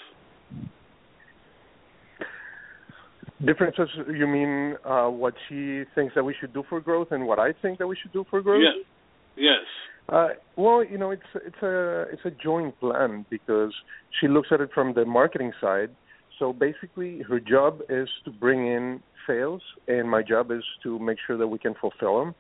Differences? 3.47 3.89
You 4.15 4.27
mean 4.27 4.77
uh, 4.85 5.09
what 5.09 5.33
she 5.49 5.85
thinks 5.95 6.15
that 6.15 6.25
we 6.25 6.35
should 6.39 6.53
do 6.53 6.65
for 6.69 6.81
growth, 6.81 7.09
and 7.13 7.27
what 7.27 7.39
I 7.39 7.55
think 7.63 7.79
that 7.79 7.87
we 7.87 7.97
should 8.01 8.13
do 8.13 8.27
for 8.29 8.43
growth? 8.43 8.63
Yeah. 8.63 8.83
Yes. 9.37 9.67
Uh, 10.11 10.29
well, 10.57 10.85
you 10.85 10.99
know, 10.99 11.13
it's 11.13 11.23
it's 11.35 11.63
a 11.63 12.05
it's 12.13 12.23
a 12.27 12.31
joint 12.31 12.79
plan 12.79 13.25
because 13.31 13.73
she 14.21 14.29
looks 14.29 14.49
at 14.53 14.61
it 14.61 14.69
from 14.75 14.93
the 14.93 15.07
marketing 15.07 15.53
side. 15.63 15.89
So 16.39 16.53
basically, 16.53 17.23
her 17.29 17.41
job 17.41 17.81
is 17.89 18.09
to 18.25 18.31
bring 18.31 18.67
in 18.67 19.01
sales, 19.27 19.63
and 19.89 20.11
my 20.11 20.23
job 20.23 20.51
is 20.51 20.65
to 20.83 20.99
make 20.99 21.19
sure 21.27 21.39
that 21.39 21.47
we 21.47 21.59
can 21.59 21.75
fulfill 21.81 22.19
them. 22.19 22.35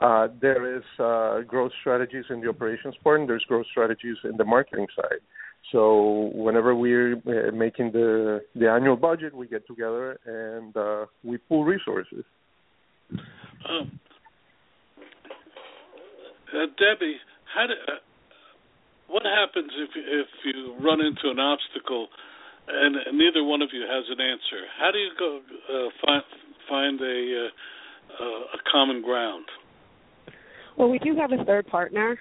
Uh, 0.00 0.28
there 0.40 0.76
is 0.76 0.82
uh, 0.98 1.40
growth 1.46 1.72
strategies 1.80 2.24
in 2.30 2.40
the 2.40 2.48
operations 2.48 2.94
part, 3.04 3.20
and 3.20 3.28
there's 3.28 3.44
growth 3.44 3.66
strategies 3.70 4.16
in 4.24 4.36
the 4.36 4.44
marketing 4.44 4.86
side. 4.96 5.20
So 5.72 6.30
whenever 6.34 6.74
we're 6.74 7.14
uh, 7.14 7.52
making 7.52 7.92
the 7.92 8.40
the 8.56 8.68
annual 8.68 8.96
budget, 8.96 9.34
we 9.34 9.46
get 9.46 9.66
together 9.66 10.18
and 10.24 10.76
uh, 10.76 11.06
we 11.22 11.36
pool 11.36 11.64
resources. 11.64 12.24
Um, 13.12 14.00
uh, 16.52 16.66
Debbie, 16.78 17.16
how 17.54 17.66
do, 17.66 17.74
uh, 17.74 17.98
what 19.08 19.22
happens 19.24 19.70
if 19.76 19.90
if 19.94 20.28
you 20.44 20.74
run 20.82 21.00
into 21.00 21.30
an 21.30 21.38
obstacle 21.38 22.08
and 22.72 23.18
neither 23.18 23.44
one 23.44 23.62
of 23.62 23.70
you 23.72 23.82
has 23.82 24.04
an 24.10 24.20
answer? 24.20 24.66
How 24.78 24.90
do 24.90 24.98
you 24.98 25.10
go 25.18 25.40
uh, 25.68 25.90
find 26.04 26.22
find 26.68 27.00
a 27.00 27.48
uh, 28.20 28.24
a 28.24 28.70
common 28.70 29.02
ground? 29.02 29.44
Well, 30.76 30.88
we 30.88 30.98
do 30.98 31.16
have 31.16 31.32
a 31.32 31.44
third 31.44 31.66
partner, 31.66 32.18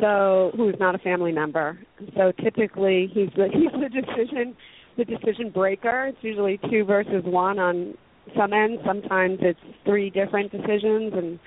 so 0.00 0.52
who's 0.56 0.76
not 0.78 0.94
a 0.94 0.98
family 0.98 1.32
member. 1.32 1.78
So 2.16 2.32
typically, 2.42 3.10
he's 3.12 3.30
the 3.36 3.48
he's 3.52 3.72
the 3.72 3.88
decision 3.88 4.56
the 4.96 5.04
decision 5.04 5.50
breaker. 5.50 6.06
It's 6.06 6.18
usually 6.22 6.58
two 6.70 6.84
versus 6.84 7.22
one 7.24 7.58
on 7.58 7.94
some 8.36 8.52
ends. 8.52 8.80
Sometimes 8.84 9.38
it's 9.42 9.60
three 9.84 10.10
different 10.10 10.50
decisions, 10.50 11.12
and 11.14 11.38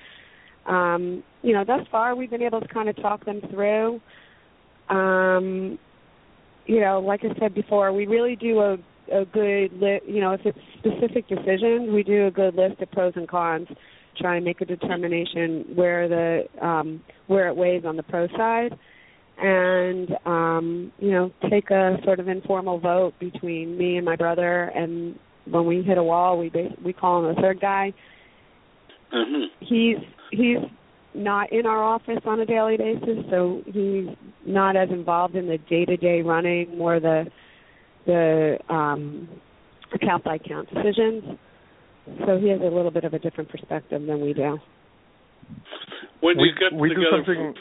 um, 0.66 1.24
you 1.42 1.52
know, 1.52 1.64
thus 1.64 1.86
far 1.90 2.14
we've 2.14 2.30
been 2.30 2.42
able 2.42 2.60
to 2.60 2.68
kind 2.68 2.88
of 2.88 2.96
talk 2.96 3.24
them 3.24 3.40
through. 3.50 4.00
Um, 4.88 5.78
you 6.70 6.80
know, 6.80 7.00
like 7.00 7.22
I 7.24 7.36
said 7.40 7.52
before, 7.52 7.92
we 7.92 8.06
really 8.06 8.36
do 8.36 8.60
a 8.60 8.76
a 9.12 9.24
good 9.24 9.72
li- 9.72 10.00
you 10.06 10.20
know 10.20 10.32
if 10.32 10.40
it's 10.44 10.58
specific 10.78 11.26
decisions, 11.28 11.90
we 11.92 12.04
do 12.04 12.28
a 12.28 12.30
good 12.30 12.54
list 12.54 12.80
of 12.80 12.90
pros 12.92 13.12
and 13.16 13.28
cons 13.28 13.66
try 14.16 14.36
and 14.36 14.44
make 14.44 14.60
a 14.60 14.64
determination 14.64 15.64
where 15.74 16.08
the 16.08 16.64
um, 16.64 17.02
where 17.26 17.48
it 17.48 17.56
weighs 17.56 17.84
on 17.84 17.96
the 17.96 18.04
pro 18.04 18.28
side, 18.28 18.78
and 19.38 20.10
um, 20.24 20.92
you 21.00 21.10
know 21.10 21.32
take 21.50 21.70
a 21.70 21.96
sort 22.04 22.20
of 22.20 22.28
informal 22.28 22.78
vote 22.78 23.14
between 23.18 23.76
me 23.76 23.96
and 23.96 24.04
my 24.04 24.14
brother. 24.14 24.70
And 24.72 25.18
when 25.50 25.66
we 25.66 25.82
hit 25.82 25.98
a 25.98 26.04
wall, 26.04 26.38
we 26.38 26.50
bas- 26.50 26.78
we 26.84 26.92
call 26.92 27.24
him 27.26 27.34
the 27.34 27.40
third 27.40 27.60
guy. 27.60 27.92
Mm-hmm. 29.12 29.66
He's 29.66 29.96
he's 30.30 30.58
not 31.14 31.52
in 31.52 31.66
our 31.66 31.82
office 31.82 32.20
on 32.24 32.40
a 32.40 32.46
daily 32.46 32.76
basis, 32.76 33.24
so 33.30 33.62
he's 33.66 34.06
not 34.46 34.76
as 34.76 34.88
involved 34.90 35.34
in 35.34 35.46
the 35.46 35.58
day 35.68 35.84
to 35.84 35.96
day 35.96 36.22
running, 36.22 36.76
more 36.76 37.00
the 37.00 37.26
the 38.06 38.58
um, 38.68 39.28
account 39.92 40.24
by 40.24 40.36
account 40.36 40.68
decisions 40.72 41.38
so 42.26 42.38
he 42.38 42.48
has 42.48 42.60
a 42.60 42.64
little 42.64 42.90
bit 42.90 43.04
of 43.04 43.14
a 43.14 43.18
different 43.18 43.50
perspective 43.50 44.02
than 44.06 44.20
we 44.20 44.32
do. 44.32 44.58
When 46.20 46.36
we, 46.38 46.44
you 46.44 46.52
get 46.58 46.78
we 46.78 46.88
do 46.90 46.96
together, 46.96 47.16
something. 47.16 47.54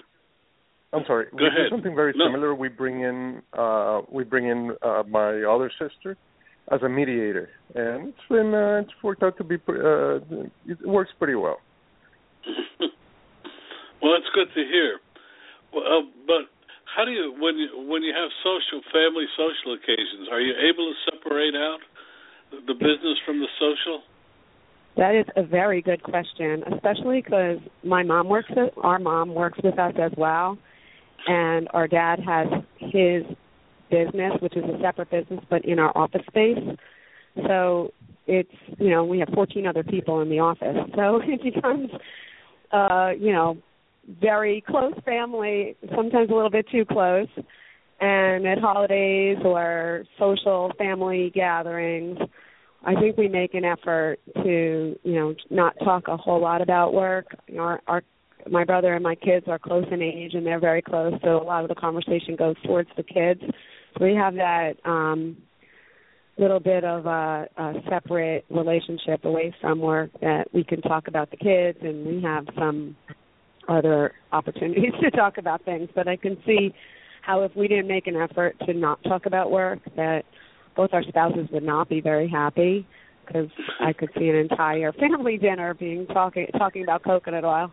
I'm 0.94 1.04
sorry. 1.06 1.26
Go 1.32 1.38
we 1.38 1.48
ahead. 1.48 1.58
do 1.70 1.76
something 1.76 1.96
very 1.96 2.14
No. 2.16 2.26
similar. 2.26 2.56
We 2.56 2.68
bring 2.70 3.02
in 3.02 3.42
uh, 3.58 4.02
we 4.12 4.24
bring 4.24 4.48
in 4.48 4.76
uh, 4.82 5.04
my 5.08 5.44
other 5.44 5.72
sister 5.80 6.18
as 6.72 6.82
a 6.84 6.90
mediator, 6.90 7.50
and 7.76 8.10
it's 8.10 8.18
been 8.30 8.54
uh, 8.54 8.82
it's 8.84 8.92
worked 9.04 9.24
out 9.24 9.38
to 9.38 9.44
be 9.44 9.56
uh, 9.56 10.16
it 10.66 10.86
works 10.86 11.12
pretty 11.18 11.36
well. 11.36 11.60
well, 14.02 14.14
that's 14.14 14.30
good 14.34 14.50
to 14.56 14.64
hear. 14.68 15.00
Uh, 15.76 16.02
but 16.26 16.50
how 16.96 17.06
do 17.06 17.12
you 17.12 17.36
when 17.40 17.58
you 17.58 17.70
when 17.88 18.02
you 18.02 18.14
have 18.14 18.30
social 18.44 18.82
family 18.92 19.26
social 19.38 19.74
occasions? 19.74 20.28
Are 20.32 20.42
you 20.42 20.54
able 20.54 20.92
to 20.92 20.96
separate 21.12 21.56
out 21.56 21.80
the 22.52 22.74
business 22.74 23.18
from 23.26 23.40
the 23.40 23.48
social? 23.60 24.02
That 24.98 25.16
is 25.16 25.26
a 25.36 25.44
very 25.44 25.82
good 25.82 26.04
question, 26.04 26.64
especially 26.74 27.22
because 27.22 27.60
my 27.84 28.04
mom 28.04 28.28
works. 28.28 28.50
With, 28.56 28.74
our 28.82 29.00
mom 29.00 29.34
works 29.34 29.60
with 29.64 29.78
us 29.78 29.94
as 30.02 30.12
well, 30.18 30.58
and 31.28 31.68
our 31.74 31.88
dad 31.88 32.20
has 32.20 32.48
his 32.78 33.24
business, 33.92 34.34
which 34.42 34.58
is 34.58 34.64
a 34.64 34.80
separate 34.82 35.12
business, 35.12 35.40
but 35.50 35.64
in 35.66 35.80
our 35.80 35.96
office 35.96 36.22
space. 36.28 36.58
So 37.48 37.94
it's 38.28 38.52
you 38.78 38.90
know 38.90 39.06
we 39.06 39.20
have 39.20 39.30
14 39.34 39.68
other 39.68 39.84
people 39.84 40.22
in 40.22 40.30
the 40.30 40.40
office, 40.40 40.78
so 40.96 41.22
it 41.24 41.42
becomes 41.44 41.90
uh, 42.72 43.12
you 43.18 43.32
know 43.32 43.58
very 44.22 44.64
close 44.68 44.94
family, 45.06 45.76
sometimes 45.96 46.30
a 46.30 46.34
little 46.34 46.50
bit 46.50 46.66
too 46.72 46.86
close. 46.86 47.28
And 48.02 48.48
at 48.48 48.60
holidays 48.60 49.38
or 49.44 50.06
social 50.18 50.72
family 50.78 51.32
gatherings, 51.36 52.18
I 52.84 52.96
think 52.96 53.18
we 53.18 53.28
make 53.28 53.54
an 53.54 53.66
effort 53.66 54.20
to, 54.36 54.98
you 55.04 55.14
know, 55.16 55.36
not 55.50 55.76
talk 55.84 56.08
a 56.08 56.16
whole 56.16 56.42
lot 56.42 56.62
about 56.62 56.94
work. 56.94 57.28
You 57.48 57.56
know, 57.56 57.64
our, 57.64 57.82
our 57.88 58.04
my 58.50 58.64
brother 58.64 58.94
and 58.94 59.04
my 59.04 59.16
kids 59.16 59.46
are 59.48 59.60
close 59.60 59.84
in 59.92 60.02
age 60.02 60.34
and 60.34 60.46
they're 60.46 60.62
very 60.62 60.82
close, 60.82 61.14
so 61.22 61.42
a 61.42 61.44
lot 61.44 61.64
of 61.64 61.70
the 61.70 61.76
conversation 61.76 62.38
goes 62.38 62.56
towards 62.66 62.90
the 62.96 63.04
kids. 63.04 63.42
So 63.98 64.06
we 64.06 64.16
have 64.16 64.36
that 64.36 64.76
um 64.86 65.38
little 66.38 66.60
bit 66.62 66.86
of 66.86 67.06
a, 67.06 67.48
a 67.58 67.74
separate 67.90 68.46
relationship 68.50 69.26
away 69.26 69.54
from 69.60 69.80
work 69.80 70.10
that 70.22 70.46
we 70.54 70.64
can 70.64 70.82
talk 70.82 71.10
about 71.10 71.30
the 71.32 71.38
kids 71.38 71.78
and 71.82 72.06
we 72.06 72.22
have 72.24 72.46
some 72.58 72.96
other 73.70 74.14
opportunities 74.32 74.94
to 75.02 75.12
talk 75.12 75.38
about 75.38 75.64
things. 75.64 75.90
But 75.94 76.08
I 76.08 76.16
can 76.16 76.38
see 76.46 76.74
how 77.22 77.44
if 77.44 77.56
we 77.56 77.68
didn't 77.68 77.88
make 77.88 78.08
an 78.08 78.16
effort 78.16 78.56
to 78.66 78.74
not 78.74 79.02
talk 79.04 79.26
about 79.26 79.52
work, 79.52 79.80
that 79.96 80.24
both 80.76 80.92
our 80.94 81.04
spouses 81.04 81.48
would 81.52 81.64
not 81.64 81.90
be 81.90 82.02
very 82.02 82.30
happy 82.30 82.88
because 83.26 83.50
I 83.80 83.94
could 83.94 84.10
see 84.18 84.30
an 84.30 84.36
entire 84.36 84.92
family 85.00 85.38
dinner 85.38 85.74
being 85.74 86.08
talking 86.08 86.48
talking 86.58 86.84
about 86.84 87.04
coconut 87.04 87.46
oil. 87.46 87.72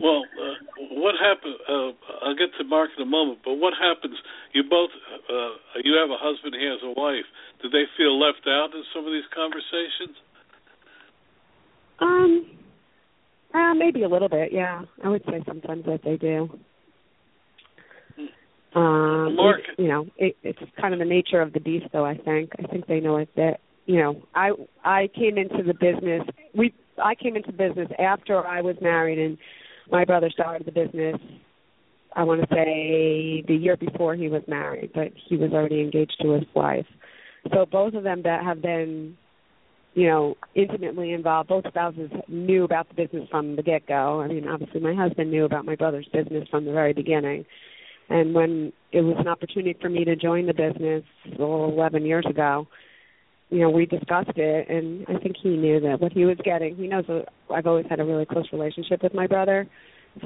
Well, 0.00 0.22
uh, 0.22 0.54
what 0.94 1.16
happened? 1.18 1.56
Uh, 1.68 1.90
I'll 2.22 2.36
get 2.36 2.54
to 2.58 2.64
Mark 2.64 2.90
in 2.96 3.02
a 3.02 3.06
moment. 3.06 3.40
But 3.44 3.54
what 3.54 3.74
happens? 3.74 4.14
You 4.52 4.62
both, 4.62 4.90
uh, 5.28 5.58
you 5.82 5.98
have 5.98 6.10
a 6.10 6.16
husband, 6.16 6.54
he 6.54 6.66
has 6.66 6.78
a 6.84 6.94
wife. 6.94 7.26
Do 7.62 7.68
they 7.68 7.82
feel 7.96 8.18
left 8.18 8.46
out 8.46 8.70
in 8.74 8.84
some 8.94 9.06
of 9.06 9.12
these 9.12 9.26
conversations? 9.34 10.16
Um, 11.98 12.57
uh, 13.54 13.74
maybe 13.74 14.02
a 14.02 14.08
little 14.08 14.28
bit. 14.28 14.52
Yeah, 14.52 14.82
I 15.04 15.08
would 15.08 15.22
say 15.26 15.42
sometimes 15.46 15.84
that 15.86 16.00
they 16.04 16.16
do. 16.16 16.48
Um, 18.74 19.36
Mark, 19.36 19.60
it, 19.60 19.82
you 19.82 19.88
know, 19.88 20.06
it, 20.18 20.36
it's 20.42 20.58
kind 20.80 20.92
of 20.92 21.00
the 21.00 21.06
nature 21.06 21.40
of 21.40 21.52
the 21.52 21.60
beast, 21.60 21.86
though. 21.92 22.04
I 22.04 22.16
think. 22.16 22.50
I 22.58 22.66
think 22.66 22.86
they 22.86 23.00
know 23.00 23.16
it 23.16 23.28
that 23.36 23.60
you 23.86 23.98
know. 23.98 24.22
I 24.34 24.50
I 24.84 25.08
came 25.14 25.38
into 25.38 25.62
the 25.62 25.74
business. 25.74 26.22
We 26.54 26.74
I 27.02 27.14
came 27.14 27.36
into 27.36 27.52
business 27.52 27.88
after 27.98 28.46
I 28.46 28.60
was 28.60 28.76
married, 28.80 29.18
and 29.18 29.38
my 29.90 30.04
brother 30.04 30.30
started 30.30 30.66
the 30.66 30.72
business. 30.72 31.16
I 32.14 32.24
want 32.24 32.40
to 32.40 32.46
say 32.54 33.44
the 33.46 33.54
year 33.54 33.76
before 33.76 34.14
he 34.14 34.28
was 34.28 34.42
married, 34.48 34.90
but 34.94 35.08
he 35.28 35.36
was 35.36 35.52
already 35.52 35.80
engaged 35.80 36.16
to 36.22 36.32
his 36.32 36.44
wife. 36.54 36.86
So 37.52 37.66
both 37.66 37.94
of 37.94 38.02
them 38.02 38.22
that 38.24 38.44
have 38.44 38.60
been, 38.60 39.16
you 39.94 40.06
know, 40.06 40.36
intimately 40.54 41.12
involved. 41.12 41.48
Both 41.48 41.66
spouses 41.68 42.10
knew 42.28 42.64
about 42.64 42.88
the 42.88 42.94
business 42.94 43.28
from 43.30 43.56
the 43.56 43.62
get 43.62 43.86
go. 43.86 44.20
I 44.20 44.28
mean, 44.28 44.46
obviously 44.46 44.80
my 44.80 44.94
husband 44.94 45.30
knew 45.30 45.44
about 45.44 45.64
my 45.64 45.74
brother's 45.74 46.08
business 46.12 46.48
from 46.50 46.64
the 46.64 46.72
very 46.72 46.92
beginning 46.92 47.44
and 48.08 48.34
when 48.34 48.72
it 48.92 49.02
was 49.02 49.16
an 49.18 49.28
opportunity 49.28 49.76
for 49.80 49.88
me 49.88 50.04
to 50.04 50.16
join 50.16 50.46
the 50.46 50.54
business 50.54 51.04
well, 51.38 51.66
11 51.66 52.04
years 52.04 52.24
ago, 52.28 52.66
you 53.50 53.60
know, 53.60 53.70
we 53.70 53.86
discussed 53.86 54.36
it, 54.36 54.68
and 54.68 55.06
I 55.08 55.18
think 55.20 55.36
he 55.42 55.50
knew 55.50 55.80
that 55.80 56.00
what 56.00 56.12
he 56.12 56.24
was 56.24 56.36
getting. 56.44 56.76
He 56.76 56.86
knows 56.86 57.04
that 57.08 57.26
I've 57.50 57.66
always 57.66 57.86
had 57.88 58.00
a 58.00 58.04
really 58.04 58.26
close 58.26 58.46
relationship 58.52 59.02
with 59.02 59.14
my 59.14 59.26
brother, 59.26 59.66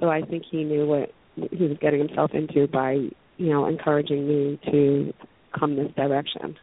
so 0.01 0.09
I 0.09 0.23
think 0.23 0.45
he 0.51 0.65
knew 0.65 0.87
what 0.87 1.13
he 1.37 1.67
was 1.67 1.79
getting 1.81 2.01
himself 2.01 2.33
into 2.35 2.67
by, 2.67 2.93
you 2.93 3.51
know, 3.51 3.67
encouraging 3.67 4.27
me 4.27 4.61
to 4.71 5.13
come 5.59 5.77
this 5.77 5.93
direction. 5.97 6.57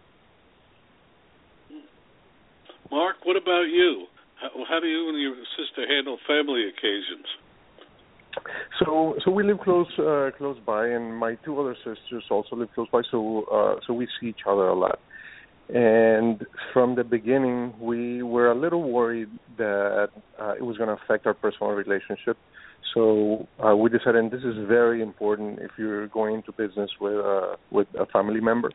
Mark, 2.92 3.18
what 3.24 3.38
about 3.38 3.68
you? 3.72 4.06
How, 4.42 4.50
how 4.68 4.80
do 4.80 4.88
you 4.88 5.10
and 5.10 5.22
your 5.22 5.36
sister 5.58 5.88
handle 5.88 6.18
family 6.28 6.68
occasions? 6.68 7.28
So 8.80 9.16
so 9.26 9.32
we 9.32 9.44
live 9.44 9.60
close 9.60 9.88
uh, 9.98 10.30
close 10.38 10.58
by, 10.66 10.88
and 10.88 11.16
my 11.16 11.36
two 11.44 11.60
other 11.60 11.76
sisters 11.78 12.24
also 12.30 12.56
live 12.56 12.70
close 12.74 12.88
by. 12.92 13.02
So 13.12 13.44
uh, 13.52 13.80
so 13.86 13.94
we 13.94 14.08
see 14.20 14.28
each 14.28 14.46
other 14.48 14.68
a 14.68 14.76
lot. 14.76 15.00
And 15.70 16.46
from 16.74 16.96
the 16.96 17.04
beginning, 17.04 17.74
we 17.80 18.24
were 18.24 18.50
a 18.50 18.56
little 18.56 18.92
worried 18.92 19.30
that 19.58 20.10
uh, 20.42 20.54
it 20.58 20.64
was 20.64 20.78
going 20.78 20.90
to 20.90 20.98
affect 21.04 21.28
our 21.28 21.36
personal 21.36 21.74
relationship. 21.74 22.38
So 22.96 23.48
uh, 23.64 23.76
we 23.76 23.90
decided, 23.90 24.16
and 24.16 24.32
this 24.32 24.42
is 24.42 24.56
very 24.68 25.02
important 25.04 25.60
if 25.60 25.72
you're 25.78 26.08
going 26.08 26.36
into 26.36 26.52
business 26.54 26.90
with 27.00 27.24
uh, 27.24 27.56
with 27.72 27.88
a 28.00 28.06
family 28.08 28.40
member, 28.40 28.72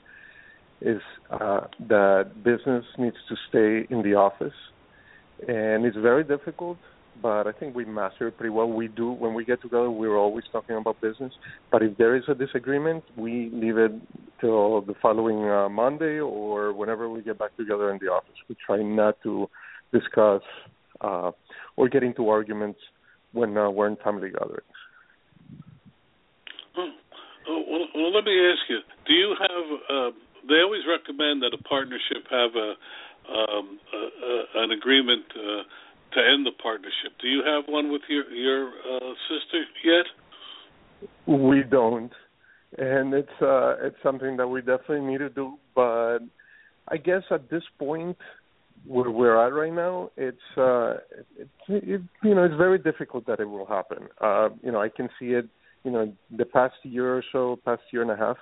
is 0.84 1.00
uh, 1.30 1.62
that 1.88 2.30
business 2.44 2.84
needs 2.98 3.16
to 3.28 3.36
stay 3.48 3.86
in 3.92 4.02
the 4.02 4.14
office, 4.14 4.52
and 5.48 5.84
it's 5.84 5.96
very 5.96 6.24
difficult 6.24 6.78
but 7.22 7.46
I 7.46 7.52
think 7.52 7.74
we 7.74 7.84
master 7.84 8.28
it 8.28 8.36
pretty 8.36 8.50
well. 8.50 8.66
We 8.66 8.88
do 8.88 9.12
when 9.12 9.34
we 9.34 9.44
get 9.44 9.62
together. 9.62 9.90
We're 9.90 10.16
always 10.16 10.44
talking 10.52 10.76
about 10.76 11.00
business. 11.00 11.32
But 11.70 11.82
if 11.82 11.96
there 11.96 12.16
is 12.16 12.24
a 12.28 12.34
disagreement, 12.34 13.04
we 13.16 13.50
leave 13.52 13.78
it 13.78 13.92
till 14.40 14.80
the 14.82 14.94
following 15.00 15.48
uh, 15.48 15.68
Monday 15.68 16.18
or 16.18 16.72
whenever 16.72 17.08
we 17.08 17.22
get 17.22 17.38
back 17.38 17.56
together 17.56 17.92
in 17.92 17.98
the 18.00 18.08
office. 18.08 18.34
We 18.48 18.56
try 18.66 18.82
not 18.82 19.16
to 19.22 19.48
discuss 19.92 20.42
uh, 21.00 21.30
or 21.76 21.88
get 21.88 22.02
into 22.02 22.28
arguments 22.28 22.80
when 23.32 23.56
uh, 23.56 23.70
we're 23.70 23.88
in 23.88 23.96
family 23.96 24.30
gatherings. 24.30 24.62
Oh, 26.76 26.90
oh, 27.48 27.62
well, 27.68 27.86
well, 27.94 28.12
let 28.12 28.24
me 28.24 28.32
ask 28.50 28.68
you: 28.68 28.78
Do 29.06 29.14
you 29.14 29.34
have? 29.40 30.12
They 30.48 30.60
always 30.60 30.82
recommend 30.88 31.42
that 31.42 31.52
a 31.52 31.62
partnership 31.62 32.28
have 32.30 32.50
a, 32.54 32.70
um, 33.30 33.78
a, 33.92 34.60
a 34.60 34.64
an 34.64 34.70
agreement. 34.72 35.24
Uh, 35.34 35.62
to 36.14 36.20
end 36.20 36.46
the 36.46 36.52
partnership. 36.62 37.12
Do 37.20 37.28
you 37.28 37.42
have 37.44 37.64
one 37.68 37.92
with 37.92 38.02
your 38.08 38.30
your 38.30 38.68
uh, 38.68 39.14
sister 39.28 39.64
yet? 39.84 40.06
We 41.26 41.62
don't, 41.62 42.12
and 42.78 43.12
it's 43.12 43.42
uh, 43.42 43.76
it's 43.82 43.96
something 44.02 44.36
that 44.36 44.48
we 44.48 44.60
definitely 44.60 45.00
need 45.00 45.18
to 45.18 45.28
do. 45.28 45.58
But 45.74 46.20
I 46.88 46.96
guess 46.96 47.22
at 47.30 47.50
this 47.50 47.62
point, 47.78 48.16
where 48.86 49.10
we're 49.10 49.44
at 49.44 49.52
right 49.52 49.72
now, 49.72 50.10
it's 50.16 50.38
uh, 50.56 50.94
it, 51.68 52.02
you 52.22 52.34
know 52.34 52.44
it's 52.44 52.56
very 52.56 52.78
difficult 52.78 53.26
that 53.26 53.40
it 53.40 53.48
will 53.48 53.66
happen. 53.66 54.08
Uh, 54.20 54.50
you 54.62 54.72
know, 54.72 54.80
I 54.80 54.88
can 54.88 55.08
see 55.18 55.32
it. 55.32 55.48
You 55.82 55.90
know, 55.90 56.12
the 56.34 56.46
past 56.46 56.76
year 56.82 57.14
or 57.14 57.24
so, 57.30 57.58
past 57.64 57.82
year 57.90 58.02
and 58.02 58.10
a 58.10 58.16
half. 58.16 58.36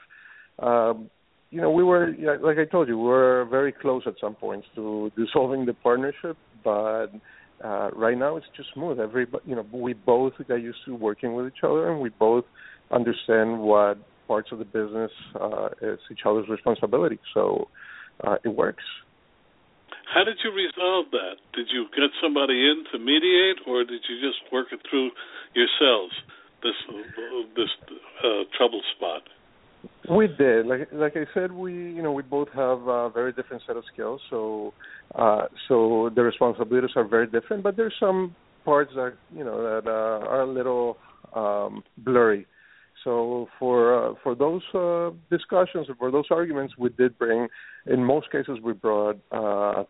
Um, 0.61 1.11
you 1.53 1.61
know, 1.61 1.71
we 1.71 1.85
were 1.85 2.15
like 2.41 2.57
I 2.57 2.65
told 2.65 2.89
you, 2.89 2.97
we 2.99 3.05
were 3.05 3.47
very 3.51 3.73
close 3.73 4.03
at 4.07 4.15
some 4.19 4.35
points 4.35 4.67
to 4.75 5.13
dissolving 5.17 5.67
the 5.67 5.75
partnership, 5.75 6.39
but 6.65 7.09
uh, 7.63 7.91
right 7.93 8.17
now 8.17 8.37
it's 8.37 8.47
just 8.57 8.71
smooth. 8.73 8.99
Every 8.99 9.27
you 9.45 9.55
know, 9.55 9.67
we 9.71 9.93
both 9.93 10.33
got 10.49 10.57
used 10.57 10.79
to 10.87 10.97
working 10.97 11.35
with 11.35 11.47
each 11.49 11.63
other, 11.63 11.93
and 11.93 12.01
we 12.01 12.09
both 12.09 12.47
understand 12.91 13.61
what 13.61 13.99
parts 14.27 14.49
of 14.51 14.61
the 14.61 14.65
business 14.65 15.11
uh, 15.39 15.69
is 15.83 15.99
each 16.11 16.25
other's 16.25 16.49
responsibility. 16.49 17.19
So 17.35 17.69
uh, 18.25 18.37
it 18.43 18.49
works. 18.49 18.85
How 20.13 20.25
did 20.25 20.39
you 20.43 20.53
resolve 20.53 21.07
that? 21.13 21.37
Did 21.53 21.69
you 21.71 21.85
get 21.95 22.11
somebody 22.23 22.65
in 22.65 22.85
to 22.93 22.99
mediate, 22.99 23.61
or 23.69 23.85
did 23.85 24.01
you 24.09 24.17
just 24.25 24.41
work 24.51 24.69
it 24.73 24.81
through 24.89 25.11
yourselves? 25.55 26.15
This 26.63 26.77
this 27.55 27.69
uh, 28.25 28.49
trouble 28.57 28.81
spot. 28.97 29.23
We 30.11 30.29
did. 30.29 30.67
Like 30.67 30.89
like 30.93 31.17
I 31.17 31.25
said, 31.35 31.53
we 31.53 31.73
you 31.73 32.03
know 32.03 32.13
we 32.13 32.23
both 32.23 32.49
have 32.55 32.81
a 32.87 33.11
very 33.11 33.33
different 33.33 33.63
set 33.67 33.77
of 33.77 33.85
skills, 33.93 34.21
so 34.31 34.73
uh, 35.15 35.47
so 35.69 36.11
the 36.15 36.23
responsibilities 36.23 36.91
are 36.97 37.07
very 37.07 37.27
different. 37.27 37.63
But 37.63 37.77
there's 37.77 37.95
some 37.99 38.35
parts 38.65 38.93
that 38.95 39.15
you 39.35 39.45
know 39.45 39.63
that 39.63 39.89
uh, 39.89 40.27
are 40.29 40.43
a 40.43 40.53
little 40.53 40.99
um, 41.35 41.83
blurry. 41.99 42.47
So 43.05 43.49
for 43.59 44.11
uh, 44.11 44.15
for 44.23 44.35
those 44.35 44.63
uh, 44.75 45.11
discussions 45.31 45.89
or 45.89 45.95
for 45.97 46.11
those 46.11 46.27
arguments, 46.31 46.75
we 46.79 46.91
did 46.91 47.19
bring. 47.19 47.49
In 47.87 48.05
most 48.05 48.31
cases, 48.31 48.59
we 48.63 48.73
brought 48.73 49.19
uh, 49.33 49.85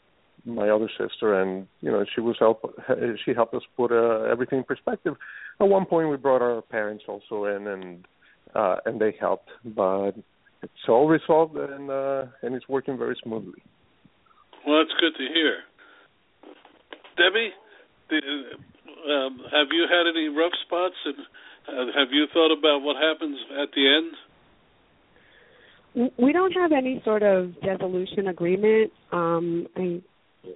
my 0.44 0.70
other 0.70 0.90
sister, 0.98 1.40
and 1.40 1.66
you 1.80 1.90
know 1.90 2.04
she 2.14 2.20
was 2.20 2.36
help. 2.38 2.62
She 3.24 3.34
helped 3.34 3.54
us 3.54 3.62
put 3.76 3.92
uh, 3.92 4.22
everything 4.30 4.58
in 4.58 4.64
perspective. 4.64 5.14
At 5.60 5.68
one 5.68 5.84
point, 5.84 6.08
we 6.08 6.16
brought 6.16 6.42
our 6.42 6.62
parents 6.62 7.04
also 7.06 7.44
in, 7.44 7.66
and 7.66 8.06
uh, 8.54 8.76
and 8.84 9.00
they 9.00 9.14
helped. 9.20 9.50
But 9.64 10.12
it's 10.62 10.88
all 10.88 11.08
resolved 11.08 11.56
and 11.56 11.90
uh, 11.90 12.24
and 12.42 12.54
it's 12.54 12.68
working 12.68 12.96
very 12.98 13.16
smoothly. 13.22 13.62
Well, 14.66 14.78
that's 14.78 14.94
good 15.00 15.16
to 15.18 15.32
hear. 15.32 15.58
Debbie, 17.16 17.50
did, 18.08 18.24
um, 19.10 19.38
have 19.52 19.68
you 19.72 19.86
had 19.90 20.06
any 20.08 20.28
rough 20.28 20.52
spots, 20.64 20.94
and 21.04 21.18
uh, 21.68 21.98
have 21.98 22.08
you 22.12 22.26
thought 22.32 22.56
about 22.56 22.80
what 22.82 22.96
happens 22.96 23.38
at 23.60 23.68
the 23.74 23.86
end? 25.96 26.10
We 26.16 26.32
don't 26.32 26.52
have 26.52 26.72
any 26.72 27.02
sort 27.04 27.22
of 27.22 27.52
dissolution 27.60 28.28
agreement. 28.28 28.92
Um, 29.10 29.66
I 29.76 30.00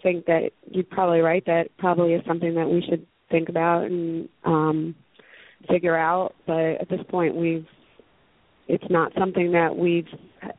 think 0.02 0.24
that 0.26 0.50
you're 0.70 0.84
probably 0.84 1.20
right. 1.20 1.44
That 1.46 1.68
probably 1.78 2.14
is 2.14 2.24
something 2.26 2.54
that 2.54 2.68
we 2.68 2.82
should 2.88 3.06
think 3.30 3.48
about 3.48 3.84
and 3.84 4.28
um, 4.44 4.94
figure 5.68 5.96
out. 5.96 6.34
But 6.46 6.80
at 6.80 6.88
this 6.88 7.00
point, 7.10 7.36
we've 7.36 7.66
it's 8.68 8.90
not 8.90 9.12
something 9.18 9.52
that 9.52 9.76
we've 9.76 10.08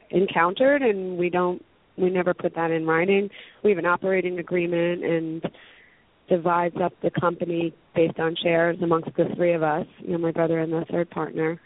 encountered 0.10 0.82
and 0.82 1.18
we 1.18 1.30
don't 1.30 1.64
we 1.98 2.10
never 2.10 2.34
put 2.34 2.54
that 2.56 2.72
in 2.72 2.86
writing 2.86 3.30
we 3.64 3.72
have 3.72 3.80
an 3.80 3.86
operating 3.86 4.40
agreement 4.40 5.04
and 5.04 5.44
divides 6.28 6.76
up 6.82 6.94
the 7.02 7.10
company 7.10 7.74
based 7.96 8.20
on 8.20 8.36
shares 8.42 8.78
amongst 8.82 9.10
the 9.16 9.26
three 9.36 9.54
of 9.54 9.64
us, 9.64 9.88
you 10.00 10.12
know, 10.12 10.18
my 10.18 10.32
brother 10.32 10.60
and 10.60 10.72
the 10.72 10.86
third 10.92 11.10
partner, 11.10 11.60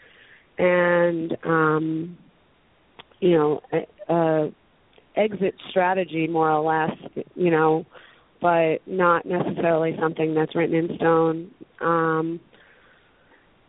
and 0.58 1.36
um, 1.44 2.18
you 3.20 3.32
know, 3.32 3.60
a, 3.72 4.12
a 4.12 4.52
exit 5.16 5.54
strategy 5.70 6.26
more 6.26 6.50
or 6.50 6.62
less, 6.62 6.96
you 7.34 7.50
know, 7.50 7.84
but 8.40 8.78
not 8.86 9.26
necessarily 9.26 9.96
something 10.00 10.34
that's 10.34 10.54
written 10.54 10.74
in 10.74 10.96
stone. 10.96 11.50
Um, 11.80 12.40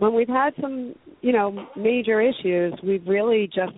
when 0.04 0.14
we've 0.14 0.28
had 0.28 0.52
some, 0.60 0.96
you 1.22 1.32
know, 1.32 1.66
major 1.78 2.20
issues, 2.20 2.74
we've 2.84 3.08
really 3.08 3.48
just 3.48 3.72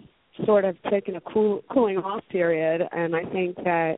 sort 0.43 0.65
of 0.65 0.75
taken 0.89 1.15
a 1.15 1.21
cool, 1.21 1.61
cooling 1.71 1.97
off 1.97 2.23
period, 2.31 2.81
and 2.91 3.15
I 3.15 3.25
think 3.25 3.57
that, 3.57 3.97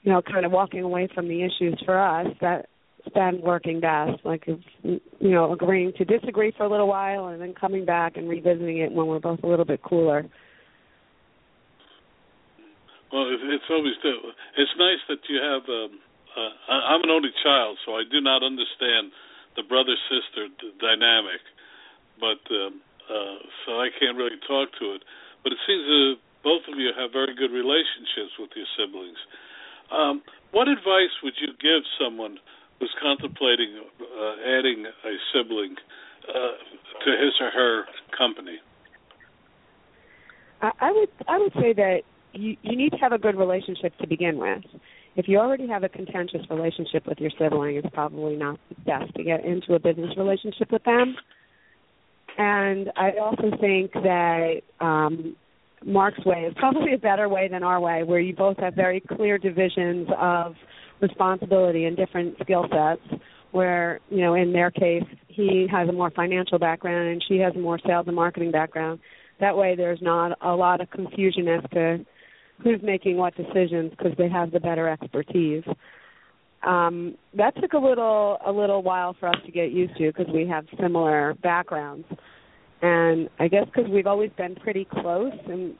you 0.00 0.10
know, 0.10 0.22
kind 0.22 0.46
of 0.46 0.52
walking 0.52 0.80
away 0.80 1.06
from 1.14 1.28
the 1.28 1.42
issues 1.42 1.78
for 1.84 2.00
us 2.00 2.28
that 2.40 2.64
been 3.12 3.42
working 3.42 3.78
best. 3.80 4.24
Like, 4.24 4.46
you 4.46 5.00
know, 5.20 5.52
agreeing 5.52 5.92
to 5.98 6.06
disagree 6.06 6.54
for 6.56 6.64
a 6.64 6.70
little 6.70 6.88
while 6.88 7.26
and 7.26 7.42
then 7.42 7.52
coming 7.52 7.84
back 7.84 8.16
and 8.16 8.26
revisiting 8.26 8.78
it 8.78 8.90
when 8.90 9.06
we're 9.06 9.20
both 9.20 9.40
a 9.42 9.46
little 9.46 9.66
bit 9.66 9.82
cooler. 9.82 10.24
Well, 13.12 13.26
it's 13.28 13.68
always 13.68 13.92
it's 14.02 14.74
nice 14.78 15.02
that 15.10 15.18
you 15.28 15.36
have. 15.36 15.62
Um, 15.68 15.98
uh, 16.34 16.72
I'm 16.72 17.04
an 17.04 17.10
only 17.10 17.28
child, 17.44 17.76
so 17.84 17.92
I 17.92 18.02
do 18.10 18.22
not 18.22 18.42
understand 18.42 19.12
the 19.56 19.62
brother 19.62 19.94
sister 20.10 20.48
dynamic, 20.80 21.40
but 22.18 22.42
um, 22.50 22.80
uh, 23.06 23.38
so 23.64 23.80
I 23.80 23.88
can't 23.98 24.16
really 24.16 24.40
talk 24.46 24.70
to 24.80 24.94
it. 24.94 25.02
But 25.42 25.52
it 25.52 25.60
seems 25.66 25.84
that 25.86 26.16
both 26.42 26.62
of 26.68 26.78
you 26.78 26.90
have 26.96 27.12
very 27.12 27.34
good 27.34 27.52
relationships 27.52 28.36
with 28.38 28.50
your 28.56 28.68
siblings. 28.76 29.18
Um, 29.92 30.22
what 30.52 30.68
advice 30.68 31.12
would 31.22 31.34
you 31.40 31.52
give 31.60 31.82
someone 32.00 32.38
who's 32.78 32.94
contemplating 33.00 33.80
uh, 34.00 34.34
adding 34.44 34.86
a 34.86 35.12
sibling 35.32 35.76
uh, 36.28 36.56
to 37.04 37.10
his 37.10 37.34
or 37.40 37.50
her 37.50 37.84
company? 38.16 38.58
I 40.80 40.92
would 40.92 41.10
I 41.28 41.38
would 41.38 41.52
say 41.54 41.72
that 41.74 42.02
you 42.32 42.56
you 42.62 42.76
need 42.76 42.90
to 42.92 42.98
have 42.98 43.12
a 43.12 43.18
good 43.18 43.36
relationship 43.36 43.96
to 43.98 44.06
begin 44.06 44.38
with. 44.38 44.64
If 45.16 45.28
you 45.28 45.38
already 45.38 45.68
have 45.68 45.84
a 45.84 45.88
contentious 45.88 46.42
relationship 46.50 47.06
with 47.06 47.18
your 47.18 47.30
sibling, 47.38 47.76
it's 47.76 47.88
probably 47.92 48.36
not 48.36 48.58
best 48.84 49.14
to 49.14 49.22
get 49.22 49.44
into 49.44 49.74
a 49.74 49.78
business 49.78 50.10
relationship 50.16 50.72
with 50.72 50.82
them. 50.84 51.14
And 52.36 52.90
I 52.96 53.12
also 53.20 53.56
think 53.60 53.92
that 53.92 54.62
um, 54.80 55.36
Mark's 55.84 56.24
way 56.24 56.46
is 56.48 56.54
probably 56.58 56.94
a 56.94 56.98
better 56.98 57.28
way 57.28 57.48
than 57.48 57.62
our 57.62 57.80
way, 57.80 58.02
where 58.02 58.20
you 58.20 58.34
both 58.34 58.58
have 58.58 58.74
very 58.74 59.00
clear 59.00 59.38
divisions 59.38 60.08
of 60.18 60.54
responsibility 61.00 61.84
and 61.84 61.96
different 61.96 62.36
skill 62.42 62.66
sets. 62.70 63.22
Where 63.52 64.00
you 64.10 64.20
know, 64.20 64.34
in 64.34 64.52
their 64.52 64.72
case, 64.72 65.04
he 65.28 65.68
has 65.70 65.88
a 65.88 65.92
more 65.92 66.10
financial 66.10 66.58
background 66.58 67.08
and 67.08 67.24
she 67.28 67.38
has 67.38 67.54
a 67.54 67.58
more 67.58 67.78
sales 67.86 68.08
and 68.08 68.16
marketing 68.16 68.50
background. 68.50 68.98
That 69.38 69.56
way, 69.56 69.76
there's 69.76 70.02
not 70.02 70.36
a 70.40 70.56
lot 70.56 70.80
of 70.80 70.90
confusion 70.90 71.46
as 71.46 71.62
to 71.72 72.04
who's 72.64 72.80
making 72.82 73.18
what 73.18 73.36
decisions 73.36 73.90
because 73.90 74.12
they 74.18 74.28
have 74.28 74.50
the 74.50 74.58
better 74.58 74.88
expertise. 74.88 75.62
Um, 76.66 77.16
that 77.36 77.54
took 77.60 77.74
a 77.74 77.78
little 77.78 78.38
a 78.44 78.50
little 78.50 78.82
while 78.82 79.14
for 79.20 79.28
us 79.28 79.36
to 79.44 79.52
get 79.52 79.70
used 79.70 79.96
to 79.98 80.10
because 80.10 80.32
we 80.32 80.48
have 80.48 80.64
similar 80.80 81.34
backgrounds, 81.42 82.06
and 82.80 83.28
I 83.38 83.48
guess 83.48 83.66
because 83.66 83.90
we've 83.90 84.06
always 84.06 84.30
been 84.38 84.54
pretty 84.56 84.88
close 84.90 85.34
and 85.46 85.74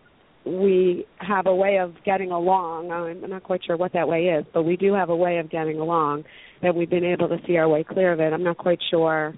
we 0.45 1.07
have 1.16 1.47
a 1.47 1.55
way 1.55 1.78
of 1.78 1.95
getting 2.05 2.30
along. 2.30 2.91
I'm 2.91 3.30
not 3.30 3.45
quite 3.45 3.62
sure 3.64 3.78
what 3.78 3.95
that 3.95 4.07
way 4.07 4.24
is, 4.24 4.45
but 4.53 4.64
we 4.64 4.76
do 4.76 4.93
have 4.93 5.09
a 5.09 5.16
way 5.16 5.39
of 5.39 5.51
getting 5.51 5.78
along 5.78 6.24
that 6.62 6.74
we've 6.74 6.91
been 6.91 7.05
able 7.05 7.28
to 7.28 7.39
see 7.47 7.57
our 7.57 7.66
way 7.66 7.82
clear 7.82 8.12
of 8.12 8.20
it. 8.20 8.30
I'm 8.30 8.45
not 8.45 8.59
quite 8.59 8.78
sure 8.91 9.35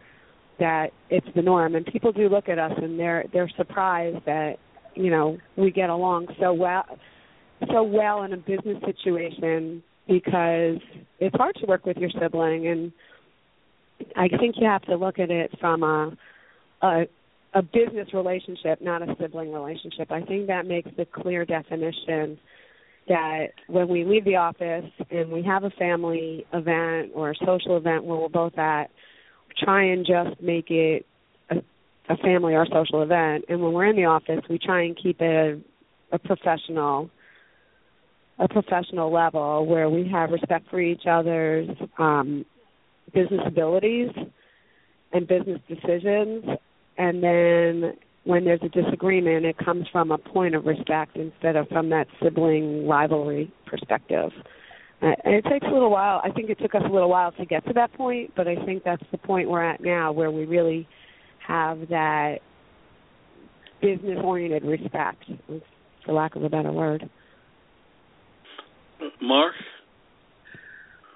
that 0.59 0.89
it's 1.11 1.29
the 1.37 1.43
norm, 1.43 1.77
and 1.77 1.87
people 1.87 2.11
do 2.11 2.29
look 2.29 2.49
at 2.49 2.59
us 2.59 2.73
and 2.77 2.99
they're 2.99 3.25
they're 3.33 3.51
surprised 3.57 4.25
that 4.27 4.55
you 4.97 5.11
know 5.11 5.39
we 5.57 5.71
get 5.71 5.91
along 5.91 6.27
so 6.41 6.53
well 6.53 6.87
so 7.73 7.83
well 7.83 8.23
in 8.23 8.33
a 8.33 8.37
business 8.37 8.79
situation 8.85 9.83
because 10.09 10.79
it's 11.19 11.37
hard 11.37 11.55
to 11.57 11.67
work 11.67 11.85
with 11.85 11.97
your 11.97 12.11
sibling 12.21 12.69
and 12.69 12.93
I 14.15 14.29
think 14.29 14.57
you 14.59 14.67
have 14.67 14.83
to 14.83 14.97
look 14.97 15.19
at 15.19 15.31
it 15.31 15.51
from 15.59 15.83
a 15.83 16.17
a 16.83 17.07
a 17.55 17.63
business 17.63 18.13
relationship, 18.13 18.83
not 18.83 19.01
a 19.01 19.17
sibling 19.19 19.51
relationship. 19.51 20.13
I 20.13 20.21
think 20.21 20.49
that 20.49 20.67
makes 20.67 20.91
the 20.99 21.07
clear 21.07 21.47
definition 21.47 22.39
that 23.09 23.47
when 23.69 23.89
we 23.89 24.05
leave 24.05 24.27
the 24.27 24.37
office 24.37 24.91
and 25.11 25.31
we 25.31 25.43
have 25.43 25.65
a 25.65 25.71
family 25.71 26.45
event 26.53 27.13
or 27.15 27.31
a 27.31 27.35
social 27.47 27.79
event 27.79 28.05
where 28.05 28.19
we're 28.19 28.29
both 28.29 28.59
at, 28.59 28.91
try 29.59 29.85
and 29.85 30.05
just 30.05 30.41
make 30.43 30.71
it 30.71 31.07
a, 31.49 31.57
a 32.11 32.17
family 32.19 32.55
or 32.55 32.67
social 32.67 33.03
event. 33.03 33.47
And 33.49 33.63
when 33.63 33.73
we're 33.73 33.87
in 33.87 33.97
the 33.97 34.05
office, 34.05 34.43
we 34.51 34.59
try 34.59 34.83
and 34.83 34.99
keep 35.01 35.23
it 35.23 35.63
a, 36.13 36.17
a 36.17 36.19
professional 36.19 37.11
a 38.39 38.49
professional 38.49 39.13
level 39.13 39.67
where 39.67 39.89
we 39.89 40.09
have 40.09 40.31
respect 40.31 40.69
for 40.71 40.81
each 40.81 41.07
other's 41.09 41.69
um, 41.99 42.45
business 43.15 43.41
abilities 43.47 44.11
and 45.13 45.27
business 45.27 45.61
decisions. 45.69 46.45
And 46.99 47.23
then 47.23 47.93
when 48.25 48.45
there's 48.45 48.61
a 48.63 48.69
disagreement, 48.69 49.47
it 49.47 49.57
comes 49.59 49.87
from 49.91 50.11
a 50.11 50.19
point 50.19 50.55
of 50.55 50.67
respect 50.67 51.17
instead 51.17 51.57
of 51.57 51.69
from 51.69 51.91
that 51.91 52.09
sibling 52.23 52.87
rivalry 52.87 53.53
perspective. 53.67 54.31
Uh, 55.03 55.13
and 55.25 55.35
it 55.35 55.45
takes 55.45 55.67
a 55.67 55.71
little 55.71 55.91
while. 55.91 56.21
I 56.25 56.31
think 56.31 56.51
it 56.51 56.59
took 56.59 56.75
us 56.75 56.83
a 56.85 56.93
little 56.93 57.11
while 57.11 57.33
to 57.33 57.45
get 57.45 57.67
to 57.67 57.73
that 57.75 57.93
point, 57.93 58.33
but 58.35 58.49
I 58.49 58.57
think 58.65 58.83
that's 58.83 59.03
the 59.13 59.19
point 59.19 59.49
we're 59.49 59.63
at 59.63 59.81
now 59.81 60.13
where 60.13 60.31
we 60.31 60.45
really 60.45 60.89
have 61.47 61.89
that 61.89 62.39
business 63.81 64.19
oriented 64.23 64.65
respect, 64.65 65.25
for 66.05 66.13
lack 66.13 66.35
of 66.35 66.43
a 66.43 66.49
better 66.49 66.73
word. 66.73 67.09
Mark? 69.21 69.55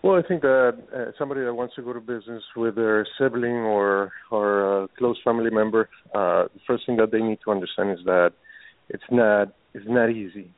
Well, 0.02 0.16
I 0.16 0.26
think 0.26 0.40
that 0.42 0.78
uh, 0.96 1.10
somebody 1.18 1.42
that 1.42 1.52
wants 1.52 1.74
to 1.74 1.82
go 1.82 1.92
to 1.92 2.00
business 2.00 2.42
with 2.56 2.74
their 2.74 3.06
sibling 3.18 3.52
or 3.52 4.12
or 4.30 4.84
a 4.84 4.88
close 4.98 5.18
family 5.22 5.50
member, 5.50 5.90
uh, 6.14 6.44
the 6.44 6.60
first 6.66 6.86
thing 6.86 6.96
that 6.96 7.12
they 7.12 7.20
need 7.20 7.38
to 7.44 7.50
understand 7.50 7.90
is 7.90 8.04
that 8.06 8.32
it's 8.88 9.04
not 9.10 9.52
it's 9.74 9.86
not 9.88 10.10
easy. 10.10 10.52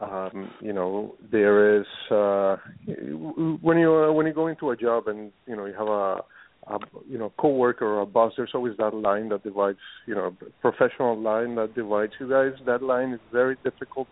Um, 0.00 0.50
you 0.60 0.72
know, 0.72 1.14
there 1.30 1.78
is 1.78 1.86
uh, 2.10 2.56
when 3.60 3.78
you 3.78 3.94
uh, 3.94 4.12
when 4.12 4.26
you 4.26 4.32
go 4.32 4.46
into 4.46 4.70
a 4.70 4.76
job 4.76 5.08
and 5.08 5.30
you 5.46 5.56
know 5.56 5.66
you 5.66 5.74
have 5.74 5.86
a, 5.86 6.20
a 6.66 6.78
you 7.06 7.18
know 7.18 7.32
coworker 7.38 7.86
or 7.86 8.00
a 8.00 8.06
boss. 8.06 8.32
There's 8.36 8.50
always 8.54 8.76
that 8.78 8.94
line 8.94 9.28
that 9.28 9.44
divides 9.44 9.78
you 10.06 10.14
know 10.14 10.34
professional 10.62 11.20
line 11.20 11.54
that 11.56 11.74
divides 11.74 12.12
you 12.18 12.30
guys. 12.30 12.52
That 12.64 12.82
line 12.82 13.12
is 13.12 13.20
very 13.30 13.56
difficult 13.62 14.08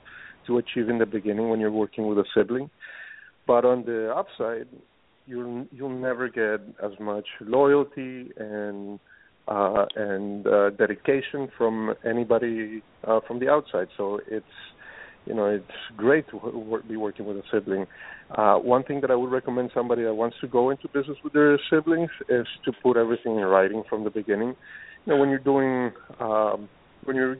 to 0.46 0.58
achieve 0.58 0.88
in 0.88 0.98
the 0.98 1.06
beginning 1.06 1.48
when 1.48 1.60
you're 1.60 1.70
working 1.70 2.06
with 2.06 2.18
a 2.18 2.24
sibling. 2.34 2.70
But 3.46 3.64
on 3.64 3.84
the 3.84 4.14
upside, 4.14 4.68
you'll 5.26 5.66
you'll 5.72 5.98
never 5.98 6.28
get 6.28 6.60
as 6.82 6.92
much 7.00 7.26
loyalty 7.40 8.30
and 8.36 8.98
uh, 9.48 9.86
and 9.96 10.46
uh, 10.46 10.70
dedication 10.70 11.48
from 11.58 11.94
anybody 12.08 12.82
uh, 13.06 13.20
from 13.26 13.40
the 13.40 13.48
outside. 13.48 13.88
So 13.96 14.20
it's 14.28 14.46
you 15.26 15.34
know 15.34 15.46
it's 15.46 15.96
great 15.96 16.28
to 16.30 16.38
w- 16.38 16.82
be 16.88 16.96
working 16.96 17.26
with 17.26 17.36
a 17.36 17.42
sibling. 17.50 17.86
Uh, 18.36 18.56
one 18.56 18.82
thing 18.84 19.00
that 19.00 19.10
I 19.10 19.14
would 19.14 19.30
recommend 19.30 19.70
somebody 19.74 20.04
that 20.04 20.14
wants 20.14 20.36
to 20.40 20.48
go 20.48 20.70
into 20.70 20.88
business 20.88 21.18
with 21.22 21.32
their 21.32 21.58
siblings 21.70 22.10
is 22.28 22.46
to 22.64 22.72
put 22.82 22.96
everything 22.96 23.36
in 23.36 23.44
writing 23.44 23.82
from 23.88 24.04
the 24.04 24.10
beginning. 24.10 24.54
You 25.04 25.12
know 25.12 25.18
when 25.18 25.28
you're 25.28 25.38
doing 25.38 25.92
um, 26.20 26.68
when 27.04 27.16
you're 27.16 27.36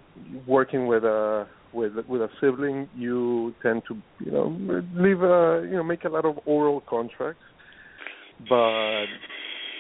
working 0.47 0.87
with 0.87 1.05
a 1.05 1.47
with 1.73 1.93
with 2.09 2.23
a 2.23 2.29
sibling, 2.41 2.89
you 2.97 3.55
tend 3.63 3.83
to 3.89 3.97
you 4.25 4.33
know 4.33 4.57
leave 4.95 5.23
a 5.23 5.67
you 5.69 5.77
know 5.77 5.83
make 5.83 6.05
a 6.05 6.09
lot 6.09 6.25
of 6.25 6.39
oral 6.47 6.83
contracts, 6.89 7.43
but 8.49 9.07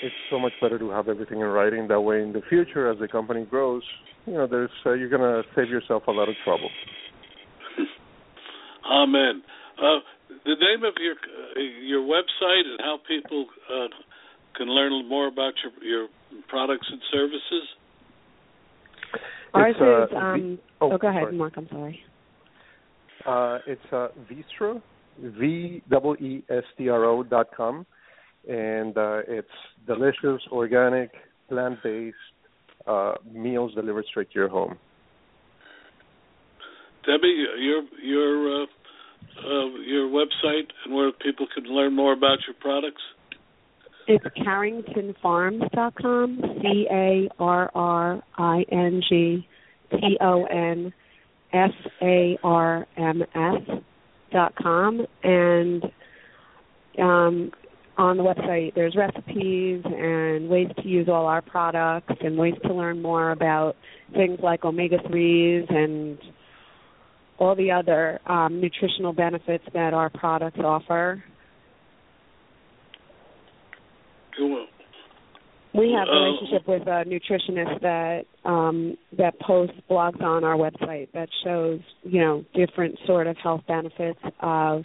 it's 0.03 0.15
so 0.31 0.39
much 0.39 0.53
better 0.61 0.79
to 0.79 0.91
have 0.91 1.09
everything 1.09 1.41
in 1.41 1.47
writing. 1.47 1.89
That 1.89 2.01
way, 2.01 2.23
in 2.23 2.33
the 2.33 2.43
future, 2.49 2.91
as 2.91 2.99
the 2.99 3.09
company 3.09 3.45
grows, 3.45 3.83
you 4.27 4.35
know, 4.35 4.47
there's 4.47 4.71
uh, 4.85 4.93
you're 4.93 5.09
gonna 5.09 5.43
save 5.55 5.69
yourself 5.69 6.05
a 6.09 6.11
lot 6.11 6.29
of 6.29 6.35
trouble. 6.45 6.71
Amen. 8.91 9.43
Uh, 9.79 9.99
the 10.45 10.57
name 10.59 10.85
of 10.85 10.95
your 10.99 11.15
uh, 11.15 11.61
your 11.83 12.03
website 12.03 12.67
and 12.67 12.81
how 12.81 12.99
people 13.07 13.47
uh, 13.71 13.89
can 14.57 14.69
learn 14.69 15.09
more 15.09 15.29
about 15.29 15.55
your 15.63 15.73
your 15.85 16.09
products 16.49 16.87
and 16.91 17.01
services. 17.13 17.69
Ours 19.55 19.77
is. 19.77 20.17
Um, 20.17 20.59
oh, 20.81 20.93
oh, 20.93 20.99
go 20.99 21.09
ahead, 21.09 21.23
sorry. 21.25 21.37
Mark. 21.37 21.55
I'm 21.57 21.69
sorry. 21.71 22.01
Uh, 23.27 23.59
it's 23.67 23.93
uh, 23.93 24.09
Veestro, 24.31 24.83
V 25.21 25.83
W 25.91 26.15
E 26.17 26.45
S 26.51 26.65
T 26.77 26.89
R 26.89 27.05
O 27.05 27.23
dot 27.23 27.49
com, 27.57 27.87
and 28.49 28.97
uh, 28.97 29.21
it's 29.29 29.49
delicious, 29.87 30.43
organic, 30.51 31.11
plant-based 31.49 32.17
uh, 32.87 33.15
meals 33.33 33.75
delivered 33.75 34.05
straight 34.11 34.31
to 34.33 34.39
your 34.39 34.49
home. 34.49 34.77
Debbie, 37.07 37.45
your 37.59 37.83
your 38.03 38.63
uh, 38.63 38.67
uh, 39.39 39.67
your 39.85 40.09
website 40.09 40.69
and 40.85 40.95
where 40.95 41.13
people 41.13 41.47
can 41.55 41.65
learn 41.65 41.95
more 41.95 42.13
about 42.13 42.39
your 42.47 42.57
products. 42.61 43.03
It's 44.07 44.25
carringtonfarms.com. 44.25 46.43
C 46.61 46.87
A 46.91 47.29
R 47.39 47.71
R 47.75 48.23
I 48.37 48.65
N 48.71 49.03
G 49.09 49.49
T 49.91 50.19
O 50.21 50.45
N 50.45 50.93
F 51.53 51.71
A 52.03 52.39
R 52.43 52.87
M 52.97 53.23
S 53.23 53.63
dot 54.33 54.55
com 54.57 55.07
and 55.23 55.85
um 56.99 57.53
on 57.99 58.17
the 58.17 58.23
website 58.23 58.75
there's 58.75 58.97
recipes 58.97 59.83
and 59.85 60.49
ways 60.49 60.69
to 60.83 60.89
use 60.89 61.07
all 61.07 61.27
our 61.27 61.43
products 61.43 62.15
and 62.23 62.39
ways 62.39 62.55
to 62.65 62.73
learn 62.73 63.03
more 63.03 63.33
about 63.33 63.77
things 64.15 64.39
like 64.43 64.65
omega 64.65 64.97
3s 64.97 65.71
and 65.71 66.19
all 67.39 67.55
the 67.57 67.73
other 67.73 68.21
um, 68.27 68.61
nutritional 68.61 69.13
benefits 69.13 69.65
that 69.75 69.93
our 69.93 70.09
products 70.11 70.61
offer. 70.63 71.23
Cool. 74.37 74.67
We 75.75 75.93
have 75.93 76.07
a 76.07 76.11
Uh, 76.11 76.25
relationship 76.25 76.69
with 76.69 76.83
a 76.83 77.05
nutritionist 77.07 77.81
that 77.81 78.27
um, 78.45 78.97
that 79.17 79.39
posts 79.41 79.77
blogs 79.89 80.21
on 80.23 80.45
our 80.45 80.57
website 80.57 81.09
that 81.13 81.29
shows 81.45 81.81
you 82.03 82.21
know 82.21 82.45
different 82.55 82.99
sort 83.07 83.27
of 83.27 83.37
health 83.39 83.63
benefits 83.67 84.21
of 84.41 84.85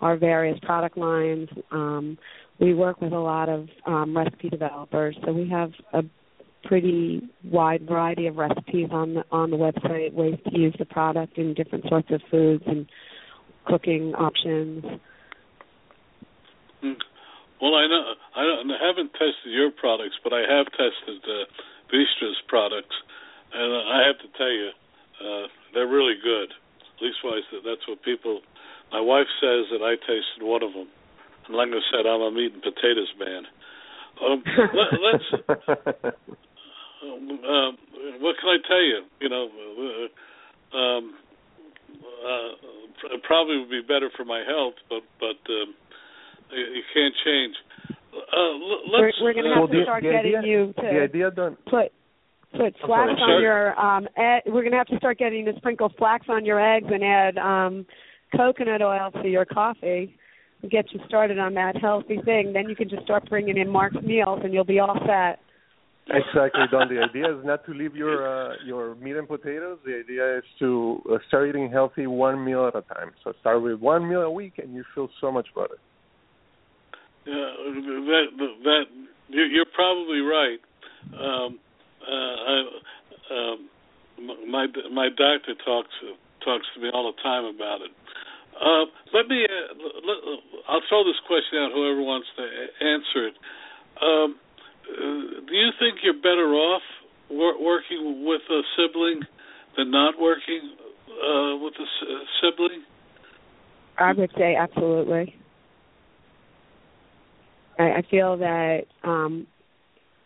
our 0.00 0.16
various 0.16 0.58
product 0.60 0.96
lines. 0.96 1.48
Um, 1.70 2.18
we 2.58 2.74
work 2.74 3.00
with 3.00 3.12
a 3.12 3.18
lot 3.18 3.48
of 3.48 3.68
um, 3.86 4.16
recipe 4.16 4.48
developers, 4.48 5.16
so 5.24 5.32
we 5.32 5.48
have 5.50 5.72
a 5.92 6.02
pretty 6.64 7.22
wide 7.44 7.86
variety 7.86 8.26
of 8.26 8.36
recipes 8.36 8.88
on 8.90 9.14
the 9.14 9.24
on 9.30 9.50
the 9.50 9.56
website, 9.56 10.14
ways 10.14 10.38
to 10.50 10.58
use 10.58 10.74
the 10.78 10.86
product 10.86 11.36
in 11.36 11.52
different 11.54 11.84
sorts 11.88 12.10
of 12.10 12.22
foods 12.30 12.62
and 12.66 12.86
cooking 13.66 14.14
options. 14.14 14.84
Mm. 16.82 16.96
Well, 17.62 17.78
I 17.78 17.86
know 17.86 18.02
I, 18.34 18.42
don't, 18.42 18.74
I 18.74 18.82
haven't 18.82 19.14
tested 19.14 19.54
your 19.54 19.70
products, 19.70 20.18
but 20.26 20.34
I 20.34 20.42
have 20.42 20.66
tested 20.74 21.22
uh, 21.22 21.46
Veestro's 21.94 22.42
products, 22.50 22.96
and 23.54 23.70
I 23.86 24.02
have 24.02 24.18
to 24.18 24.28
tell 24.34 24.50
you, 24.50 24.70
uh, 25.22 25.46
they're 25.72 25.86
really 25.86 26.18
good. 26.18 26.50
At 26.50 26.98
leastwise, 26.98 27.46
that's 27.62 27.86
what 27.86 28.02
people. 28.02 28.40
My 28.90 29.00
wife 29.00 29.30
says 29.40 29.70
that 29.70 29.78
I 29.78 29.94
tasted 29.94 30.42
one 30.42 30.64
of 30.64 30.74
them, 30.74 30.90
and 31.46 31.54
like 31.54 31.68
I 31.70 31.78
said, 31.94 32.02
I'm 32.04 32.20
a 32.20 32.32
meat 32.34 32.52
and 32.52 32.62
potatoes 32.66 33.14
man. 33.14 33.46
Um, 34.18 34.42
let, 34.74 34.90
let's. 34.98 36.16
Um, 37.02 37.30
uh, 37.46 37.70
what 38.18 38.36
can 38.42 38.50
I 38.50 38.58
tell 38.66 38.82
you? 38.82 39.02
You 39.20 39.28
know, 39.28 39.48
uh, 39.54 40.76
um, 40.76 41.14
uh, 42.26 43.18
probably 43.22 43.58
would 43.58 43.70
be 43.70 43.82
better 43.82 44.10
for 44.16 44.24
my 44.24 44.42
health, 44.42 44.74
but 44.90 45.02
but. 45.20 45.38
Um, 45.46 45.74
you 46.52 46.82
can't 46.94 47.14
change. 47.24 47.54
Uh, 48.12 48.52
let's, 48.92 49.16
we're, 49.20 49.32
we're 49.32 49.32
going 49.32 49.44
to 49.44 49.50
have 49.50 49.58
well, 49.58 49.68
to 49.68 49.78
the, 49.78 49.84
start 49.84 50.02
the 50.02 50.10
getting 50.10 50.36
idea, 50.36 50.50
you 50.50 50.72
to 50.74 50.82
the 50.82 51.00
idea 51.00 51.30
don't 51.30 51.58
put 51.64 51.92
put 52.52 52.74
flax 52.84 53.10
on 53.10 53.16
Sure. 53.16 53.40
your 53.40 53.80
um 53.80 54.06
ed, 54.16 54.42
we're 54.46 54.60
going 54.60 54.72
to 54.72 54.78
have 54.78 54.86
to 54.88 54.96
start 54.98 55.18
getting 55.18 55.46
you 55.46 55.52
to 55.52 55.58
sprinkle 55.58 55.90
flax 55.96 56.26
on 56.28 56.44
your 56.44 56.60
eggs 56.60 56.86
and 56.90 57.02
add 57.02 57.38
um 57.38 57.86
coconut 58.36 58.82
oil 58.82 59.10
to 59.22 59.28
your 59.28 59.46
coffee 59.46 60.14
and 60.60 60.70
get 60.70 60.84
you 60.92 61.00
started 61.06 61.38
on 61.38 61.54
that 61.54 61.76
healthy 61.80 62.18
thing 62.24 62.52
then 62.52 62.68
you 62.68 62.76
can 62.76 62.88
just 62.88 63.02
start 63.04 63.28
bringing 63.30 63.56
in 63.56 63.68
mark's 63.68 63.96
meals 64.02 64.40
and 64.44 64.52
you'll 64.52 64.64
be 64.64 64.78
all 64.78 64.98
set 65.06 65.38
Exactly, 66.08 66.62
Don. 66.70 66.88
The 66.88 67.00
idea 67.10 67.38
is 67.38 67.44
not 67.44 67.64
to 67.66 67.72
leave 67.72 67.94
your 67.94 68.26
uh, 68.26 68.54
your 68.66 68.96
meat 68.96 69.16
and 69.16 69.28
potatoes. 69.28 69.78
The 69.84 70.00
idea 70.00 70.38
is 70.38 70.44
to 70.58 71.00
uh, 71.10 71.18
start 71.28 71.48
eating 71.48 71.70
healthy 71.70 72.06
one 72.06 72.44
meal 72.44 72.66
at 72.66 72.74
a 72.74 72.82
time. 72.94 73.12
So 73.22 73.32
start 73.40 73.62
with 73.62 73.78
one 73.78 74.08
meal 74.08 74.22
a 74.22 74.30
week, 74.30 74.54
and 74.58 74.74
you 74.74 74.84
feel 74.94 75.08
so 75.20 75.30
much 75.30 75.46
better. 75.54 75.76
Yeah, 77.26 77.32
that 77.32 78.26
that 78.64 78.84
you're 79.28 79.70
probably 79.74 80.20
right. 80.20 80.58
Um, 81.14 81.58
uh, 82.02 82.10
I, 82.10 82.56
um, 83.30 83.68
my 84.50 84.66
my 84.92 85.08
doctor 85.08 85.54
talks 85.64 85.94
talks 86.44 86.66
to 86.74 86.80
me 86.80 86.90
all 86.92 87.12
the 87.14 87.22
time 87.22 87.44
about 87.44 87.80
it. 87.82 87.90
Uh, 88.58 88.84
let 89.14 89.28
me. 89.28 89.46
Uh, 89.46 89.74
let, 90.04 90.16
I'll 90.68 90.82
throw 90.88 91.04
this 91.04 91.20
question 91.26 91.58
out. 91.58 91.70
Whoever 91.72 92.02
wants 92.02 92.26
to 92.36 92.42
answer 92.84 93.28
it. 93.28 93.34
Um, 94.02 94.36
uh, 94.90 95.46
do 95.46 95.54
you 95.54 95.70
think 95.78 95.98
you're 96.02 96.14
better 96.14 96.54
off 96.54 96.82
wor- 97.30 97.62
working 97.62 98.26
with 98.26 98.42
a 98.50 98.60
sibling 98.76 99.22
than 99.76 99.90
not 99.90 100.18
working 100.20 100.74
uh, 101.08 101.56
with 101.62 101.74
a 101.78 101.82
s- 101.82 102.26
sibling? 102.42 102.82
i 103.98 104.12
would 104.12 104.30
say 104.38 104.56
absolutely 104.56 105.36
i, 107.82 107.98
I 107.98 108.02
feel 108.10 108.36
that 108.38 108.82
um 109.04 109.46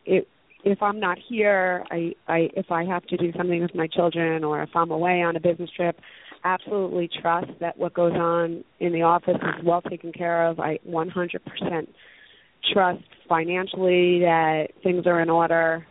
it 0.05 0.29
if 0.65 0.83
i'm 0.83 1.01
not 1.01 1.19
here 1.29 1.85
i 1.91 2.13
i 2.29 2.49
if 2.55 2.71
i 2.71 2.85
have 2.85 3.05
to 3.07 3.17
do 3.17 3.33
something 3.37 3.63
with 3.63 3.75
my 3.75 3.87
children 3.87 4.45
or 4.45 4.63
if 4.63 4.71
i'm 4.75 4.91
away 4.91 5.23
on 5.23 5.37
a 5.37 5.41
business 5.41 5.71
trip 5.77 5.99
absolutely 6.47 7.11
trust 7.21 7.51
that 7.61 7.77
what 7.77 7.93
goes 7.93 8.13
on 8.13 8.65
in 8.79 8.93
the 8.93 9.03
office 9.03 9.35
is 9.35 9.65
well 9.65 9.83
taken 9.83 10.13
care 10.13 10.47
of. 10.47 10.61
I 10.61 10.79
100% 10.89 11.87
trust 12.73 13.03
financially 13.29 14.21
that 14.21 14.69
things 14.83 15.07
are 15.07 15.21
in 15.21 15.29
order 15.29 15.87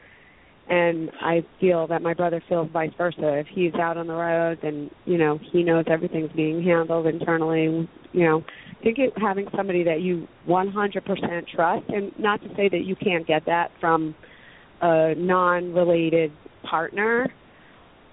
and 0.68 1.12
I 1.22 1.46
feel 1.60 1.86
that 1.88 2.02
my 2.02 2.14
brother 2.14 2.42
feels 2.50 2.70
vice 2.72 2.92
versa. 2.98 3.38
If 3.38 3.48
he's 3.48 3.74
out 3.76 3.98
on 3.98 4.08
the 4.08 4.14
road, 4.14 4.60
then 4.64 4.90
you 5.06 5.18
know 5.18 5.40
he 5.52 5.64
knows 5.64 5.86
everything's 5.88 6.32
being 6.32 6.64
handled 6.64 7.06
internally. 7.06 7.88
You 8.14 8.24
know, 8.24 8.44
I 8.80 8.84
think 8.84 8.98
it, 8.98 9.14
having 9.18 9.48
somebody 9.56 9.84
that 9.84 10.02
you 10.02 10.28
100% 10.48 11.48
trust, 11.54 11.86
and 11.90 12.12
not 12.18 12.42
to 12.42 12.50
say 12.56 12.70
that 12.70 12.84
you 12.84 12.96
can't 12.96 13.28
get 13.28 13.46
that 13.46 13.72
from 13.80 14.16
a 14.82 15.14
non-related 15.16 16.32
partner, 16.64 17.32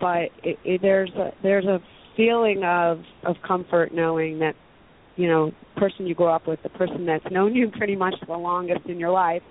but 0.01 0.29
it, 0.43 0.59
it, 0.65 0.83
there's 0.83 1.13
a 1.15 1.31
there's 1.43 1.65
a 1.65 1.79
feeling 2.17 2.63
of 2.65 2.99
of 3.25 3.37
comfort 3.47 3.95
knowing 3.95 4.41
that 4.41 4.55
you 5.17 5.27
know 5.27 5.53
person 5.77 6.07
you 6.07 6.15
grow 6.15 6.35
up 6.35 6.47
with, 6.47 6.63
the 6.63 6.69
person 6.69 7.07
that's 7.07 7.25
known 7.31 7.55
you 7.55 7.71
pretty 7.79 7.97
much 7.97 8.15
the 8.27 8.37
longest 8.37 8.85
in 8.87 8.99
your 8.99 9.11
life 9.11 9.43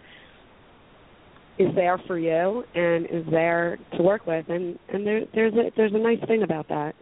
is 1.58 1.74
there 1.76 2.00
for 2.08 2.18
you 2.18 2.64
and 2.76 3.06
is 3.06 3.26
there 3.30 3.78
to 3.98 4.04
work 4.04 4.26
with 4.26 4.46
and 4.50 4.78
and 4.90 5.06
there 5.06 5.22
there's 5.34 5.54
a 5.54 5.72
there's 5.76 5.94
a 5.94 5.98
nice 5.98 6.20
thing 6.28 6.44
about 6.44 6.68
that 6.70 6.96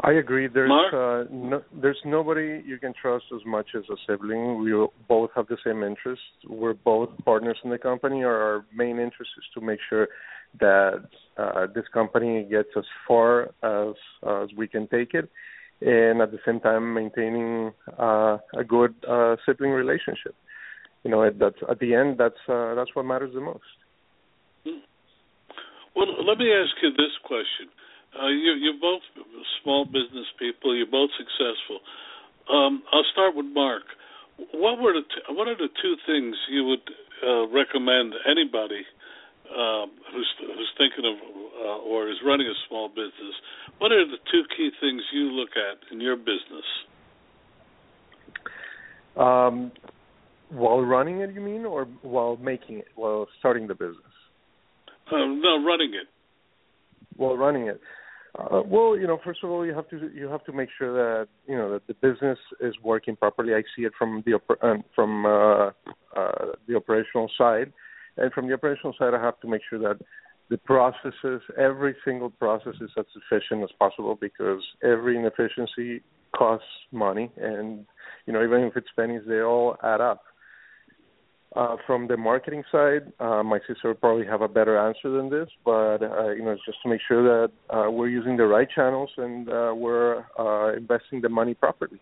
I 0.00 0.12
agree. 0.12 0.46
There's 0.46 0.68
Mark? 0.68 0.92
uh, 0.92 1.32
no, 1.32 1.62
there's 1.72 1.98
nobody 2.04 2.62
you 2.64 2.78
can 2.78 2.92
trust 3.00 3.24
as 3.34 3.40
much 3.46 3.68
as 3.74 3.82
a 3.90 3.96
sibling. 4.06 4.62
We 4.62 4.72
both 5.08 5.30
have 5.34 5.46
the 5.46 5.56
same 5.64 5.82
interests. 5.82 6.24
We're 6.46 6.74
both 6.74 7.08
partners 7.24 7.58
in 7.64 7.70
the 7.70 7.78
company. 7.78 8.22
Our, 8.22 8.36
our 8.36 8.66
main 8.74 8.98
interest 8.98 9.30
is 9.38 9.44
to 9.54 9.60
make 9.60 9.80
sure 9.88 10.08
that 10.60 11.08
uh, 11.38 11.66
this 11.74 11.84
company 11.92 12.46
gets 12.48 12.68
as 12.76 12.84
far 13.08 13.50
as 13.62 13.94
as 14.22 14.48
we 14.56 14.68
can 14.68 14.86
take 14.88 15.14
it, 15.14 15.30
and 15.80 16.20
at 16.20 16.30
the 16.30 16.38
same 16.44 16.60
time 16.60 16.92
maintaining 16.92 17.72
uh, 17.98 18.36
a 18.56 18.64
good 18.66 18.94
uh, 19.08 19.36
sibling 19.46 19.70
relationship. 19.70 20.34
You 21.06 21.12
know, 21.14 21.22
that's 21.30 21.62
at 21.70 21.78
the 21.78 21.94
end. 21.94 22.18
That's 22.18 22.42
uh, 22.50 22.74
that's 22.74 22.90
what 22.98 23.06
matters 23.06 23.30
the 23.32 23.40
most. 23.40 23.62
Well, 25.94 26.10
let 26.26 26.36
me 26.36 26.50
ask 26.50 26.74
you 26.82 26.90
this 26.90 27.14
question. 27.22 27.70
Uh, 28.10 28.26
you, 28.26 28.58
you're 28.58 28.80
both 28.82 29.06
small 29.62 29.84
business 29.84 30.26
people. 30.36 30.74
You're 30.74 30.90
both 30.90 31.10
successful. 31.14 31.78
Um, 32.50 32.82
I'll 32.92 33.06
start 33.12 33.36
with 33.36 33.46
Mark. 33.46 33.86
What 34.50 34.82
were 34.82 34.94
the 34.94 35.06
t- 35.06 35.30
what 35.30 35.46
are 35.46 35.54
the 35.54 35.70
two 35.80 35.94
things 36.10 36.34
you 36.50 36.66
would 36.74 36.82
uh, 37.22 37.46
recommend 37.54 38.14
anybody 38.26 38.82
um, 39.54 39.94
who's 40.10 40.26
who's 40.42 40.72
thinking 40.76 41.06
of 41.06 41.22
uh, 41.22 41.86
or 41.86 42.10
is 42.10 42.18
running 42.26 42.48
a 42.48 42.58
small 42.66 42.88
business? 42.88 43.38
What 43.78 43.92
are 43.92 44.04
the 44.04 44.18
two 44.26 44.42
key 44.56 44.70
things 44.80 45.02
you 45.14 45.30
look 45.30 45.50
at 45.54 45.86
in 45.94 46.00
your 46.00 46.16
business? 46.16 46.66
Um, 49.16 49.70
while 50.50 50.80
running 50.80 51.20
it, 51.20 51.34
you 51.34 51.40
mean, 51.40 51.64
or 51.64 51.86
while 52.02 52.36
making 52.36 52.78
it, 52.78 52.88
while 52.94 53.26
starting 53.38 53.66
the 53.66 53.74
business? 53.74 53.98
Um, 55.12 55.40
no, 55.42 55.64
running 55.64 55.92
it. 55.94 56.08
While 57.16 57.36
running 57.36 57.68
it. 57.68 57.80
Uh, 58.38 58.60
well, 58.66 58.96
you 58.96 59.06
know, 59.06 59.18
first 59.24 59.40
of 59.42 59.50
all, 59.50 59.64
you 59.64 59.74
have 59.74 59.88
to 59.88 60.10
you 60.14 60.28
have 60.28 60.44
to 60.44 60.52
make 60.52 60.68
sure 60.78 60.92
that 60.92 61.28
you 61.48 61.56
know 61.56 61.72
that 61.72 61.86
the 61.86 61.94
business 61.94 62.38
is 62.60 62.74
working 62.82 63.16
properly. 63.16 63.54
I 63.54 63.62
see 63.74 63.82
it 63.82 63.92
from 63.98 64.22
the 64.26 64.34
uh, 64.34 64.74
from 64.94 65.24
uh, 65.24 65.68
uh, 66.14 66.52
the 66.68 66.76
operational 66.76 67.30
side, 67.38 67.72
and 68.18 68.30
from 68.32 68.46
the 68.46 68.54
operational 68.54 68.94
side, 68.98 69.14
I 69.14 69.22
have 69.22 69.40
to 69.40 69.48
make 69.48 69.62
sure 69.70 69.78
that 69.78 70.04
the 70.50 70.58
processes, 70.58 71.40
every 71.58 71.96
single 72.04 72.30
process, 72.30 72.74
is 72.80 72.90
as 72.98 73.06
efficient 73.16 73.62
as 73.62 73.70
possible 73.78 74.18
because 74.20 74.62
every 74.84 75.16
inefficiency 75.16 76.02
costs 76.36 76.66
money, 76.92 77.30
and 77.38 77.86
you 78.26 78.32
know, 78.32 78.44
even 78.44 78.60
if 78.62 78.76
it's 78.76 78.88
pennies, 78.96 79.22
they 79.26 79.40
all 79.40 79.76
add 79.82 80.00
up. 80.02 80.22
Uh, 81.56 81.76
from 81.86 82.06
the 82.06 82.16
marketing 82.18 82.62
side, 82.70 83.10
uh, 83.18 83.42
my 83.42 83.58
sister 83.66 83.88
would 83.88 84.00
probably 84.00 84.26
have 84.26 84.42
a 84.42 84.48
better 84.48 84.76
answer 84.78 85.08
than 85.10 85.30
this, 85.30 85.48
but 85.64 86.02
uh, 86.02 86.28
you 86.32 86.44
know, 86.44 86.50
it's 86.50 86.64
just 86.66 86.76
to 86.82 86.88
make 86.88 87.00
sure 87.08 87.22
that 87.22 87.50
uh, 87.74 87.90
we're 87.90 88.08
using 88.08 88.36
the 88.36 88.44
right 88.44 88.68
channels 88.74 89.08
and 89.16 89.48
uh, 89.48 89.72
we're 89.74 90.22
uh, 90.38 90.76
investing 90.76 91.22
the 91.22 91.30
money 91.30 91.54
properly. 91.54 91.98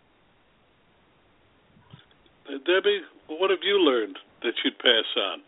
Debbie, 2.48 3.02
what 3.28 3.50
have 3.50 3.60
you 3.62 3.78
learned 3.78 4.18
that 4.42 4.54
you'd 4.64 4.76
pass 4.78 5.04
on? 5.16 5.42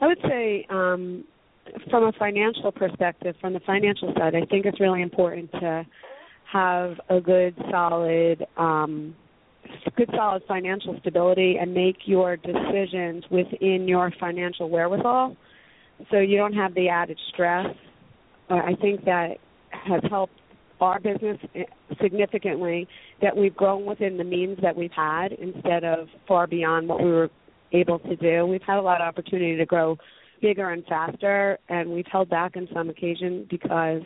I 0.00 0.06
would 0.06 0.18
say, 0.26 0.66
um, 0.70 1.24
from 1.90 2.04
a 2.04 2.12
financial 2.12 2.72
perspective, 2.72 3.36
from 3.38 3.52
the 3.52 3.60
financial 3.60 4.14
side, 4.16 4.34
I 4.34 4.46
think 4.46 4.64
it's 4.64 4.80
really 4.80 5.02
important 5.02 5.52
to 5.52 5.84
have 6.50 6.98
a 7.10 7.20
good, 7.20 7.54
solid, 7.70 8.46
um, 8.56 9.14
good, 9.96 10.10
solid 10.14 10.42
financial 10.46 10.96
stability 11.00 11.56
and 11.60 11.74
make 11.74 11.96
your 12.04 12.36
decisions 12.36 13.24
within 13.30 13.86
your 13.88 14.12
financial 14.18 14.68
wherewithal, 14.68 15.36
so 16.10 16.18
you 16.18 16.36
don't 16.36 16.52
have 16.52 16.74
the 16.74 16.88
added 16.88 17.18
stress. 17.32 17.74
Uh, 18.50 18.54
I 18.54 18.74
think 18.80 19.04
that 19.04 19.38
has 19.70 20.02
helped 20.08 20.40
our 20.80 21.00
business 21.00 21.38
significantly 22.02 22.86
that 23.22 23.36
we've 23.36 23.56
grown 23.56 23.86
within 23.86 24.18
the 24.18 24.24
means 24.24 24.58
that 24.62 24.76
we've 24.76 24.92
had 24.92 25.32
instead 25.32 25.84
of 25.84 26.08
far 26.28 26.46
beyond 26.46 26.88
what 26.88 27.02
we 27.02 27.10
were 27.10 27.30
able 27.72 27.98
to 28.00 28.16
do. 28.16 28.46
We've 28.46 28.62
had 28.62 28.78
a 28.78 28.82
lot 28.82 29.00
of 29.00 29.08
opportunity 29.08 29.56
to 29.56 29.66
grow 29.66 29.96
bigger 30.42 30.70
and 30.70 30.84
faster, 30.84 31.58
and 31.68 31.90
we've 31.90 32.06
held 32.10 32.28
back 32.28 32.56
on 32.56 32.68
some 32.74 32.90
occasion 32.90 33.46
because 33.48 34.02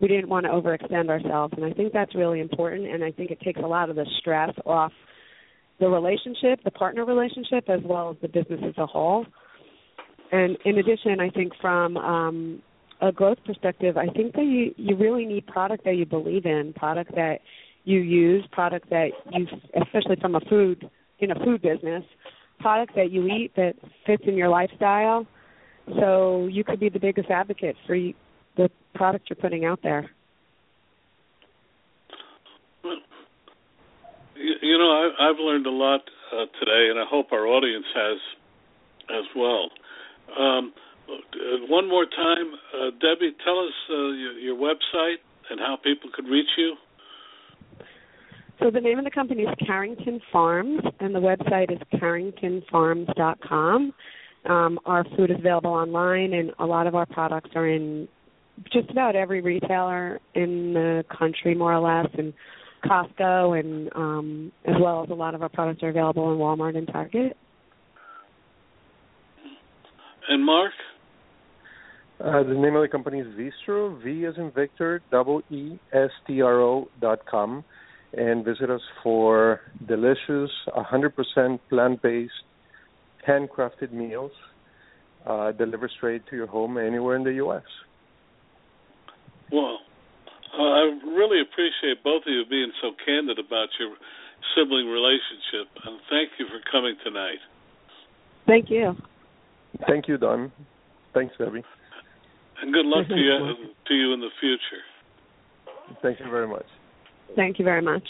we 0.00 0.08
didn't 0.08 0.28
want 0.28 0.46
to 0.46 0.52
overextend 0.52 1.08
ourselves. 1.08 1.54
And 1.56 1.64
I 1.64 1.72
think 1.72 1.92
that's 1.92 2.14
really 2.14 2.40
important, 2.40 2.86
and 2.86 3.04
I 3.04 3.10
think 3.10 3.30
it 3.30 3.40
takes 3.40 3.60
a 3.62 3.66
lot 3.66 3.90
of 3.90 3.96
the 3.96 4.06
stress 4.18 4.50
off 4.64 4.92
the 5.78 5.88
relationship, 5.88 6.62
the 6.64 6.70
partner 6.70 7.04
relationship, 7.04 7.68
as 7.68 7.80
well 7.84 8.10
as 8.10 8.16
the 8.20 8.28
business 8.28 8.60
as 8.66 8.74
a 8.78 8.86
whole. 8.86 9.26
And 10.32 10.56
in 10.64 10.78
addition, 10.78 11.20
I 11.20 11.30
think 11.30 11.52
from 11.60 11.96
um, 11.96 12.62
a 13.00 13.10
growth 13.10 13.38
perspective, 13.44 13.96
I 13.96 14.06
think 14.08 14.34
that 14.34 14.44
you 14.44 14.74
you 14.76 14.96
really 14.96 15.24
need 15.24 15.46
product 15.46 15.84
that 15.84 15.96
you 15.96 16.06
believe 16.06 16.46
in, 16.46 16.72
product 16.74 17.14
that 17.14 17.40
you 17.84 18.00
use, 18.00 18.46
product 18.52 18.90
that 18.90 19.08
you, 19.32 19.46
especially 19.82 20.16
from 20.20 20.34
a 20.34 20.40
food 20.40 20.88
in 21.18 21.30
a 21.30 21.34
food 21.44 21.62
business, 21.62 22.04
product 22.60 22.94
that 22.94 23.10
you 23.10 23.26
eat 23.26 23.52
that 23.56 23.74
fits 24.06 24.22
in 24.26 24.36
your 24.36 24.48
lifestyle. 24.48 25.26
So 25.98 26.46
you 26.46 26.62
could 26.62 26.78
be 26.78 26.88
the 26.88 27.00
biggest 27.00 27.30
advocate 27.30 27.74
for 27.86 27.96
the 28.60 28.70
product 28.94 29.30
you're 29.30 29.36
putting 29.36 29.64
out 29.64 29.80
there. 29.82 30.10
Well, 32.84 32.96
you, 34.36 34.54
you 34.62 34.78
know, 34.78 34.90
I, 34.90 35.30
I've 35.30 35.38
learned 35.38 35.66
a 35.66 35.70
lot 35.70 36.00
uh, 36.32 36.46
today, 36.58 36.88
and 36.90 36.98
I 36.98 37.04
hope 37.08 37.32
our 37.32 37.46
audience 37.46 37.86
has 37.94 38.18
as 39.10 39.24
well. 39.34 39.70
Um, 40.38 40.72
uh, 41.08 41.66
one 41.68 41.88
more 41.88 42.04
time, 42.04 42.52
uh, 42.74 42.90
Debbie, 43.00 43.34
tell 43.44 43.58
us 43.58 43.72
uh, 43.90 43.94
your, 43.94 44.38
your 44.38 44.56
website 44.56 45.16
and 45.50 45.58
how 45.58 45.76
people 45.82 46.10
could 46.14 46.26
reach 46.26 46.50
you. 46.56 46.76
So 48.60 48.70
the 48.70 48.80
name 48.80 48.98
of 48.98 49.04
the 49.04 49.10
company 49.10 49.42
is 49.44 49.48
Carrington 49.66 50.20
Farms, 50.30 50.82
and 51.00 51.14
the 51.14 51.18
website 51.18 51.72
is 51.72 51.78
carringtonfarms.com. 51.98 53.94
Um, 54.44 54.78
our 54.86 55.04
food 55.16 55.30
is 55.30 55.38
available 55.38 55.72
online, 55.72 56.34
and 56.34 56.52
a 56.58 56.66
lot 56.66 56.86
of 56.86 56.94
our 56.94 57.06
products 57.06 57.50
are 57.54 57.66
in 57.66 58.06
just 58.72 58.90
about 58.90 59.16
every 59.16 59.40
retailer 59.40 60.20
in 60.34 60.74
the 60.74 61.04
country, 61.16 61.54
more 61.54 61.74
or 61.74 61.80
less, 61.80 62.10
and 62.16 62.32
Costco, 62.84 63.58
and 63.58 63.90
um, 63.94 64.52
as 64.64 64.74
well 64.80 65.04
as 65.04 65.10
a 65.10 65.14
lot 65.14 65.34
of 65.34 65.42
our 65.42 65.48
products 65.48 65.82
are 65.82 65.88
available 65.88 66.32
in 66.32 66.38
Walmart 66.38 66.76
and 66.76 66.86
Target. 66.86 67.36
And 70.28 70.44
Mark? 70.44 70.72
Uh, 72.20 72.42
the 72.42 72.54
name 72.54 72.76
of 72.76 72.82
the 72.82 72.88
company 72.88 73.20
is 73.20 73.26
Veestro, 73.28 74.02
V 74.02 74.26
as 74.26 74.34
in 74.36 74.50
Victor, 74.54 75.00
double 75.10 75.42
E 75.50 75.78
S 75.92 76.10
T 76.26 76.42
R 76.42 76.60
O 76.60 76.88
dot 77.00 77.20
com 77.26 77.64
and 78.12 78.44
visit 78.44 78.70
us 78.70 78.80
for 79.02 79.60
delicious, 79.86 80.50
100% 80.76 81.60
plant-based, 81.68 82.32
handcrafted 83.26 83.92
meals 83.92 84.32
uh, 85.26 85.52
delivered 85.52 85.90
straight 85.96 86.22
to 86.28 86.36
your 86.36 86.46
home 86.46 86.78
anywhere 86.78 87.16
in 87.16 87.24
the 87.24 87.34
U.S. 87.34 87.62
Well, 89.52 89.78
uh, 90.56 90.62
I 90.62 90.82
really 91.04 91.40
appreciate 91.40 92.02
both 92.02 92.22
of 92.26 92.32
you 92.32 92.44
being 92.48 92.72
so 92.82 92.90
candid 93.04 93.38
about 93.38 93.68
your 93.78 93.94
sibling 94.54 94.86
relationship, 94.86 95.68
and 95.84 96.00
thank 96.08 96.30
you 96.38 96.46
for 96.46 96.60
coming 96.70 96.96
tonight. 97.04 97.38
Thank 98.46 98.70
you. 98.70 98.94
Thank 99.86 100.08
you, 100.08 100.18
Don. 100.18 100.50
Thanks, 101.14 101.34
Debbie. 101.38 101.62
And 102.62 102.72
good 102.72 102.86
luck 102.86 103.08
to 103.08 103.14
you 103.14 103.72
to 103.86 103.94
you 103.94 104.12
in 104.12 104.20
the 104.20 104.28
future. 104.40 104.82
Thank 106.02 106.20
you 106.20 106.30
very 106.30 106.46
much. 106.46 106.66
Thank 107.36 107.58
you 107.58 107.64
very 107.64 107.82
much. 107.82 108.02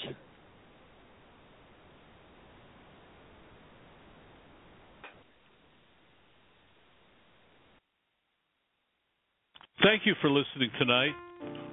Thank 9.82 10.04
you 10.04 10.14
for 10.20 10.28
listening 10.30 10.70
tonight. 10.78 11.14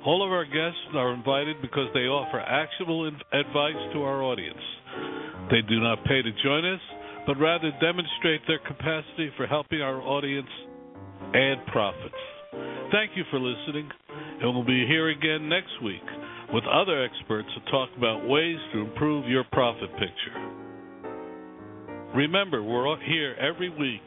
All 0.06 0.26
of 0.26 0.32
our 0.32 0.46
guests 0.46 0.96
are 0.96 1.14
invited 1.14 1.62
because 1.62 1.90
they 1.94 2.08
offer 2.08 2.40
actionable 2.40 3.08
advice 3.08 3.82
to 3.94 4.04
our 4.04 4.24
audience. 4.24 4.64
They 5.52 5.62
do 5.68 5.80
not 5.80 6.04
pay 6.06 6.22
to 6.22 6.32
join 6.44 6.66
us, 6.66 6.82
but 7.26 7.38
rather 7.40 7.72
demonstrate 7.82 8.42
their 8.48 8.60
capacity 8.60 9.32
for 9.36 9.48
helping 9.48 9.82
our 9.82 10.02
audience 10.02 10.48
add 11.36 11.66
profits. 11.72 12.16
Thank 12.92 13.12
you 13.16 13.24
for 13.30 13.40
listening, 13.40 13.90
and 14.42 14.56
we'll 14.56 14.64
be 14.66 14.88
here 14.88 15.10
again 15.10 15.50
next 15.50 15.76
week 15.84 16.04
with 16.54 16.64
other 16.72 17.04
experts 17.04 17.50
to 17.56 17.72
talk 17.72 17.90
about 17.98 18.28
ways 18.28 18.58
to 18.74 18.80
improve 18.80 19.28
your 19.28 19.44
profit 19.52 19.92
picture. 20.00 20.58
Remember, 22.16 22.64
we're 22.64 22.98
here 23.04 23.36
every 23.36 23.70
week 23.70 24.02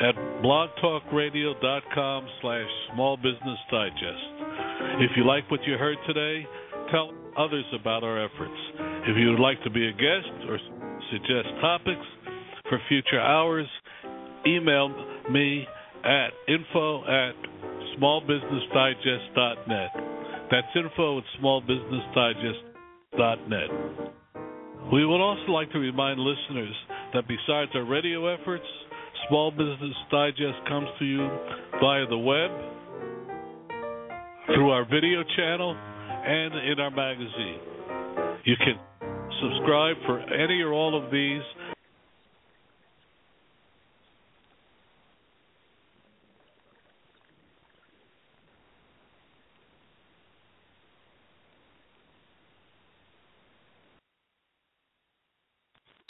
at 0.00 0.14
blogtalkradio.com 0.42 2.26
slash 2.40 2.68
small 2.94 3.16
business 3.16 3.58
digest. 3.70 4.49
If 4.98 5.12
you 5.16 5.24
like 5.24 5.48
what 5.50 5.60
you 5.66 5.74
heard 5.74 5.98
today, 6.06 6.46
tell 6.90 7.10
others 7.38 7.64
about 7.78 8.02
our 8.02 8.24
efforts. 8.24 8.56
If 9.06 9.16
you 9.16 9.30
would 9.30 9.40
like 9.40 9.62
to 9.64 9.70
be 9.70 9.86
a 9.86 9.92
guest 9.92 10.28
or 10.48 10.58
suggest 11.10 11.48
topics 11.60 12.06
for 12.68 12.80
future 12.88 13.20
hours, 13.20 13.66
email 14.46 14.88
me 15.30 15.66
at 16.04 16.30
info 16.48 17.04
at 17.04 17.34
smallbusinessdigest.net. 17.98 19.90
That's 20.50 20.66
info 20.76 21.18
at 21.18 21.24
smallbusinessdigest.net. 21.40 23.70
We 24.92 25.06
would 25.06 25.20
also 25.20 25.52
like 25.52 25.70
to 25.72 25.78
remind 25.78 26.18
listeners 26.18 26.74
that 27.14 27.28
besides 27.28 27.70
our 27.74 27.84
radio 27.84 28.26
efforts, 28.26 28.66
Small 29.28 29.50
Business 29.50 29.94
Digest 30.10 30.58
comes 30.66 30.88
to 30.98 31.04
you 31.04 31.28
via 31.80 32.06
the 32.06 32.18
web, 32.18 32.50
through 34.54 34.70
our 34.70 34.84
video 34.84 35.22
channel, 35.36 35.74
and 35.74 36.54
in 36.70 36.80
our 36.80 36.90
magazine. 36.90 37.60
You 38.44 38.56
can 38.56 38.78
subscribe 39.40 39.96
for 40.06 40.20
any 40.20 40.60
or 40.60 40.72
all 40.72 40.96
of 40.96 41.10
these 41.10 41.42